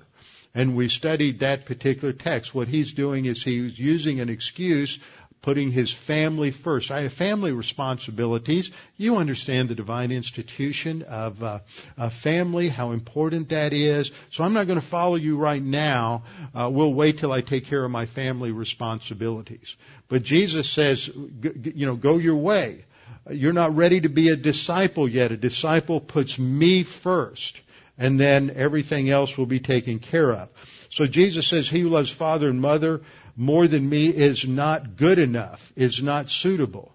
And 0.54 0.76
we 0.76 0.88
studied 0.88 1.40
that 1.40 1.66
particular 1.66 2.14
text. 2.14 2.56
What 2.56 2.68
he's 2.68 2.94
doing 2.94 3.26
is 3.26 3.44
he's 3.44 3.78
using 3.78 4.20
an 4.20 4.30
excuse, 4.30 4.98
putting 5.42 5.72
his 5.72 5.92
family 5.92 6.52
first. 6.52 6.92
I 6.92 7.02
have 7.02 7.14
family 7.14 7.52
responsibilities. 7.52 8.72
You 8.98 9.18
understand 9.18 9.70
the 9.70 9.76
divine 9.76 10.12
institution 10.12 11.04
of 11.04 11.42
uh, 11.44 11.60
a 11.98 12.10
family, 12.10 12.68
how 12.68 12.92
important 12.92 13.50
that 13.50 13.74
is. 13.74 14.12
So 14.32 14.44
I'm 14.44 14.54
not 14.54 14.68
going 14.68 14.80
to 14.80 14.86
follow 14.86 15.16
you 15.16 15.38
right 15.38 15.62
now. 15.62 16.24
Uh, 16.54 16.70
we'll 16.70 16.94
wait 16.94 17.20
till 17.20 17.32
I 17.32 17.42
take 17.42 17.68
care 17.68 17.84
of 17.84 17.92
my 17.92 18.06
family 18.08 18.52
responsibilities. 18.52 19.76
But 20.08 20.24
Jesus 20.24 20.70
says, 20.70 21.08
you 21.08 21.86
know, 21.86 21.96
go 21.96 22.18
your 22.18 22.36
way. 22.36 22.86
You're 23.30 23.54
not 23.54 23.76
ready 23.76 24.02
to 24.02 24.10
be 24.10 24.30
a 24.30 24.36
disciple 24.36 25.08
yet. 25.08 25.32
A 25.32 25.38
disciple 25.38 26.02
puts 26.02 26.40
me 26.40 26.84
first 26.84 27.62
and 28.00 28.20
then 28.20 28.54
everything 28.56 29.10
else 29.10 29.38
will 29.38 29.46
be 29.46 29.60
taken 29.60 30.00
care 30.00 30.32
of. 30.32 30.50
So 30.90 31.06
Jesus 31.06 31.48
says, 31.48 31.70
he 31.70 31.82
who 31.82 31.90
loves 31.90 32.10
father 32.10 32.50
and 32.50 32.62
mother 32.62 33.02
more 33.36 33.68
than 33.68 33.88
me 33.88 34.08
is 34.08 34.48
not 34.48 34.96
good 34.96 35.20
enough, 35.20 35.72
is 35.76 36.02
not 36.02 36.30
suitable. 36.30 36.92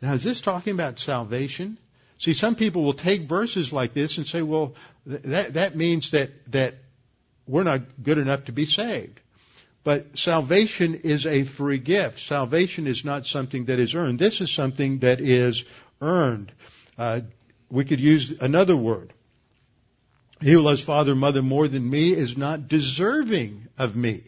Now 0.00 0.14
is 0.14 0.24
this 0.24 0.40
talking 0.40 0.72
about 0.72 0.98
salvation? 0.98 1.78
See, 2.18 2.32
some 2.32 2.54
people 2.54 2.82
will 2.82 2.94
take 2.94 3.28
verses 3.28 3.72
like 3.72 3.92
this 3.92 4.16
and 4.16 4.26
say, 4.26 4.40
well, 4.42 4.74
that, 5.06 5.54
that 5.54 5.76
means 5.76 6.12
that, 6.12 6.30
that 6.52 6.76
we're 7.46 7.62
not 7.62 8.02
good 8.02 8.18
enough 8.18 8.46
to 8.46 8.52
be 8.52 8.64
saved. 8.64 9.20
But 9.82 10.16
salvation 10.16 10.94
is 10.94 11.26
a 11.26 11.44
free 11.44 11.78
gift. 11.78 12.18
Salvation 12.18 12.86
is 12.86 13.04
not 13.04 13.26
something 13.26 13.66
that 13.66 13.78
is 13.78 13.94
earned. 13.94 14.18
This 14.18 14.40
is 14.40 14.50
something 14.50 15.00
that 15.00 15.20
is 15.20 15.64
earned. 16.00 16.50
Uh, 16.96 17.20
we 17.68 17.84
could 17.84 18.00
use 18.00 18.32
another 18.40 18.76
word. 18.76 19.12
He 20.44 20.52
who 20.52 20.60
loves 20.60 20.82
father 20.82 21.12
and 21.12 21.20
mother 21.22 21.40
more 21.40 21.68
than 21.68 21.88
me 21.88 22.12
is 22.12 22.36
not 22.36 22.68
deserving 22.68 23.66
of 23.78 23.96
me. 23.96 24.24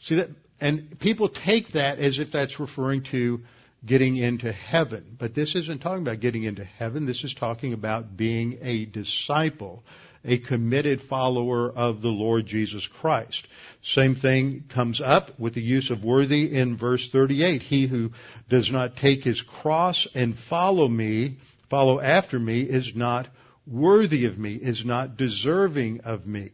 See 0.00 0.16
that, 0.16 0.30
and 0.60 0.98
people 0.98 1.28
take 1.28 1.68
that 1.68 2.00
as 2.00 2.18
if 2.18 2.32
that's 2.32 2.58
referring 2.58 3.04
to 3.04 3.44
getting 3.86 4.16
into 4.16 4.50
heaven. 4.50 5.14
But 5.16 5.34
this 5.34 5.54
isn't 5.54 5.82
talking 5.82 6.02
about 6.02 6.18
getting 6.18 6.42
into 6.42 6.64
heaven. 6.64 7.06
This 7.06 7.22
is 7.22 7.32
talking 7.32 7.74
about 7.74 8.16
being 8.16 8.58
a 8.62 8.86
disciple, 8.86 9.84
a 10.24 10.38
committed 10.38 11.00
follower 11.00 11.70
of 11.70 12.02
the 12.02 12.10
Lord 12.10 12.44
Jesus 12.44 12.88
Christ. 12.88 13.46
Same 13.82 14.16
thing 14.16 14.64
comes 14.68 15.00
up 15.00 15.38
with 15.38 15.54
the 15.54 15.62
use 15.62 15.90
of 15.90 16.04
worthy 16.04 16.52
in 16.52 16.76
verse 16.76 17.08
38. 17.08 17.62
He 17.62 17.86
who 17.86 18.10
does 18.48 18.72
not 18.72 18.96
take 18.96 19.22
his 19.22 19.42
cross 19.42 20.08
and 20.12 20.36
follow 20.36 20.88
me, 20.88 21.36
follow 21.68 22.00
after 22.00 22.40
me 22.40 22.62
is 22.62 22.96
not 22.96 23.28
worthy 23.66 24.26
of 24.26 24.38
me, 24.38 24.54
is 24.54 24.84
not 24.84 25.16
deserving 25.16 26.00
of 26.00 26.26
me. 26.26 26.50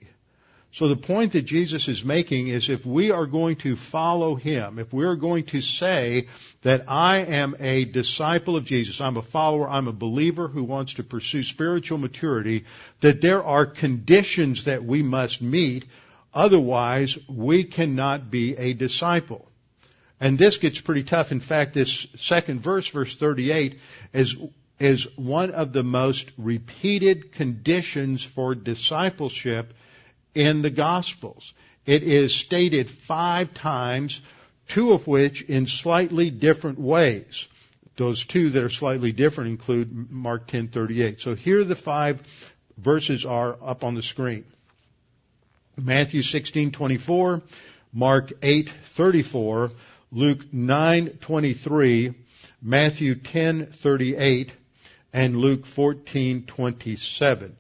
So 0.73 0.87
the 0.87 0.97
point 0.97 1.33
that 1.33 1.43
Jesus 1.43 1.89
is 1.89 2.05
making 2.05 2.47
is 2.47 2.69
if 2.69 2.87
we 2.87 3.11
are 3.11 3.27
going 3.27 3.57
to 3.57 3.75
follow 3.75 4.37
Him, 4.37 4.79
if 4.79 4.93
we're 4.93 5.17
going 5.17 5.45
to 5.47 5.61
say 5.61 6.29
that 6.63 6.85
I 6.87 7.19
am 7.19 7.57
a 7.59 7.85
disciple 7.85 8.57
of 8.57 8.67
Jesus, 8.67 9.01
I'm 9.01 9.17
a 9.17 9.23
follower, 9.23 9.69
I'm 9.69 9.89
a 9.89 9.93
believer 9.93 10.47
who 10.47 10.63
wants 10.63 10.95
to 10.95 11.03
pursue 11.03 11.43
spiritual 11.43 11.99
maturity, 11.99 12.67
that 13.01 13.21
there 13.21 13.43
are 13.43 13.67
conditions 13.67 14.65
that 14.65 14.85
we 14.85 15.03
must 15.03 15.43
meet, 15.43 15.87
otherwise 16.33 17.19
we 17.29 17.65
cannot 17.65 18.31
be 18.31 18.57
a 18.57 18.73
disciple. 18.73 19.49
And 20.21 20.39
this 20.39 20.59
gets 20.59 20.81
pretty 20.81 21.03
tough. 21.03 21.33
In 21.33 21.41
fact, 21.41 21.75
this 21.75 22.07
second 22.17 22.61
verse, 22.61 22.87
verse 22.87 23.17
38, 23.17 23.81
is 24.13 24.37
is 24.81 25.07
one 25.17 25.51
of 25.51 25.73
the 25.73 25.85
most 25.85 26.31
repeated 26.39 27.33
conditions 27.33 28.25
for 28.25 28.55
discipleship 28.55 29.75
in 30.35 30.63
the 30.63 30.71
Gospels. 30.71 31.53
It 31.85 32.03
is 32.03 32.35
stated 32.35 32.89
five 32.89 33.53
times, 33.53 34.21
two 34.69 34.93
of 34.93 35.07
which 35.07 35.43
in 35.43 35.67
slightly 35.67 36.31
different 36.31 36.81
ways. 36.81 37.47
Those 37.97 38.25
two 38.25 38.51
that 38.51 38.65
are 38.65 38.71
slightly 38.71 39.13
different 39.13 39.51
include 39.51 40.11
Mark 40.11 40.47
10:38. 40.47 41.21
So 41.21 41.35
here 41.35 41.63
the 41.65 41.77
five 41.77 42.23
verses 42.79 43.27
are 43.27 43.59
up 43.63 43.85
on 43.85 43.95
the 43.95 44.03
screen. 44.03 44.45
Matthew 45.77 46.23
16:24, 46.23 47.43
Mark 47.93 48.33
8:34, 48.41 49.73
Luke 50.11 50.51
9:23, 50.53 52.15
Matthew 52.63 53.15
10:38, 53.15 54.51
and 55.13 55.37
Luke 55.37 55.67
14:27. 55.67 57.53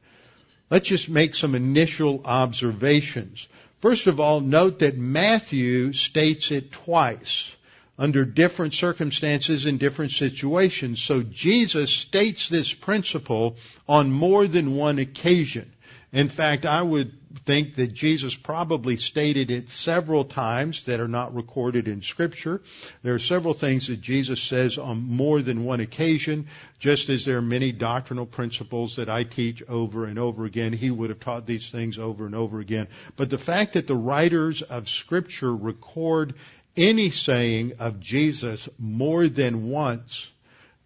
Let's 0.70 0.88
just 0.88 1.09
make 1.09 1.34
some 1.34 1.55
initial 1.55 2.22
observations. 2.24 3.48
First 3.80 4.07
of 4.07 4.20
all, 4.20 4.40
note 4.40 4.80
that 4.80 4.96
Matthew 4.96 5.92
states 5.92 6.51
it 6.51 6.70
twice 6.70 7.55
under 7.98 8.24
different 8.24 8.72
circumstances 8.74 9.66
in 9.66 9.78
different 9.78 10.12
situations. 10.12 11.03
So 11.03 11.22
Jesus 11.22 11.92
states 11.92 12.48
this 12.48 12.72
principle 12.72 13.57
on 13.88 14.11
more 14.11 14.46
than 14.46 14.76
one 14.76 14.98
occasion. 14.98 15.70
In 16.12 16.28
fact, 16.28 16.64
I 16.66 16.82
would 16.82 17.12
think 17.45 17.76
that 17.76 17.93
Jesus 17.93 18.35
probably 18.35 18.97
stated 18.97 19.51
it 19.51 19.70
several 19.70 20.24
times 20.24 20.83
that 20.85 21.01
are 21.01 21.09
not 21.09 21.35
recorded 21.35 21.87
in 21.87 22.03
scripture. 22.03 22.61
There 23.03 23.14
are 23.14 23.20
several 23.20 23.55
things 23.55 23.87
that 23.87 24.01
Jesus 24.01 24.43
says 24.43 24.78
on 24.78 25.03
more 25.03 25.41
than 25.41 25.64
one 25.64 25.81
occasion, 25.81 26.49
just 26.78 27.09
as 27.09 27.24
there 27.24 27.39
are 27.39 27.43
many 27.43 27.72
doctrinal 27.72 28.26
principles 28.26 28.97
that 28.97 29.09
I 29.09 29.24
teach 29.24 29.62
over 29.68 30.07
and 30.07 30.18
over 30.18 30.45
again. 30.45 30.72
He 30.72 30.91
would 30.91 31.11
have 31.11 31.20
taught 31.20 31.47
these 31.47 31.70
things 31.70 31.99
over 31.99 32.26
and 32.26 32.35
over 32.35 32.59
again. 32.59 32.89
But 33.16 33.31
the 33.31 33.39
fact 33.39 33.74
that 33.74 33.87
the 33.87 33.97
writers 33.97 34.62
of 34.62 34.89
scripture 34.89 35.55
record 35.55 36.35
any 36.76 37.11
saying 37.11 37.74
of 37.78 38.01
Jesus 38.01 38.68
more 38.78 39.28
than 39.28 39.68
once 39.68 40.26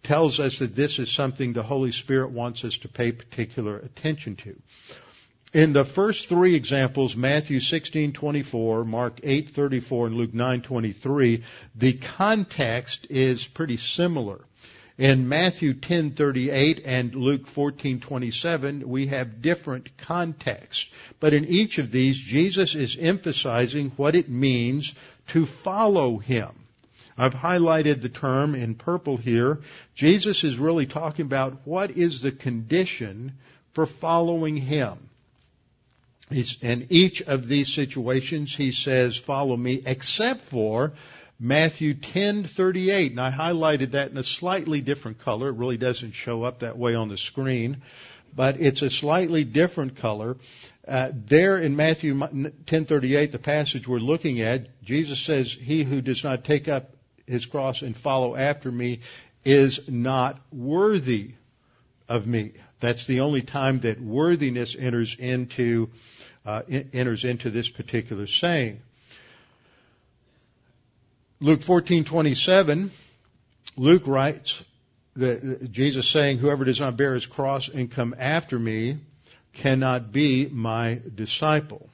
tells 0.03 0.39
us 0.39 0.59
that 0.59 0.75
this 0.75 0.99
is 0.99 1.11
something 1.11 1.53
the 1.53 1.63
Holy 1.63 1.91
Spirit 1.91 2.29
wants 2.29 2.63
us 2.63 2.77
to 2.79 2.87
pay 2.87 3.11
particular 3.11 3.77
attention 3.77 4.35
to. 4.35 4.55
In 5.55 5.71
the 5.71 5.85
first 5.85 6.27
three 6.27 6.53
examples, 6.53 7.15
Matthew 7.15 7.61
16:24, 7.61 8.83
Mark 8.85 9.21
8:34, 9.23 10.07
and 10.07 10.15
Luke 10.17 10.33
9:23, 10.33 11.43
the 11.73 11.93
context 11.93 13.07
is 13.09 13.47
pretty 13.47 13.77
similar. 13.77 14.41
In 14.97 15.29
Matthew 15.29 15.73
10:38 15.73 16.81
and 16.83 17.15
Luke 17.15 17.47
14:27, 17.47 18.83
we 18.83 19.07
have 19.07 19.41
different 19.41 19.95
context. 19.95 20.89
But 21.21 21.33
in 21.33 21.45
each 21.45 21.77
of 21.77 21.89
these, 21.89 22.17
Jesus 22.17 22.75
is 22.75 22.97
emphasizing 22.97 23.93
what 23.95 24.13
it 24.13 24.27
means 24.27 24.93
to 25.27 25.45
follow 25.45 26.17
him. 26.17 26.49
I've 27.17 27.33
highlighted 27.33 28.01
the 28.01 28.09
term 28.09 28.55
in 28.55 28.75
purple 28.75 29.15
here. 29.15 29.61
Jesus 29.93 30.43
is 30.43 30.57
really 30.57 30.85
talking 30.85 31.25
about 31.25 31.65
what 31.65 31.91
is 31.91 32.21
the 32.21 32.33
condition 32.33 33.37
for 33.71 33.85
following 33.85 34.57
him. 34.57 34.97
He's, 36.29 36.57
in 36.61 36.87
each 36.89 37.21
of 37.21 37.47
these 37.47 37.73
situations, 37.73 38.55
he 38.55 38.71
says, 38.71 39.15
follow 39.15 39.55
me, 39.55 39.83
except 39.85 40.41
for 40.41 40.93
Matthew 41.39 41.93
10:38, 41.93 43.11
and 43.11 43.19
I 43.19 43.29
highlighted 43.29 43.91
that 43.91 44.09
in 44.09 44.17
a 44.17 44.23
slightly 44.23 44.81
different 44.81 45.19
color. 45.19 45.49
It 45.49 45.57
really 45.57 45.77
doesn't 45.77 46.13
show 46.13 46.43
up 46.43 46.59
that 46.59 46.77
way 46.77 46.95
on 46.95 47.09
the 47.09 47.17
screen, 47.17 47.81
but 48.33 48.59
it's 48.59 48.81
a 48.81 48.89
slightly 48.89 49.43
different 49.43 49.97
color. 49.97 50.37
Uh, 50.87 51.11
there 51.13 51.59
in 51.59 51.75
Matthew 51.75 52.15
10:38, 52.15 53.31
the 53.31 53.39
passage 53.39 53.87
we're 53.87 53.99
looking 53.99 54.39
at, 54.41 54.81
Jesus 54.81 55.19
says, 55.19 55.51
"He 55.51 55.83
who 55.83 56.01
does 56.01 56.23
not 56.23 56.45
take 56.45 56.69
up 56.69 56.95
his 57.27 57.45
cross 57.45 57.81
and 57.81 57.97
follow 57.97 58.35
after 58.35 58.71
me 58.71 59.01
is 59.43 59.81
not 59.89 60.39
worthy 60.51 61.31
of 62.07 62.25
me." 62.25 62.53
That's 62.85 63.07
the 63.07 63.21
only 63.21 63.41
time 63.41 63.79
that 63.79 63.99
worthiness 63.99 64.75
enters 64.77 65.15
into 65.15 65.89
uh, 66.45 66.61
enters 66.69 67.25
into 67.25 67.49
this 67.49 67.67
particular 67.67 68.27
saying. 68.27 68.79
Luke 71.39 71.61
14:27, 71.61 72.91
Luke 73.75 74.03
writes 74.05 74.63
that 75.15 75.71
Jesus 75.71 76.07
saying, 76.07 76.37
"Whoever 76.37 76.63
does 76.63 76.79
not 76.79 76.95
bear 76.95 77.15
his 77.15 77.25
cross 77.25 77.69
and 77.69 77.89
come 77.89 78.13
after 78.19 78.59
me 78.59 78.99
cannot 79.53 80.11
be 80.11 80.45
my 80.45 81.01
disciple. 81.15 81.89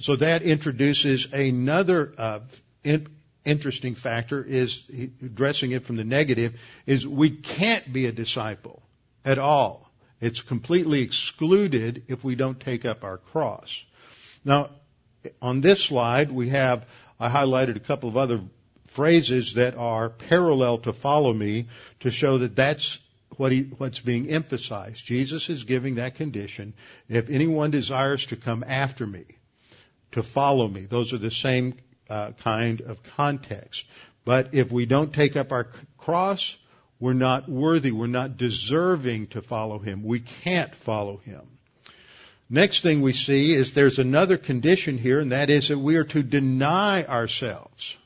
So 0.00 0.16
that 0.16 0.42
introduces 0.42 1.32
another 1.32 2.12
uh, 2.18 2.40
in, 2.82 3.06
interesting 3.44 3.94
factor 3.94 4.42
is 4.42 4.82
addressing 5.22 5.70
it 5.70 5.84
from 5.84 5.94
the 5.94 6.04
negative 6.04 6.58
is 6.84 7.06
we 7.06 7.30
can't 7.30 7.92
be 7.92 8.06
a 8.06 8.12
disciple 8.12 8.82
at 9.26 9.38
all. 9.38 9.90
It's 10.20 10.40
completely 10.40 11.02
excluded 11.02 12.04
if 12.08 12.24
we 12.24 12.36
don't 12.36 12.58
take 12.58 12.86
up 12.86 13.04
our 13.04 13.18
cross. 13.18 13.84
Now, 14.44 14.70
on 15.42 15.60
this 15.60 15.84
slide, 15.84 16.30
we 16.30 16.50
have, 16.50 16.86
I 17.20 17.28
highlighted 17.28 17.76
a 17.76 17.80
couple 17.80 18.08
of 18.08 18.16
other 18.16 18.40
phrases 18.86 19.54
that 19.54 19.76
are 19.76 20.08
parallel 20.08 20.78
to 20.78 20.92
follow 20.92 21.34
me 21.34 21.68
to 22.00 22.10
show 22.10 22.38
that 22.38 22.56
that's 22.56 22.98
what 23.36 23.52
he, 23.52 23.62
what's 23.62 24.00
being 24.00 24.30
emphasized. 24.30 25.04
Jesus 25.04 25.50
is 25.50 25.64
giving 25.64 25.96
that 25.96 26.14
condition. 26.14 26.72
If 27.08 27.28
anyone 27.28 27.70
desires 27.70 28.24
to 28.26 28.36
come 28.36 28.64
after 28.66 29.06
me, 29.06 29.24
to 30.12 30.22
follow 30.22 30.66
me, 30.66 30.82
those 30.82 31.12
are 31.12 31.18
the 31.18 31.30
same 31.30 31.74
uh, 32.08 32.30
kind 32.42 32.80
of 32.80 33.02
context. 33.02 33.84
But 34.24 34.54
if 34.54 34.72
we 34.72 34.86
don't 34.86 35.12
take 35.12 35.36
up 35.36 35.52
our 35.52 35.68
cross, 35.98 36.56
we're 36.98 37.12
not 37.12 37.48
worthy, 37.48 37.90
we're 37.90 38.06
not 38.06 38.36
deserving 38.36 39.28
to 39.28 39.42
follow 39.42 39.78
him. 39.78 40.02
We 40.02 40.20
can't 40.20 40.74
follow 40.74 41.18
him. 41.18 41.42
Next 42.48 42.80
thing 42.80 43.02
we 43.02 43.12
see 43.12 43.52
is 43.52 43.72
there's 43.72 43.98
another 43.98 44.38
condition 44.38 44.98
here, 44.98 45.18
and 45.18 45.32
that 45.32 45.50
is 45.50 45.68
that 45.68 45.78
we 45.78 45.96
are 45.96 46.04
to 46.04 46.22
deny 46.22 47.04
ourselves. 47.04 47.96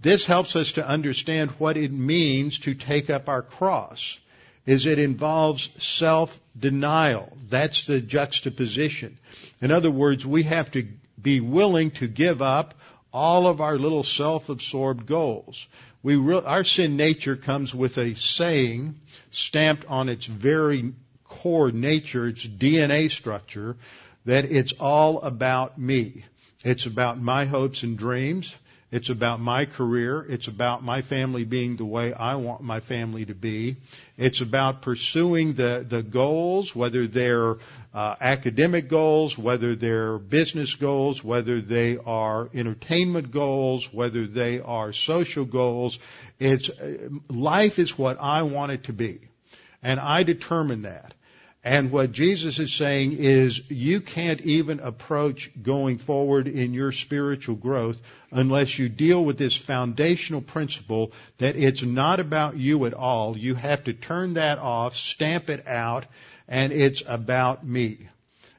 This 0.00 0.24
helps 0.24 0.54
us 0.54 0.72
to 0.72 0.86
understand 0.86 1.50
what 1.52 1.76
it 1.76 1.90
means 1.90 2.60
to 2.60 2.74
take 2.74 3.10
up 3.10 3.28
our 3.28 3.42
cross. 3.42 4.18
Is 4.66 4.84
it 4.84 4.98
involves 4.98 5.70
self-denial. 5.78 7.36
That's 7.48 7.86
the 7.86 8.00
juxtaposition. 8.00 9.18
In 9.62 9.72
other 9.72 9.90
words, 9.90 10.26
we 10.26 10.42
have 10.42 10.70
to 10.72 10.86
be 11.20 11.40
willing 11.40 11.90
to 11.92 12.06
give 12.06 12.42
up 12.42 12.74
all 13.12 13.46
of 13.46 13.62
our 13.62 13.78
little 13.78 14.02
self-absorbed 14.02 15.06
goals. 15.06 15.66
We 16.02 16.16
re- 16.16 16.42
our 16.44 16.64
sin 16.64 16.96
nature 16.96 17.36
comes 17.36 17.74
with 17.74 17.98
a 17.98 18.14
saying 18.14 19.00
stamped 19.30 19.86
on 19.86 20.08
its 20.08 20.26
very 20.26 20.92
core 21.24 21.70
nature, 21.70 22.28
its 22.28 22.46
DNA 22.46 23.10
structure, 23.10 23.76
that 24.24 24.44
it's 24.44 24.72
all 24.78 25.20
about 25.20 25.78
me. 25.78 26.24
It's 26.64 26.86
about 26.86 27.20
my 27.20 27.44
hopes 27.44 27.82
and 27.82 27.96
dreams. 27.98 28.54
It's 28.90 29.10
about 29.10 29.38
my 29.38 29.66
career. 29.66 30.24
It's 30.28 30.48
about 30.48 30.82
my 30.82 31.02
family 31.02 31.44
being 31.44 31.76
the 31.76 31.84
way 31.84 32.14
I 32.14 32.36
want 32.36 32.62
my 32.62 32.80
family 32.80 33.26
to 33.26 33.34
be. 33.34 33.76
It's 34.16 34.40
about 34.40 34.80
pursuing 34.80 35.52
the, 35.52 35.84
the 35.86 36.02
goals, 36.02 36.74
whether 36.74 37.06
they're 37.06 37.56
uh, 37.92 38.14
academic 38.20 38.88
goals, 38.88 39.36
whether 39.36 39.74
they're 39.74 40.18
business 40.18 40.74
goals, 40.74 41.22
whether 41.22 41.60
they 41.60 41.98
are 41.98 42.48
entertainment 42.54 43.30
goals, 43.30 43.92
whether 43.92 44.26
they 44.26 44.60
are 44.60 44.92
social 44.94 45.44
goals. 45.44 45.98
It's, 46.38 46.70
uh, 46.70 47.08
life 47.28 47.78
is 47.78 47.98
what 47.98 48.16
I 48.18 48.42
want 48.42 48.72
it 48.72 48.84
to 48.84 48.94
be. 48.94 49.20
And 49.82 50.00
I 50.00 50.22
determine 50.22 50.82
that. 50.82 51.12
And 51.64 51.90
what 51.90 52.12
Jesus 52.12 52.60
is 52.60 52.72
saying 52.72 53.14
is 53.18 53.68
you 53.68 54.00
can't 54.00 54.40
even 54.42 54.78
approach 54.78 55.50
going 55.60 55.98
forward 55.98 56.46
in 56.46 56.72
your 56.72 56.92
spiritual 56.92 57.56
growth 57.56 57.98
unless 58.30 58.78
you 58.78 58.88
deal 58.88 59.24
with 59.24 59.38
this 59.38 59.56
foundational 59.56 60.40
principle 60.40 61.12
that 61.38 61.56
it's 61.56 61.82
not 61.82 62.20
about 62.20 62.56
you 62.56 62.86
at 62.86 62.94
all. 62.94 63.36
You 63.36 63.56
have 63.56 63.84
to 63.84 63.92
turn 63.92 64.34
that 64.34 64.58
off, 64.58 64.94
stamp 64.94 65.50
it 65.50 65.66
out, 65.66 66.06
and 66.46 66.72
it's 66.72 67.02
about 67.06 67.66
me. 67.66 68.08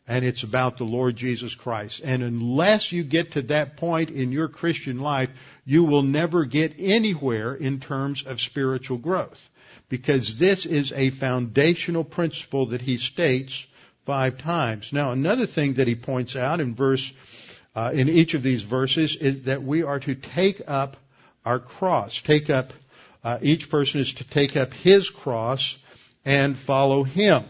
And 0.05 0.25
it's 0.25 0.43
about 0.43 0.77
the 0.77 0.85
Lord 0.85 1.15
Jesus 1.15 1.55
Christ. 1.55 2.01
And 2.03 2.21
unless 2.21 2.91
you 2.91 3.03
get 3.03 3.33
to 3.33 3.43
that 3.43 3.77
point 3.77 4.09
in 4.09 4.31
your 4.31 4.49
Christian 4.49 4.99
life, 4.99 5.29
you 5.65 5.83
will 5.83 6.03
never 6.03 6.45
get 6.45 6.75
anywhere 6.79 7.53
in 7.53 7.79
terms 7.79 8.23
of 8.23 8.41
spiritual 8.41 8.97
growth 8.97 9.39
because 9.89 10.37
this 10.37 10.65
is 10.65 10.93
a 10.93 11.09
foundational 11.09 12.03
principle 12.03 12.67
that 12.67 12.81
he 12.81 12.97
states 12.97 13.65
five 14.05 14.37
times. 14.37 14.93
Now, 14.93 15.11
another 15.11 15.47
thing 15.47 15.75
that 15.75 15.87
he 15.87 15.95
points 15.95 16.35
out 16.35 16.61
in 16.61 16.75
verse, 16.75 17.11
uh, 17.75 17.91
in 17.93 18.07
each 18.07 18.35
of 18.35 18.43
these 18.43 18.63
verses 18.63 19.15
is 19.15 19.43
that 19.43 19.63
we 19.63 19.83
are 19.83 19.99
to 19.99 20.15
take 20.15 20.61
up 20.67 20.97
our 21.43 21.59
cross. 21.59 22.21
Take 22.21 22.49
up, 22.49 22.71
uh, 23.23 23.39
each 23.41 23.69
person 23.69 24.01
is 24.01 24.13
to 24.15 24.23
take 24.23 24.55
up 24.55 24.73
his 24.73 25.09
cross 25.09 25.77
and 26.23 26.57
follow 26.57 27.03
him. 27.03 27.43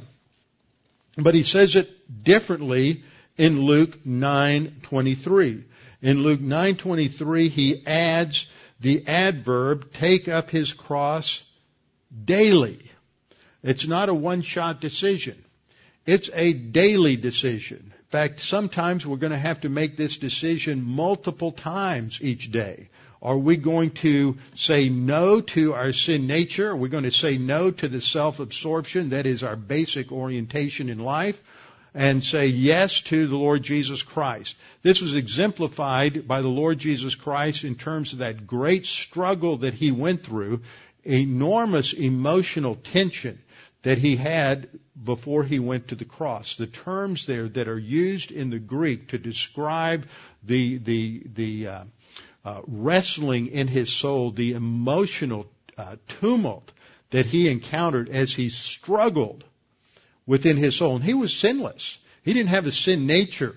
But 1.18 1.34
he 1.34 1.44
says 1.44 1.76
it 1.76 2.24
differently 2.24 3.04
in 3.38 3.62
Luke 3.62 4.06
9:23. 4.06 5.64
In 6.02 6.24
Luke 6.24 6.40
9:23 6.40 7.50
he 7.50 7.86
adds 7.86 8.48
the 8.80 9.06
adverb 9.08 9.92
take 9.92 10.30
up 10.30 10.50
his 10.50 10.72
cross 10.72 11.44
daily. 12.26 12.80
It's 13.64 13.88
not 13.88 14.10
a 14.10 14.14
one-shot 14.14 14.82
decision. 14.82 15.43
It's 16.05 16.30
a 16.34 16.53
daily 16.53 17.18
decision. 17.18 17.93
In 17.93 18.07
fact, 18.10 18.39
sometimes 18.39 19.05
we're 19.05 19.18
going 19.18 19.32
to 19.32 19.38
have 19.38 19.62
to 19.62 19.70
make 19.70 19.95
this 19.97 20.18
decision 20.18 20.82
multiple 20.82 21.51
times 21.51 22.20
each 22.22 22.51
day. 22.51 22.89
Are 23.22 23.38
we 23.38 23.57
going 23.57 23.91
to 23.91 24.38
say 24.55 24.88
no 24.88 25.41
to 25.41 25.74
our 25.74 25.91
sin 25.91 26.26
nature? 26.26 26.72
Are 26.72 26.76
we 26.76 26.88
going 26.88 27.03
to 27.03 27.12
say 27.12 27.38
no 27.38 27.70
to 27.70 27.88
the 27.88 27.99
self-absorption 27.99 29.10
that 29.10 29.26
is 29.26 29.43
our 29.43 29.57
basic 29.57 30.12
orientation 30.12 30.89
in 30.89 30.99
life? 30.99 31.39
And 31.93 32.24
say 32.24 32.47
yes 32.47 33.01
to 33.01 33.28
the 33.28 33.38
Lord 33.38 33.64
Jesus 33.64 34.03
Christ. 34.03 34.57
This 34.84 35.01
was 35.01 35.16
exemplified 35.16 36.28
by 36.28 36.41
the 36.41 36.47
Lord 36.47 36.78
Jesus 36.78 37.16
Christ 37.16 37.64
in 37.64 37.76
terms 37.76 38.14
of 38.14 38.20
that 38.20 38.47
great 38.47 38.86
struggle 38.86 39.57
that 39.57 39.74
he 39.74 39.91
went 39.91 40.24
through 40.24 40.62
enormous 41.04 41.93
emotional 41.93 42.76
tension 42.76 43.39
that 43.84 43.97
he 43.97 44.16
had 44.16 44.68
before 45.02 45.43
he 45.43 45.60
went 45.60 45.89
to 45.89 45.95
the 45.95 46.06
cross. 46.06 46.58
The 46.58 46.68
terms 46.68 47.26
there 47.26 47.47
that 47.50 47.68
are 47.68 47.80
used 47.80 48.32
in 48.32 48.50
the 48.50 48.60
Greek 48.60 49.10
to 49.10 49.18
describe 49.18 50.08
the 50.43 50.78
the 50.78 51.24
the 51.34 51.68
uh, 51.68 51.84
uh, 52.43 52.62
wrestling 52.68 53.47
in 53.47 53.68
his 53.68 53.91
soul, 53.91 54.32
the 54.32 54.54
emotional 54.54 55.47
uh, 55.78 55.95
tumult 56.08 56.72
that 57.12 57.26
he 57.26 57.50
encountered 57.50 58.10
as 58.10 58.34
he 58.34 58.50
struggled 58.50 59.43
within 60.26 60.58
his 60.58 60.76
soul, 60.76 60.95
and 60.95 61.04
he 61.04 61.14
was 61.14 61.36
sinless. 61.36 61.97
He 62.24 62.34
didn't 62.34 62.50
have 62.50 62.68
a 62.68 62.72
sin 62.72 63.08
nature 63.08 63.56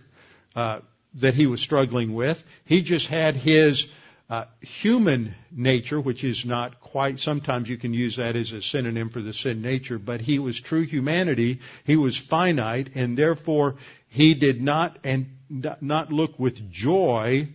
uh, 0.56 0.80
that 1.14 1.34
he 1.34 1.46
was 1.46 1.60
struggling 1.60 2.14
with. 2.14 2.42
He 2.64 2.82
just 2.82 3.08
had 3.08 3.36
his 3.36 3.86
uh, 4.32 4.46
human 4.62 5.34
nature, 5.50 6.00
which 6.00 6.24
is 6.24 6.46
not 6.46 6.80
quite, 6.80 7.20
sometimes 7.20 7.68
you 7.68 7.76
can 7.76 7.92
use 7.92 8.16
that 8.16 8.34
as 8.34 8.50
a 8.54 8.62
synonym 8.62 9.10
for 9.10 9.20
the 9.20 9.34
sin 9.34 9.60
nature, 9.60 9.98
but 9.98 10.22
he 10.22 10.38
was 10.38 10.58
true 10.58 10.86
humanity. 10.86 11.60
He 11.84 11.96
was 11.96 12.16
finite 12.16 12.92
and 12.94 13.14
therefore 13.14 13.76
he 14.08 14.32
did 14.32 14.62
not 14.62 14.98
and 15.04 15.36
not 15.50 16.10
look 16.10 16.38
with 16.38 16.70
joy 16.70 17.50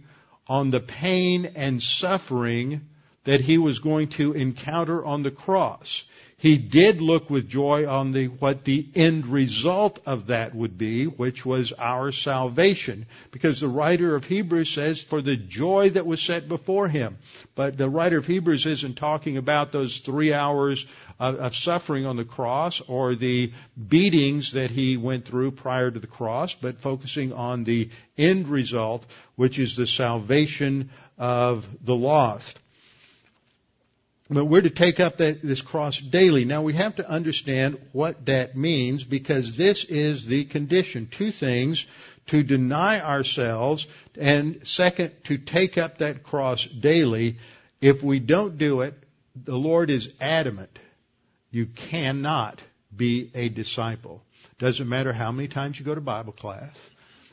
on 0.46 0.70
the 0.70 0.80
pain 0.80 1.54
and 1.56 1.82
suffering 1.82 2.88
that 3.24 3.42
he 3.42 3.58
was 3.58 3.80
going 3.80 4.10
to 4.10 4.34
encounter 4.34 5.04
on 5.04 5.24
the 5.24 5.32
cross 5.32 6.04
he 6.40 6.60
did 6.60 7.02
look 7.02 7.32
with 7.32 7.50
joy 7.50 7.88
on 7.88 8.12
the, 8.12 8.28
what 8.28 8.64
the 8.64 8.88
end 8.94 9.26
result 9.26 10.00
of 10.06 10.28
that 10.28 10.54
would 10.54 10.78
be, 10.78 11.06
which 11.06 11.44
was 11.44 11.74
our 11.74 12.12
salvation. 12.12 13.08
Because 13.32 13.60
the 13.60 13.68
writer 13.68 14.16
of 14.16 14.24
Hebrews 14.24 14.70
says, 14.70 15.02
for 15.02 15.24
the 15.24 15.36
joy 15.36 15.90
that 15.92 16.06
was 16.06 16.22
set 16.22 16.48
before 16.48 16.90
him. 16.90 17.18
But 17.56 17.76
the 17.76 17.90
writer 17.90 18.20
of 18.20 18.28
Hebrews 18.28 18.68
isn't 18.68 18.98
talking 18.98 19.38
about 19.38 19.72
those 19.72 19.98
three 19.98 20.32
hours 20.32 20.86
of, 21.20 21.40
of 21.40 21.56
suffering 21.56 22.06
on 22.06 22.18
the 22.18 22.26
cross 22.26 22.82
or 22.82 23.16
the 23.16 23.52
beatings 23.88 24.52
that 24.52 24.70
he 24.70 24.96
went 24.96 25.26
through 25.26 25.52
prior 25.52 25.90
to 25.90 26.00
the 26.00 26.06
cross, 26.06 26.54
but 26.54 26.80
focusing 26.80 27.34
on 27.34 27.64
the 27.64 27.90
end 28.16 28.48
result, 28.48 29.04
which 29.38 29.58
is 29.58 29.76
the 29.76 29.88
salvation 29.88 30.92
of 31.18 31.68
the 31.84 31.96
lost. 31.96 32.60
But 34.30 34.46
we're 34.46 34.62
to 34.62 34.70
take 34.70 35.00
up 35.00 35.18
that, 35.18 35.42
this 35.42 35.62
cross 35.62 36.00
daily. 36.00 36.44
Now 36.44 36.62
we 36.62 36.74
have 36.74 36.98
to 36.98 37.10
understand 37.10 37.80
what 37.94 38.26
that 38.26 38.58
means 38.58 39.06
because 39.06 39.56
this 39.56 39.86
is 39.86 40.26
the 40.26 40.44
condition. 40.44 41.08
Two 41.08 41.32
things, 41.32 41.86
to 42.28 42.44
deny 42.44 43.00
ourselves 43.00 43.88
and 44.20 44.68
second, 44.68 45.12
to 45.26 45.38
take 45.38 45.78
up 45.78 46.00
that 46.00 46.24
cross 46.24 46.66
daily. 46.66 47.38
If 47.80 48.04
we 48.04 48.20
don't 48.20 48.58
do 48.58 48.82
it, 48.82 48.96
the 49.36 49.58
Lord 49.58 49.90
is 49.90 50.12
adamant. 50.20 50.78
You 51.52 51.66
cannot 51.66 52.62
be 52.96 53.32
a 53.34 53.50
disciple. 53.50 54.24
Doesn't 54.60 54.90
matter 54.90 55.14
how 55.14 55.32
many 55.32 55.48
times 55.48 55.80
you 55.80 55.86
go 55.86 55.96
to 55.96 56.02
Bible 56.02 56.34
class. 56.34 56.76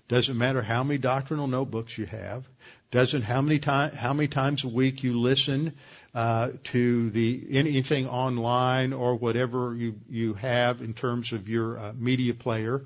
Doesn't 0.09 0.37
matter 0.37 0.63
how 0.63 0.85
many 0.85 0.99
doctrinal 0.99 1.47
notebooks 1.47 1.97
you 1.97 2.07
have. 2.07 2.47
Doesn't 2.95 3.23
how 3.23 3.43
many 3.43 3.59
time, 3.59 3.91
how 3.91 4.13
many 4.13 4.29
times 4.29 4.63
a 4.63 4.69
week 4.69 5.03
you 5.03 5.19
listen 5.19 5.73
uh, 6.15 6.51
to 6.63 7.11
the 7.11 7.45
anything 7.51 8.07
online 8.07 8.93
or 8.93 9.17
whatever 9.17 9.75
you 9.75 9.97
you 10.09 10.35
have 10.35 10.81
in 10.81 10.95
terms 10.95 11.33
of 11.33 11.49
your 11.49 11.77
uh, 11.77 11.93
media 11.99 12.35
player. 12.35 12.85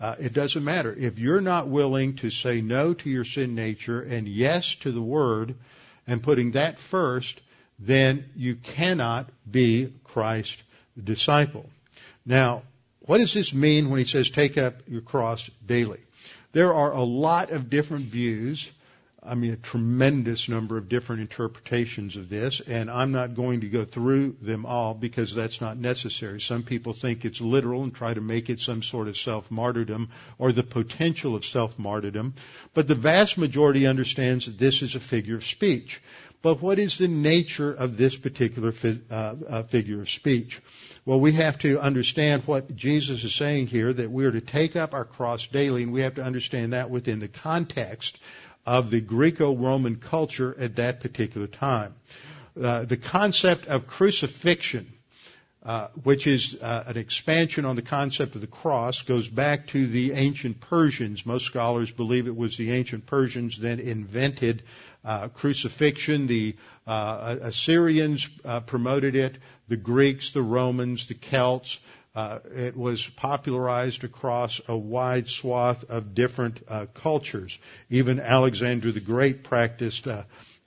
Uh, 0.00 0.14
it 0.18 0.32
doesn't 0.32 0.64
matter 0.64 0.96
if 0.98 1.18
you're 1.18 1.42
not 1.42 1.68
willing 1.68 2.16
to 2.16 2.30
say 2.30 2.62
no 2.62 2.94
to 2.94 3.10
your 3.10 3.26
sin 3.26 3.54
nature 3.54 4.00
and 4.00 4.26
yes 4.26 4.74
to 4.76 4.90
the 4.90 5.02
Word, 5.02 5.54
and 6.06 6.22
putting 6.22 6.52
that 6.52 6.80
first. 6.80 7.38
Then 7.78 8.30
you 8.34 8.54
cannot 8.54 9.28
be 9.50 9.92
Christ's 10.02 10.62
disciple. 10.96 11.68
Now, 12.24 12.62
what 13.00 13.18
does 13.18 13.34
this 13.34 13.52
mean 13.52 13.90
when 13.90 13.98
he 13.98 14.06
says 14.06 14.30
take 14.30 14.56
up 14.56 14.76
your 14.88 15.02
cross 15.02 15.50
daily? 15.66 16.00
There 16.52 16.72
are 16.72 16.92
a 16.92 17.04
lot 17.04 17.50
of 17.50 17.68
different 17.68 18.06
views. 18.06 18.70
I 19.24 19.36
mean, 19.36 19.52
a 19.52 19.56
tremendous 19.56 20.48
number 20.48 20.76
of 20.76 20.88
different 20.88 21.22
interpretations 21.22 22.16
of 22.16 22.28
this, 22.28 22.60
and 22.60 22.90
I'm 22.90 23.12
not 23.12 23.36
going 23.36 23.60
to 23.60 23.68
go 23.68 23.84
through 23.84 24.36
them 24.42 24.66
all 24.66 24.94
because 24.94 25.32
that's 25.32 25.60
not 25.60 25.76
necessary. 25.76 26.40
Some 26.40 26.64
people 26.64 26.92
think 26.92 27.24
it's 27.24 27.40
literal 27.40 27.84
and 27.84 27.94
try 27.94 28.12
to 28.12 28.20
make 28.20 28.50
it 28.50 28.60
some 28.60 28.82
sort 28.82 29.06
of 29.06 29.16
self-martyrdom 29.16 30.10
or 30.38 30.50
the 30.50 30.64
potential 30.64 31.36
of 31.36 31.44
self-martyrdom, 31.44 32.34
but 32.74 32.88
the 32.88 32.96
vast 32.96 33.38
majority 33.38 33.86
understands 33.86 34.46
that 34.46 34.58
this 34.58 34.82
is 34.82 34.96
a 34.96 35.00
figure 35.00 35.36
of 35.36 35.44
speech. 35.44 36.02
But 36.42 36.60
what 36.60 36.80
is 36.80 36.98
the 36.98 37.06
nature 37.06 37.72
of 37.72 37.96
this 37.96 38.16
particular 38.16 38.72
fi- 38.72 39.00
uh, 39.08 39.34
uh, 39.48 39.62
figure 39.62 40.00
of 40.00 40.10
speech? 40.10 40.60
Well, 41.04 41.20
we 41.20 41.32
have 41.32 41.58
to 41.60 41.80
understand 41.80 42.42
what 42.46 42.74
Jesus 42.74 43.22
is 43.22 43.34
saying 43.34 43.68
here, 43.68 43.92
that 43.92 44.10
we 44.10 44.24
are 44.24 44.32
to 44.32 44.40
take 44.40 44.74
up 44.74 44.94
our 44.94 45.04
cross 45.04 45.46
daily, 45.46 45.84
and 45.84 45.92
we 45.92 46.00
have 46.00 46.16
to 46.16 46.24
understand 46.24 46.72
that 46.72 46.90
within 46.90 47.20
the 47.20 47.28
context 47.28 48.18
of 48.66 48.90
the 48.90 49.00
Greco-Roman 49.00 49.96
culture 49.96 50.54
at 50.58 50.76
that 50.76 51.00
particular 51.00 51.46
time. 51.46 51.94
Uh, 52.60 52.84
the 52.84 52.96
concept 52.96 53.66
of 53.66 53.86
crucifixion, 53.86 54.92
uh, 55.64 55.88
which 56.02 56.26
is 56.26 56.56
uh, 56.60 56.84
an 56.86 56.96
expansion 56.96 57.64
on 57.64 57.76
the 57.76 57.82
concept 57.82 58.34
of 58.34 58.40
the 58.40 58.46
cross, 58.46 59.02
goes 59.02 59.28
back 59.28 59.68
to 59.68 59.86
the 59.86 60.12
ancient 60.12 60.60
Persians. 60.60 61.24
Most 61.24 61.46
scholars 61.46 61.90
believe 61.90 62.26
it 62.26 62.36
was 62.36 62.56
the 62.56 62.72
ancient 62.72 63.06
Persians 63.06 63.58
that 63.60 63.80
invented 63.80 64.62
uh, 65.04 65.28
crucifixion. 65.28 66.26
The 66.26 66.56
uh, 66.86 67.36
Assyrians 67.42 68.28
uh, 68.44 68.60
promoted 68.60 69.16
it, 69.16 69.36
the 69.68 69.76
Greeks, 69.76 70.32
the 70.32 70.42
Romans, 70.42 71.08
the 71.08 71.14
Celts. 71.14 71.78
Uh, 72.14 72.38
it 72.54 72.76
was 72.76 73.06
popularized 73.06 74.04
across 74.04 74.60
a 74.68 74.76
wide 74.76 75.30
swath 75.30 75.84
of 75.84 76.14
different 76.14 76.60
uh, 76.68 76.86
cultures. 76.92 77.58
Even 77.88 78.20
Alexander 78.20 78.92
the 78.92 79.00
Great 79.00 79.44
practiced 79.44 80.06
uh, 80.06 80.24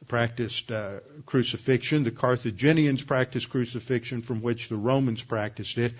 practiced 0.07 0.71
uh 0.71 0.99
crucifixion. 1.25 2.03
The 2.03 2.11
Carthaginians 2.11 3.03
practiced 3.03 3.49
crucifixion, 3.49 4.21
from 4.21 4.41
which 4.41 4.69
the 4.69 4.75
Romans 4.75 5.23
practiced 5.23 5.77
it. 5.77 5.93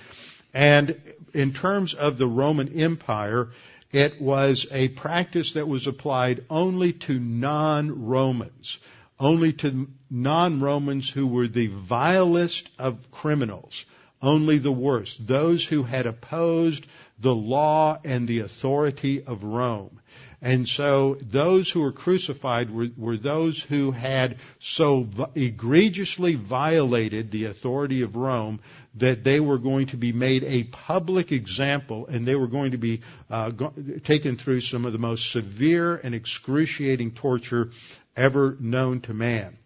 And 0.54 1.00
in 1.34 1.54
terms 1.54 1.94
of 1.94 2.18
the 2.18 2.28
Roman 2.28 2.80
Empire, 2.80 3.50
it 3.92 4.20
was 4.20 4.66
a 4.72 4.88
practice 4.88 5.54
that 5.54 5.68
was 5.68 5.86
applied 5.86 6.46
only 6.50 6.94
to 6.94 7.20
non-Romans, 7.20 8.80
only 9.20 9.54
to 9.54 9.88
non-Romans 10.10 11.10
who 11.10 11.28
were 11.28 11.48
the 11.48 11.68
vilest 11.68 12.70
of 12.80 13.12
criminals, 13.12 13.86
only 14.26 14.58
the 14.58 14.72
worst, 14.72 15.26
those 15.26 15.66
who 15.66 15.84
had 15.84 16.06
opposed 16.06 16.86
the 17.20 17.36
law 17.36 18.00
and 18.04 18.28
the 18.28 18.40
authority 18.40 19.24
of 19.24 19.44
Rome. 19.44 20.00
And 20.42 20.70
so 20.70 21.18
those 21.22 21.72
who 21.72 21.82
were 21.82 21.92
crucified 21.92 22.70
were, 22.70 22.90
were, 22.98 23.18
those 23.18 23.62
who 23.62 23.92
had 23.92 24.38
so 24.60 25.08
egregiously 25.34 26.36
violated 26.36 27.32
the 27.32 27.46
authority 27.46 28.04
of 28.04 28.16
Rome 28.16 28.60
that 28.96 29.24
they 29.24 29.40
were 29.40 29.58
going 29.58 29.88
to 29.88 29.98
be 29.98 30.14
made 30.14 30.44
a 30.44 30.64
public 30.66 31.32
example 31.32 32.06
and 32.08 32.28
they 32.28 32.36
were 32.36 32.48
going 32.48 32.72
to 32.72 32.78
be 32.78 33.02
uh, 33.30 33.50
go- 33.50 33.74
taken 34.04 34.38
through 34.38 34.62
some 34.62 34.86
of 34.86 34.94
the 34.94 35.00
most 35.00 35.32
severe 35.32 35.96
and 35.96 36.14
excruciating 36.14 37.12
torture 37.12 37.72
ever 38.16 38.56
known 38.60 39.02
to 39.02 39.14
man. 39.14 39.58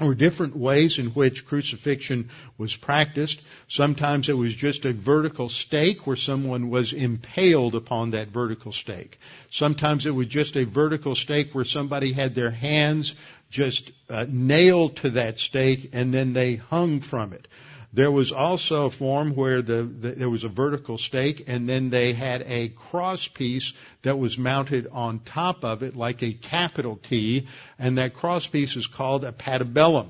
Were 0.00 0.14
different 0.14 0.54
ways 0.54 1.00
in 1.00 1.08
which 1.08 1.44
crucifixion 1.44 2.30
was 2.56 2.76
practiced. 2.76 3.40
Sometimes 3.66 4.28
it 4.28 4.36
was 4.36 4.54
just 4.54 4.84
a 4.84 4.92
vertical 4.92 5.48
stake 5.48 6.06
where 6.06 6.14
someone 6.14 6.70
was 6.70 6.92
impaled 6.92 7.74
upon 7.74 8.10
that 8.10 8.28
vertical 8.28 8.70
stake. 8.70 9.18
Sometimes 9.50 10.06
it 10.06 10.14
was 10.14 10.28
just 10.28 10.56
a 10.56 10.62
vertical 10.64 11.16
stake 11.16 11.52
where 11.52 11.64
somebody 11.64 12.12
had 12.12 12.36
their 12.36 12.50
hands 12.50 13.16
just 13.50 13.90
uh, 14.08 14.24
nailed 14.28 14.96
to 14.98 15.10
that 15.10 15.40
stake 15.40 15.90
and 15.92 16.14
then 16.14 16.32
they 16.32 16.54
hung 16.54 17.00
from 17.00 17.32
it. 17.32 17.48
There 17.92 18.10
was 18.10 18.32
also 18.32 18.86
a 18.86 18.90
form 18.90 19.34
where 19.34 19.62
the, 19.62 19.82
the, 19.82 20.10
there 20.12 20.28
was 20.28 20.44
a 20.44 20.48
vertical 20.48 20.98
stake 20.98 21.44
and 21.46 21.66
then 21.66 21.88
they 21.88 22.12
had 22.12 22.42
a 22.46 22.68
cross 22.68 23.28
piece 23.28 23.72
that 24.02 24.18
was 24.18 24.36
mounted 24.38 24.88
on 24.92 25.20
top 25.20 25.64
of 25.64 25.82
it 25.82 25.96
like 25.96 26.22
a 26.22 26.34
capital 26.34 26.96
T 26.96 27.48
and 27.78 27.96
that 27.96 28.14
cross 28.14 28.46
piece 28.46 28.76
is 28.76 28.86
called 28.86 29.24
a 29.24 29.32
patibulum. 29.32 30.08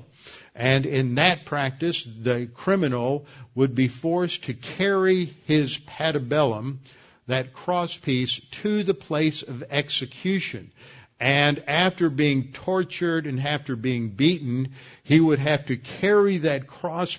And 0.53 0.85
in 0.85 1.15
that 1.15 1.45
practice, 1.45 2.03
the 2.03 2.49
criminal 2.53 3.25
would 3.55 3.75
be 3.75 3.87
forced 3.87 4.43
to 4.43 4.53
carry 4.53 5.33
his 5.45 5.77
patibulum, 5.77 6.79
that 7.27 7.53
cross 7.53 7.97
piece, 7.97 8.41
to 8.63 8.83
the 8.83 8.93
place 8.93 9.41
of 9.41 9.63
execution. 9.69 10.71
And 11.19 11.61
after 11.67 12.09
being 12.09 12.51
tortured 12.53 13.27
and 13.27 13.41
after 13.41 13.75
being 13.75 14.09
beaten, 14.09 14.69
he 15.03 15.19
would 15.19 15.39
have 15.39 15.65
to 15.65 15.75
carry 15.75 16.37
that 16.39 16.67
cross 16.67 17.17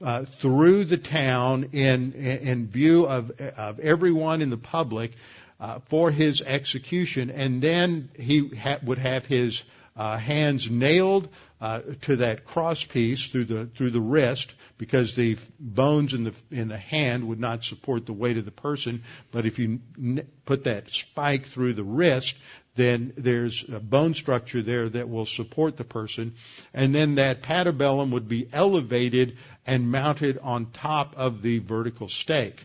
uh, 0.00 0.24
through 0.38 0.84
the 0.84 0.96
town 0.96 1.70
in, 1.72 2.12
in 2.12 2.68
view 2.68 3.06
of, 3.06 3.32
of 3.40 3.80
everyone 3.80 4.40
in 4.40 4.50
the 4.50 4.56
public 4.56 5.12
uh, 5.58 5.80
for 5.86 6.12
his 6.12 6.42
execution. 6.42 7.30
And 7.30 7.60
then 7.60 8.10
he 8.16 8.48
ha- 8.56 8.78
would 8.84 8.98
have 8.98 9.26
his 9.26 9.64
uh, 9.96 10.16
hands 10.16 10.70
nailed 10.70 11.28
uh, 11.60 11.80
to 12.02 12.16
that 12.16 12.44
cross 12.44 12.84
piece 12.84 13.30
through 13.30 13.44
the 13.46 13.66
through 13.66 13.90
the 13.90 14.00
wrist 14.00 14.52
because 14.76 15.16
the 15.16 15.36
bones 15.58 16.14
in 16.14 16.22
the 16.22 16.34
in 16.52 16.68
the 16.68 16.78
hand 16.78 17.26
would 17.26 17.40
not 17.40 17.64
support 17.64 18.06
the 18.06 18.12
weight 18.12 18.36
of 18.36 18.44
the 18.44 18.52
person. 18.52 19.02
But 19.32 19.44
if 19.44 19.58
you 19.58 19.80
n- 19.98 20.28
put 20.44 20.64
that 20.64 20.94
spike 20.94 21.46
through 21.46 21.74
the 21.74 21.82
wrist, 21.82 22.36
then 22.78 23.12
there's 23.16 23.64
a 23.68 23.80
bone 23.80 24.14
structure 24.14 24.62
there 24.62 24.88
that 24.88 25.10
will 25.10 25.26
support 25.26 25.76
the 25.76 25.82
person. 25.82 26.34
And 26.72 26.94
then 26.94 27.16
that 27.16 27.42
patibulum 27.42 28.12
would 28.12 28.28
be 28.28 28.48
elevated 28.52 29.36
and 29.66 29.90
mounted 29.90 30.38
on 30.38 30.66
top 30.66 31.14
of 31.16 31.42
the 31.42 31.58
vertical 31.58 32.08
stake. 32.08 32.64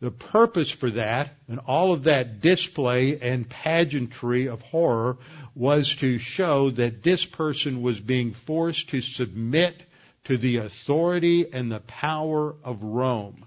The 0.00 0.10
purpose 0.10 0.70
for 0.70 0.90
that 0.90 1.30
and 1.48 1.60
all 1.60 1.94
of 1.94 2.02
that 2.04 2.42
display 2.42 3.18
and 3.18 3.48
pageantry 3.48 4.48
of 4.48 4.60
horror 4.60 5.16
was 5.54 5.96
to 5.96 6.18
show 6.18 6.68
that 6.72 7.02
this 7.02 7.24
person 7.24 7.80
was 7.80 7.98
being 7.98 8.34
forced 8.34 8.90
to 8.90 9.00
submit 9.00 9.82
to 10.24 10.36
the 10.36 10.58
authority 10.58 11.50
and 11.50 11.72
the 11.72 11.80
power 11.80 12.54
of 12.64 12.82
Rome 12.82 13.43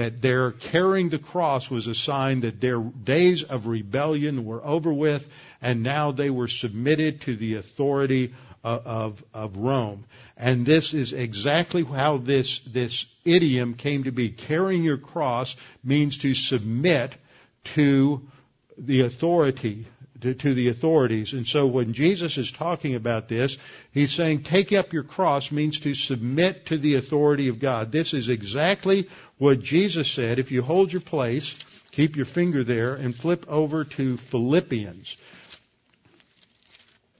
that 0.00 0.22
their 0.22 0.52
carrying 0.52 1.08
the 1.08 1.18
cross 1.18 1.70
was 1.70 1.86
a 1.86 1.94
sign 1.94 2.40
that 2.40 2.60
their 2.60 2.80
days 2.80 3.42
of 3.42 3.66
rebellion 3.66 4.44
were 4.44 4.64
over 4.64 4.92
with 4.92 5.28
and 5.62 5.82
now 5.82 6.10
they 6.12 6.30
were 6.30 6.48
submitted 6.48 7.20
to 7.22 7.36
the 7.36 7.56
authority 7.56 8.32
of, 8.64 8.86
of, 8.86 9.24
of 9.34 9.56
Rome. 9.56 10.04
And 10.36 10.64
this 10.64 10.94
is 10.94 11.12
exactly 11.12 11.84
how 11.84 12.16
this, 12.16 12.60
this 12.60 13.06
idiom 13.24 13.74
came 13.74 14.04
to 14.04 14.12
be. 14.12 14.30
Carrying 14.30 14.84
your 14.84 14.96
cross 14.96 15.54
means 15.84 16.18
to 16.18 16.34
submit 16.34 17.12
to 17.74 18.26
the 18.78 19.02
authority 19.02 19.86
to, 20.20 20.34
to, 20.34 20.54
the 20.54 20.68
authorities. 20.68 21.32
And 21.32 21.46
so 21.46 21.66
when 21.66 21.92
Jesus 21.92 22.38
is 22.38 22.52
talking 22.52 22.94
about 22.94 23.28
this, 23.28 23.56
he's 23.92 24.12
saying 24.12 24.42
take 24.42 24.72
up 24.72 24.92
your 24.92 25.02
cross 25.02 25.50
means 25.50 25.80
to 25.80 25.94
submit 25.94 26.66
to 26.66 26.78
the 26.78 26.94
authority 26.94 27.48
of 27.48 27.60
God. 27.60 27.92
This 27.92 28.14
is 28.14 28.28
exactly 28.28 29.08
what 29.38 29.62
Jesus 29.62 30.10
said. 30.10 30.38
If 30.38 30.52
you 30.52 30.62
hold 30.62 30.92
your 30.92 31.00
place, 31.00 31.56
keep 31.92 32.16
your 32.16 32.26
finger 32.26 32.64
there 32.64 32.94
and 32.94 33.14
flip 33.14 33.46
over 33.48 33.84
to 33.84 34.16
Philippians. 34.16 35.16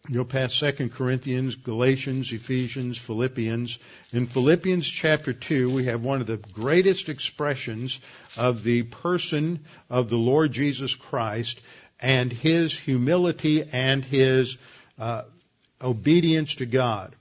You'll 0.08 0.24
pass 0.24 0.58
2 0.58 0.88
Corinthians, 0.88 1.54
Galatians, 1.54 2.32
Ephesians, 2.32 2.98
Philippians. 2.98 3.78
In 4.12 4.26
Philippians 4.26 4.88
chapter 4.88 5.32
2, 5.32 5.70
we 5.70 5.84
have 5.84 6.02
one 6.02 6.20
of 6.20 6.26
the 6.26 6.38
greatest 6.38 7.08
expressions 7.08 8.00
of 8.36 8.64
the 8.64 8.82
person 8.82 9.60
of 9.88 10.10
the 10.10 10.16
Lord 10.16 10.50
Jesus 10.50 10.96
Christ 10.96 11.60
and 12.00 12.32
his 12.32 12.78
humility 12.78 13.64
and 13.70 14.04
his 14.04 14.56
uh, 14.98 15.22
obedience 15.82 16.56
to 16.56 16.66
God. 16.66 17.14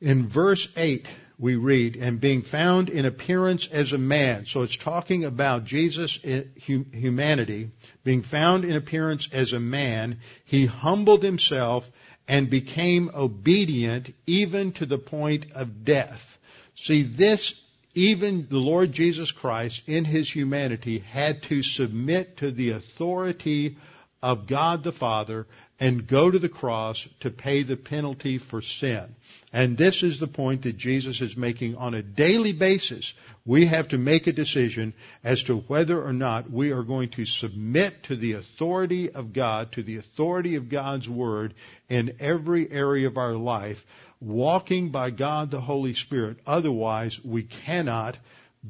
In 0.00 0.28
verse 0.28 0.68
8, 0.76 1.06
we 1.38 1.56
read, 1.56 1.96
and 1.96 2.20
being 2.20 2.42
found 2.42 2.88
in 2.88 3.04
appearance 3.04 3.66
as 3.68 3.92
a 3.92 3.98
man. 3.98 4.46
So 4.46 4.62
it's 4.62 4.76
talking 4.76 5.24
about 5.24 5.64
Jesus' 5.64 6.18
humanity. 6.56 7.70
Being 8.04 8.22
found 8.22 8.64
in 8.64 8.76
appearance 8.76 9.28
as 9.32 9.52
a 9.52 9.58
man, 9.58 10.20
he 10.44 10.66
humbled 10.66 11.24
himself 11.24 11.90
and 12.28 12.48
became 12.48 13.10
obedient 13.12 14.14
even 14.26 14.72
to 14.72 14.86
the 14.86 14.98
point 14.98 15.46
of 15.52 15.84
death. 15.84 16.38
See, 16.76 17.02
this, 17.02 17.54
even 17.94 18.46
the 18.48 18.58
Lord 18.58 18.92
Jesus 18.92 19.32
Christ 19.32 19.82
in 19.86 20.04
his 20.04 20.30
humanity 20.30 20.98
had 20.98 21.42
to 21.44 21.62
submit 21.62 22.38
to 22.38 22.50
the 22.50 22.70
authority 22.70 23.76
of 24.22 24.46
God 24.46 24.84
the 24.84 24.92
Father 24.92 25.46
and 25.82 26.06
go 26.06 26.30
to 26.30 26.38
the 26.38 26.48
cross 26.48 27.08
to 27.18 27.28
pay 27.28 27.64
the 27.64 27.76
penalty 27.76 28.38
for 28.38 28.62
sin. 28.62 29.16
And 29.52 29.76
this 29.76 30.04
is 30.04 30.20
the 30.20 30.28
point 30.28 30.62
that 30.62 30.76
Jesus 30.78 31.20
is 31.20 31.36
making 31.36 31.74
on 31.74 31.92
a 31.92 32.02
daily 32.02 32.52
basis. 32.52 33.12
We 33.44 33.66
have 33.66 33.88
to 33.88 33.98
make 33.98 34.28
a 34.28 34.32
decision 34.32 34.92
as 35.24 35.42
to 35.44 35.56
whether 35.56 36.00
or 36.00 36.12
not 36.12 36.48
we 36.48 36.70
are 36.70 36.84
going 36.84 37.08
to 37.10 37.24
submit 37.24 38.04
to 38.04 38.14
the 38.14 38.34
authority 38.34 39.10
of 39.10 39.32
God, 39.32 39.72
to 39.72 39.82
the 39.82 39.96
authority 39.96 40.54
of 40.54 40.68
God's 40.68 41.08
Word 41.08 41.52
in 41.88 42.14
every 42.20 42.70
area 42.70 43.08
of 43.08 43.16
our 43.16 43.34
life, 43.34 43.84
walking 44.20 44.90
by 44.90 45.10
God 45.10 45.50
the 45.50 45.60
Holy 45.60 45.94
Spirit. 45.94 46.36
Otherwise, 46.46 47.18
we 47.24 47.42
cannot 47.42 48.16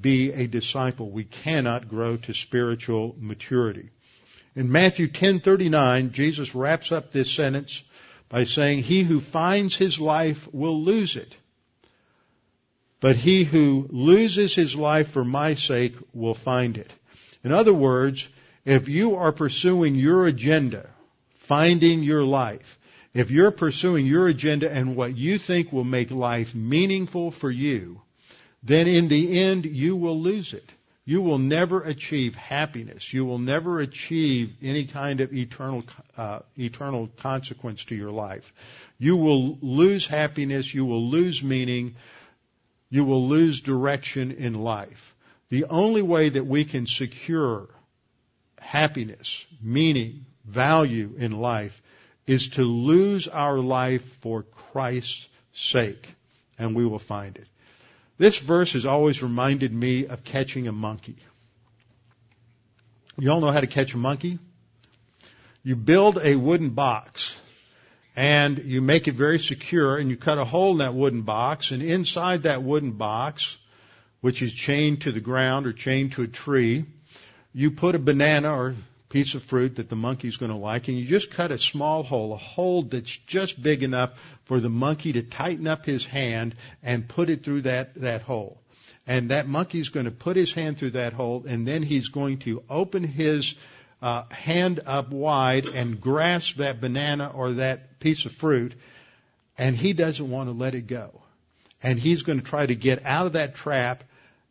be 0.01 0.33
a 0.33 0.47
disciple. 0.47 1.11
We 1.11 1.25
cannot 1.25 1.91
grow 1.91 2.17
to 2.17 2.33
spiritual 2.33 3.15
maturity. 3.21 3.91
In 4.55 4.71
Matthew 4.71 5.09
10:39, 5.09 6.13
Jesus 6.13 6.55
wraps 6.55 6.93
up 6.93 7.11
this 7.11 7.31
sentence 7.31 7.83
by 8.29 8.45
saying, 8.45 8.83
"He 8.83 9.03
who 9.03 9.21
finds 9.21 9.77
his 9.77 9.99
life 9.99 10.47
will 10.53 10.83
lose 10.83 11.17
it, 11.17 11.37
but 13.01 13.17
he 13.17 13.45
who 13.45 13.89
loses 13.91 14.55
his 14.55 14.77
life 14.77 15.09
for 15.09 15.25
my 15.25 15.55
sake 15.55 15.95
will 16.13 16.35
find 16.35 16.77
it." 16.77 16.91
In 17.43 17.51
other 17.51 17.75
words, 17.75 18.29
if 18.65 18.89
you 18.89 19.17
are 19.17 19.33
pursuing 19.33 19.95
your 19.95 20.27
agenda, 20.27 20.89
finding 21.35 22.03
your 22.03 22.23
life, 22.23 22.79
if 23.15 23.31
you're 23.31 23.51
pursuing 23.51 24.07
your 24.07 24.29
agenda 24.29 24.71
and 24.71 24.97
what 24.97 25.17
you 25.17 25.39
think 25.39 25.73
will 25.73 25.85
make 25.85 26.11
life 26.11 26.55
meaningful 26.55 27.31
for 27.31 27.51
you, 27.51 28.01
then 28.63 28.87
in 28.87 29.09
the 29.09 29.39
end 29.39 29.65
you 29.65 29.97
will 29.97 30.21
lose 30.21 30.55
it. 30.55 30.71
You 31.05 31.21
will 31.21 31.39
never 31.39 31.83
achieve 31.83 32.37
happiness. 32.37 33.13
You 33.13 33.25
will 33.25 33.39
never 33.39 33.81
achieve 33.81 34.55
any 34.63 34.87
kind 34.87 35.21
of 35.21 35.33
eternal, 35.33 35.85
uh, 36.17 36.41
eternal 36.57 37.09
consequence 37.19 37.85
to 37.87 37.97
your 37.97 38.13
life. 38.13 38.53
You 38.99 39.17
will 39.17 39.59
lose 39.61 40.07
happiness. 40.07 40.73
You 40.73 40.85
will 40.85 41.09
lose 41.09 41.43
meaning. 41.43 41.97
You 42.89 43.05
will 43.05 43.29
lose 43.29 43.61
direction 43.63 44.31
in 44.31 44.55
life. 44.55 45.15
The 45.49 45.65
only 45.65 46.03
way 46.03 46.29
that 46.29 46.47
we 46.47 46.65
can 46.65 46.87
secure 46.87 47.69
happiness, 48.59 49.45
meaning, 49.61 50.27
value 50.45 51.15
in 51.19 51.33
life 51.33 51.83
is 52.27 52.51
to 52.51 52.63
lose 52.63 53.27
our 53.27 53.59
life 53.59 54.05
for 54.21 54.43
Christ's 54.43 55.27
sake, 55.53 56.15
and 56.59 56.77
we 56.77 56.87
will 56.87 57.01
find 57.01 57.37
it. 57.37 57.47
This 58.19 58.39
verse 58.39 58.73
has 58.73 58.87
always 58.87 59.23
reminded 59.23 59.73
me 59.73 60.07
of 60.07 60.25
catching 60.25 60.69
a 60.69 60.73
monkey. 60.73 61.17
You 63.19 63.31
all 63.31 63.41
know 63.41 63.51
how 63.51 63.61
to 63.61 63.67
catch 63.67 63.95
a 63.95 63.99
monkey? 63.99 64.39
You 65.63 65.77
build 65.77 66.19
a 66.19 66.37
wooden 66.37 66.71
box 66.71 67.35
and 68.17 68.59
you 68.65 68.83
make 68.83 69.09
it 69.09 69.15
very 69.15 69.39
secure 69.39 69.97
and 69.97 70.11
you 70.11 70.17
cut 70.17 70.39
a 70.39 70.45
hole 70.45 70.73
in 70.73 70.79
that 70.79 70.95
wooden 70.95 71.23
box 71.23 71.71
and 71.71 71.83
inside 71.83 72.45
that 72.45 72.63
wooden 72.63 72.93
box, 72.93 73.57
which 74.21 74.43
is 74.43 74.53
chained 74.53 75.03
to 75.03 75.13
the 75.13 75.21
ground 75.21 75.67
or 75.67 75.73
chained 75.73 76.13
to 76.13 76.23
a 76.23 76.27
tree, 76.27 76.85
you 77.55 77.71
put 77.71 77.95
a 77.95 77.99
banana 77.99 78.53
or 78.55 78.75
piece 79.13 79.35
of 79.35 79.43
fruit 79.43 79.77
that 79.77 79.91
the 79.91 79.95
monkey's 79.95 80.39
going 80.39 80.51
to 80.51 80.57
like, 80.57 80.89
and 80.89 80.97
you 80.97 81.05
just 81.05 81.31
cut 81.31 81.53
a 81.53 81.59
small 81.59 82.03
hole, 82.03 82.33
a 82.33 82.37
hole 82.39 82.83
that's 82.83 83.15
just 83.27 83.63
big 83.63 83.83
enough 83.83 84.11
for 84.45 84.59
the 84.59 84.71
monkey 84.71 85.13
to 85.13 85.23
tighten 85.23 85.67
up 85.67 85.85
his 85.85 86.07
hand 86.07 86.55
and 86.83 87.07
put 87.07 87.29
it 87.29 87.45
through 87.45 87.61
that, 87.61 87.95
that 87.97 88.23
hole. 88.23 88.59
And 89.07 89.31
that 89.31 89.47
monkey's 89.47 89.91
going 89.91 90.07
to 90.07 90.11
put 90.11 90.37
his 90.37 90.55
hand 90.55 90.79
through 90.79 90.93
that 90.93 91.13
hole, 91.13 91.45
and 91.47 91.69
then 91.69 91.83
he's 91.83 92.09
going 92.09 92.39
to 92.39 92.63
open 92.71 93.05
his 93.05 93.55
uh, 94.01 94.23
hand 94.31 94.81
up 94.87 95.11
wide 95.11 95.67
and 95.67 96.01
grasp 96.01 96.57
that 96.57 96.81
banana 96.81 97.31
or 97.35 97.53
that 97.53 98.01
piece 98.01 98.25
of 98.25 98.33
fruit, 98.33 98.73
and 99.59 99.77
he 99.77 99.93
doesn't 99.93 100.31
want 100.31 100.49
to 100.49 100.53
let 100.53 100.75
it 100.75 100.87
go. 100.87 101.21
And 101.83 101.99
he's 101.99 102.23
going 102.23 102.41
to 102.41 102.45
try 102.45 102.65
to 102.65 102.75
get 102.75 103.05
out 103.05 103.27
of 103.27 103.33
that 103.35 103.57
trap 103.57 104.05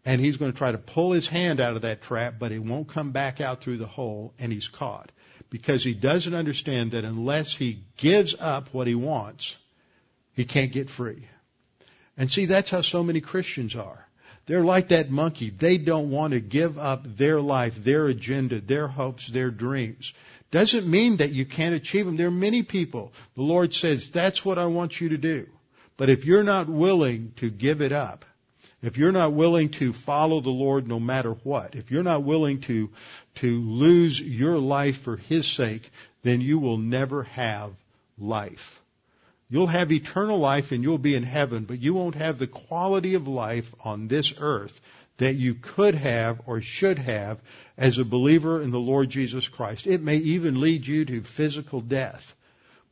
and 0.06 0.20
he's 0.20 0.38
going 0.38 0.52
to 0.52 0.58
try 0.58 0.72
to 0.72 0.78
pull 0.78 1.12
his 1.12 1.28
hand 1.28 1.60
out 1.60 1.76
of 1.76 1.84
that 1.84 2.02
trap, 2.02 2.36
but 2.40 2.52
it 2.52 2.60
won't 2.60 2.90
come 2.90 3.12
back 3.12 3.40
out 3.40 3.62
through 3.62 3.78
the 3.78 3.88
hole, 3.88 4.34
and 4.40 4.52
he's 4.52 4.68
caught. 4.68 5.12
Because 5.50 5.84
he 5.84 5.94
doesn't 5.94 6.34
understand 6.34 6.92
that 6.92 7.04
unless 7.04 7.56
he 7.56 7.84
gives 7.98 8.36
up 8.40 8.74
what 8.74 8.88
he 8.88 8.96
wants, 8.96 9.56
he 10.34 10.46
can't 10.46 10.72
get 10.72 10.90
free. 10.90 11.28
And 12.18 12.32
see, 12.32 12.46
that's 12.46 12.72
how 12.72 12.82
so 12.82 13.04
many 13.04 13.22
Christians 13.22 13.76
are. 13.76 14.08
They're 14.46 14.64
like 14.64 14.88
that 14.88 15.12
monkey. 15.12 15.50
They 15.50 15.78
don't 15.78 16.10
want 16.10 16.34
to 16.34 16.40
give 16.40 16.80
up 16.80 17.18
their 17.18 17.40
life, 17.40 17.84
their 17.84 18.08
agenda, 18.08 18.60
their 18.60 18.88
hopes, 18.88 19.28
their 19.28 19.52
dreams. 19.52 20.14
Doesn't 20.52 20.88
mean 20.88 21.18
that 21.18 21.32
you 21.32 21.46
can't 21.46 21.76
achieve 21.76 22.06
them. 22.06 22.18
There 22.18 22.28
are 22.28 22.32
many 22.32 22.64
people. 22.64 23.14
The 23.36 23.44
Lord 23.44 23.74
says, 23.74 24.10
that's 24.10 24.44
what 24.44 24.58
I 24.58 24.66
want 24.66 25.00
you 25.00 25.10
to 25.10 25.18
do. 25.18 25.48
But 25.96 26.10
if 26.10 26.26
you're 26.26 26.44
not 26.44 26.68
willing 26.68 27.34
to 27.38 27.50
give 27.50 27.82
it 27.82 27.92
up, 27.92 28.26
if 28.82 28.98
you're 28.98 29.12
not 29.12 29.34
willing 29.34 29.70
to 29.70 29.94
follow 29.94 30.42
the 30.42 30.50
Lord 30.50 30.88
no 30.88 31.00
matter 31.00 31.32
what, 31.32 31.76
if 31.76 31.92
you're 31.92 32.04
not 32.04 32.24
willing 32.24 32.62
to, 32.62 32.90
to 33.36 33.62
lose 33.62 34.20
your 34.20 34.58
life 34.58 35.02
for 35.02 35.18
His 35.18 35.48
sake, 35.48 35.92
then 36.24 36.42
you 36.42 36.60
will 36.60 36.78
never 36.78 37.24
have 37.24 37.74
life. 38.18 38.80
You'll 39.50 39.68
have 39.68 39.92
eternal 39.92 40.40
life 40.40 40.72
and 40.72 40.82
you'll 40.82 40.98
be 40.98 41.16
in 41.16 41.24
heaven, 41.24 41.66
but 41.66 41.82
you 41.82 41.94
won't 41.94 42.16
have 42.16 42.40
the 42.40 42.48
quality 42.48 43.16
of 43.16 43.28
life 43.28 43.74
on 43.84 44.08
this 44.08 44.34
earth 44.40 44.80
that 45.18 45.36
you 45.36 45.54
could 45.54 45.94
have 45.94 46.42
or 46.48 46.62
should 46.62 46.98
have 46.98 47.40
as 47.78 47.98
a 47.98 48.06
believer 48.06 48.62
in 48.62 48.72
the 48.72 48.80
Lord 48.80 49.10
Jesus 49.10 49.48
Christ. 49.48 49.88
It 49.88 50.02
may 50.02 50.18
even 50.18 50.60
lead 50.60 50.88
you 50.88 51.06
to 51.06 51.22
physical 51.22 51.82
death. 51.82 52.34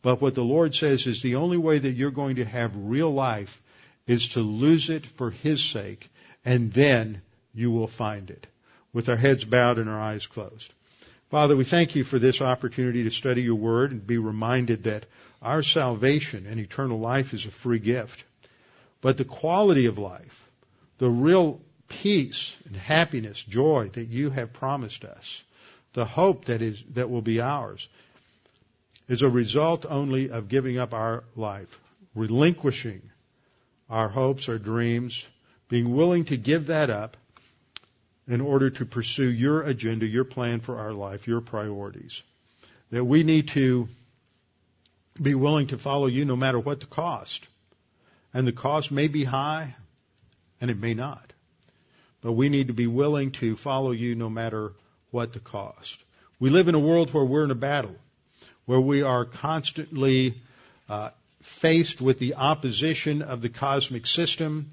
But 0.01 0.21
what 0.21 0.35
the 0.35 0.43
Lord 0.43 0.75
says 0.75 1.07
is 1.07 1.21
the 1.21 1.35
only 1.35 1.57
way 1.57 1.79
that 1.79 1.95
you're 1.95 2.11
going 2.11 2.35
to 2.35 2.45
have 2.45 2.71
real 2.75 3.11
life 3.11 3.61
is 4.09 4.29
to 4.29 4.39
lose 4.39 4.89
it 4.89 5.05
for 5.05 5.29
His 5.29 5.63
sake, 5.63 6.09
and 6.43 6.73
then 6.73 7.21
you 7.53 7.69
will 7.69 7.87
find 7.87 8.31
it. 8.31 8.47
With 8.91 9.07
our 9.07 9.15
heads 9.15 9.45
bowed 9.45 9.77
and 9.77 9.87
our 9.87 9.99
eyes 9.99 10.25
closed. 10.25 10.73
Father, 11.29 11.55
we 11.55 11.63
thank 11.63 11.95
you 11.95 12.03
for 12.03 12.17
this 12.17 12.41
opportunity 12.41 13.03
to 13.03 13.11
study 13.11 13.43
your 13.43 13.53
word 13.53 13.91
and 13.91 14.05
be 14.05 14.17
reminded 14.17 14.85
that 14.85 15.05
our 15.43 15.61
salvation 15.61 16.47
and 16.47 16.59
eternal 16.59 16.99
life 16.99 17.35
is 17.35 17.45
a 17.45 17.51
free 17.51 17.77
gift. 17.77 18.23
But 18.99 19.19
the 19.19 19.25
quality 19.25 19.85
of 19.85 19.99
life, 19.99 20.49
the 20.97 21.09
real 21.09 21.61
peace 21.87 22.55
and 22.65 22.75
happiness, 22.75 23.43
joy 23.43 23.91
that 23.93 24.07
you 24.07 24.31
have 24.31 24.53
promised 24.53 25.05
us, 25.05 25.43
the 25.93 26.05
hope 26.05 26.45
that 26.45 26.63
is, 26.63 26.83
that 26.95 27.11
will 27.11 27.21
be 27.21 27.41
ours, 27.41 27.87
is 29.07 29.21
a 29.21 29.29
result 29.29 29.85
only 29.87 30.31
of 30.31 30.49
giving 30.49 30.79
up 30.79 30.95
our 30.95 31.23
life, 31.35 31.79
relinquishing 32.15 33.03
our 33.89 34.07
hopes, 34.07 34.49
our 34.49 34.57
dreams, 34.57 35.25
being 35.67 35.95
willing 35.95 36.25
to 36.25 36.37
give 36.37 36.67
that 36.67 36.89
up 36.89 37.17
in 38.27 38.41
order 38.41 38.69
to 38.69 38.85
pursue 38.85 39.27
your 39.27 39.63
agenda, 39.63 40.05
your 40.05 40.23
plan 40.23 40.59
for 40.59 40.77
our 40.77 40.93
life, 40.93 41.27
your 41.27 41.41
priorities. 41.41 42.21
That 42.91 43.03
we 43.03 43.23
need 43.23 43.49
to 43.49 43.87
be 45.21 45.35
willing 45.35 45.67
to 45.67 45.77
follow 45.77 46.05
you 46.05 46.25
no 46.25 46.35
matter 46.35 46.59
what 46.59 46.79
the 46.79 46.85
cost. 46.85 47.45
And 48.33 48.47
the 48.47 48.51
cost 48.51 48.91
may 48.91 49.07
be 49.07 49.23
high 49.23 49.75
and 50.61 50.69
it 50.69 50.79
may 50.79 50.93
not. 50.93 51.33
But 52.21 52.33
we 52.33 52.49
need 52.49 52.67
to 52.67 52.73
be 52.73 52.87
willing 52.87 53.31
to 53.33 53.55
follow 53.55 53.91
you 53.91 54.13
no 54.13 54.29
matter 54.29 54.73
what 55.11 55.33
the 55.33 55.39
cost. 55.39 56.03
We 56.39 56.49
live 56.49 56.67
in 56.67 56.75
a 56.75 56.79
world 56.79 57.13
where 57.13 57.23
we're 57.23 57.43
in 57.43 57.51
a 57.51 57.55
battle, 57.55 57.95
where 58.65 58.79
we 58.79 59.01
are 59.01 59.25
constantly 59.25 60.35
uh, 60.87 61.09
faced 61.41 62.01
with 62.01 62.19
the 62.19 62.35
opposition 62.35 63.21
of 63.21 63.41
the 63.41 63.49
cosmic 63.49 64.05
system. 64.05 64.71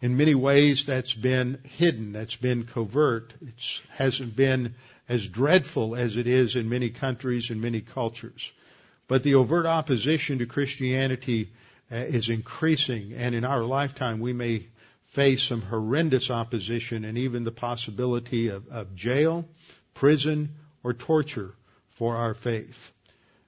In 0.00 0.16
many 0.16 0.34
ways, 0.34 0.84
that's 0.84 1.14
been 1.14 1.58
hidden, 1.76 2.12
that's 2.12 2.36
been 2.36 2.64
covert. 2.64 3.34
It 3.40 3.80
hasn't 3.90 4.36
been 4.36 4.74
as 5.08 5.26
dreadful 5.26 5.96
as 5.96 6.16
it 6.16 6.26
is 6.26 6.54
in 6.56 6.68
many 6.68 6.90
countries 6.90 7.50
and 7.50 7.60
many 7.60 7.80
cultures. 7.80 8.52
But 9.06 9.22
the 9.22 9.36
overt 9.36 9.66
opposition 9.66 10.38
to 10.38 10.46
Christianity 10.46 11.50
uh, 11.90 11.96
is 11.96 12.28
increasing, 12.28 13.14
and 13.14 13.34
in 13.34 13.44
our 13.44 13.64
lifetime, 13.64 14.20
we 14.20 14.34
may 14.34 14.66
face 15.06 15.42
some 15.42 15.62
horrendous 15.62 16.30
opposition 16.30 17.04
and 17.04 17.16
even 17.16 17.44
the 17.44 17.50
possibility 17.50 18.48
of, 18.48 18.68
of 18.68 18.94
jail, 18.94 19.46
prison, 19.94 20.54
or 20.84 20.92
torture 20.92 21.54
for 21.90 22.16
our 22.16 22.34
faith. 22.34 22.92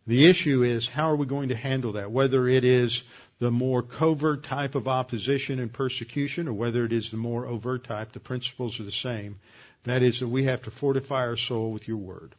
The 0.07 0.27
issue 0.27 0.63
is 0.63 0.89
how 0.89 1.11
are 1.11 1.17
we 1.17 1.27
going 1.27 1.51
to 1.51 1.57
handle 1.57 1.93
that? 1.93 2.11
Whether 2.11 2.49
it 2.49 2.65
is 2.65 3.03
the 3.39 3.51
more 3.51 3.83
covert 3.83 4.45
type 4.45 4.75
of 4.75 4.89
opposition 4.89 5.59
and 5.59 5.73
persecution, 5.73 6.49
or 6.49 6.53
whether 6.53 6.85
it 6.85 6.93
is 6.93 7.11
the 7.11 7.17
more 7.17 7.47
overt 7.47 7.85
type, 7.85 8.13
the 8.13 8.21
principles 8.21 8.81
are 8.81 8.85
the 8.85 8.93
same. 8.93 9.39
That 9.85 10.03
is 10.03 10.21
that 10.21 10.29
we 10.29 10.45
have 10.45 10.63
to 10.63 10.71
fortify 10.71 11.21
our 11.21 11.37
soul 11.37 11.73
with 11.73 11.89
your 11.89 11.97
word. 11.97 12.35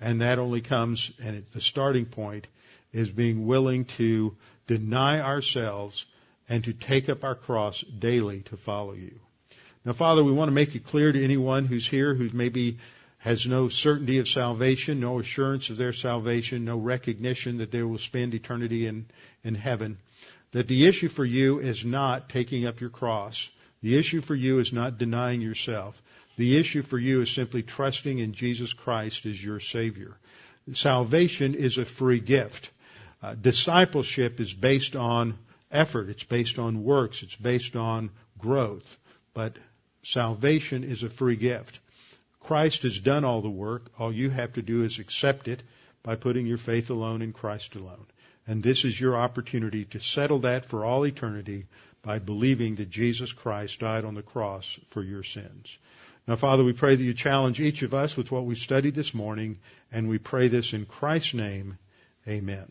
And 0.00 0.20
that 0.20 0.38
only 0.38 0.60
comes, 0.60 1.10
and 1.22 1.44
the 1.54 1.60
starting 1.60 2.04
point 2.04 2.46
is 2.92 3.10
being 3.10 3.46
willing 3.46 3.86
to 3.86 4.36
deny 4.66 5.20
ourselves 5.20 6.04
and 6.48 6.64
to 6.64 6.72
take 6.72 7.08
up 7.08 7.24
our 7.24 7.34
cross 7.34 7.80
daily 7.80 8.40
to 8.42 8.56
follow 8.56 8.92
you. 8.92 9.18
Now, 9.84 9.92
Father, 9.92 10.22
we 10.22 10.32
want 10.32 10.48
to 10.48 10.54
make 10.54 10.74
it 10.74 10.86
clear 10.86 11.12
to 11.12 11.24
anyone 11.24 11.64
who's 11.64 11.86
here 11.86 12.14
who 12.14 12.28
maybe 12.32 12.78
has 13.26 13.44
no 13.44 13.66
certainty 13.66 14.20
of 14.20 14.28
salvation, 14.28 15.00
no 15.00 15.18
assurance 15.18 15.68
of 15.68 15.76
their 15.76 15.92
salvation, 15.92 16.64
no 16.64 16.78
recognition 16.78 17.58
that 17.58 17.72
they 17.72 17.82
will 17.82 17.98
spend 17.98 18.32
eternity 18.34 18.86
in, 18.86 19.04
in 19.42 19.56
heaven, 19.56 19.98
that 20.52 20.68
the 20.68 20.86
issue 20.86 21.08
for 21.08 21.24
you 21.24 21.58
is 21.58 21.84
not 21.84 22.28
taking 22.28 22.66
up 22.66 22.80
your 22.80 22.88
cross. 22.88 23.50
The 23.82 23.96
issue 23.96 24.20
for 24.20 24.36
you 24.36 24.60
is 24.60 24.72
not 24.72 24.96
denying 24.96 25.40
yourself. 25.40 26.00
The 26.36 26.56
issue 26.56 26.82
for 26.82 27.00
you 27.00 27.20
is 27.22 27.28
simply 27.28 27.64
trusting 27.64 28.20
in 28.20 28.32
Jesus 28.32 28.72
Christ 28.72 29.26
as 29.26 29.42
your 29.42 29.58
Savior. 29.58 30.16
Salvation 30.72 31.54
is 31.54 31.78
a 31.78 31.84
free 31.84 32.20
gift. 32.20 32.70
Uh, 33.20 33.34
discipleship 33.34 34.38
is 34.38 34.54
based 34.54 34.94
on 34.94 35.36
effort. 35.72 36.10
It's 36.10 36.22
based 36.22 36.60
on 36.60 36.84
works. 36.84 37.24
It's 37.24 37.34
based 37.34 37.74
on 37.74 38.10
growth. 38.38 38.86
But 39.34 39.56
salvation 40.04 40.84
is 40.84 41.02
a 41.02 41.10
free 41.10 41.34
gift. 41.34 41.80
Christ 42.46 42.84
has 42.84 43.00
done 43.00 43.24
all 43.24 43.42
the 43.42 43.50
work. 43.50 43.90
All 43.98 44.12
you 44.12 44.30
have 44.30 44.52
to 44.52 44.62
do 44.62 44.84
is 44.84 45.00
accept 45.00 45.48
it 45.48 45.62
by 46.04 46.14
putting 46.14 46.46
your 46.46 46.58
faith 46.58 46.90
alone 46.90 47.20
in 47.20 47.32
Christ 47.32 47.74
alone. 47.74 48.06
And 48.46 48.62
this 48.62 48.84
is 48.84 49.00
your 49.00 49.16
opportunity 49.16 49.84
to 49.86 49.98
settle 49.98 50.38
that 50.40 50.64
for 50.64 50.84
all 50.84 51.04
eternity 51.04 51.66
by 52.02 52.20
believing 52.20 52.76
that 52.76 52.88
Jesus 52.88 53.32
Christ 53.32 53.80
died 53.80 54.04
on 54.04 54.14
the 54.14 54.22
cross 54.22 54.78
for 54.90 55.02
your 55.02 55.24
sins. 55.24 55.76
Now, 56.28 56.36
Father, 56.36 56.62
we 56.62 56.72
pray 56.72 56.94
that 56.94 57.02
you 57.02 57.14
challenge 57.14 57.60
each 57.60 57.82
of 57.82 57.94
us 57.94 58.16
with 58.16 58.30
what 58.30 58.44
we 58.44 58.54
studied 58.54 58.94
this 58.94 59.12
morning, 59.12 59.58
and 59.90 60.08
we 60.08 60.18
pray 60.18 60.46
this 60.46 60.72
in 60.72 60.86
Christ's 60.86 61.34
name. 61.34 61.78
Amen. 62.28 62.70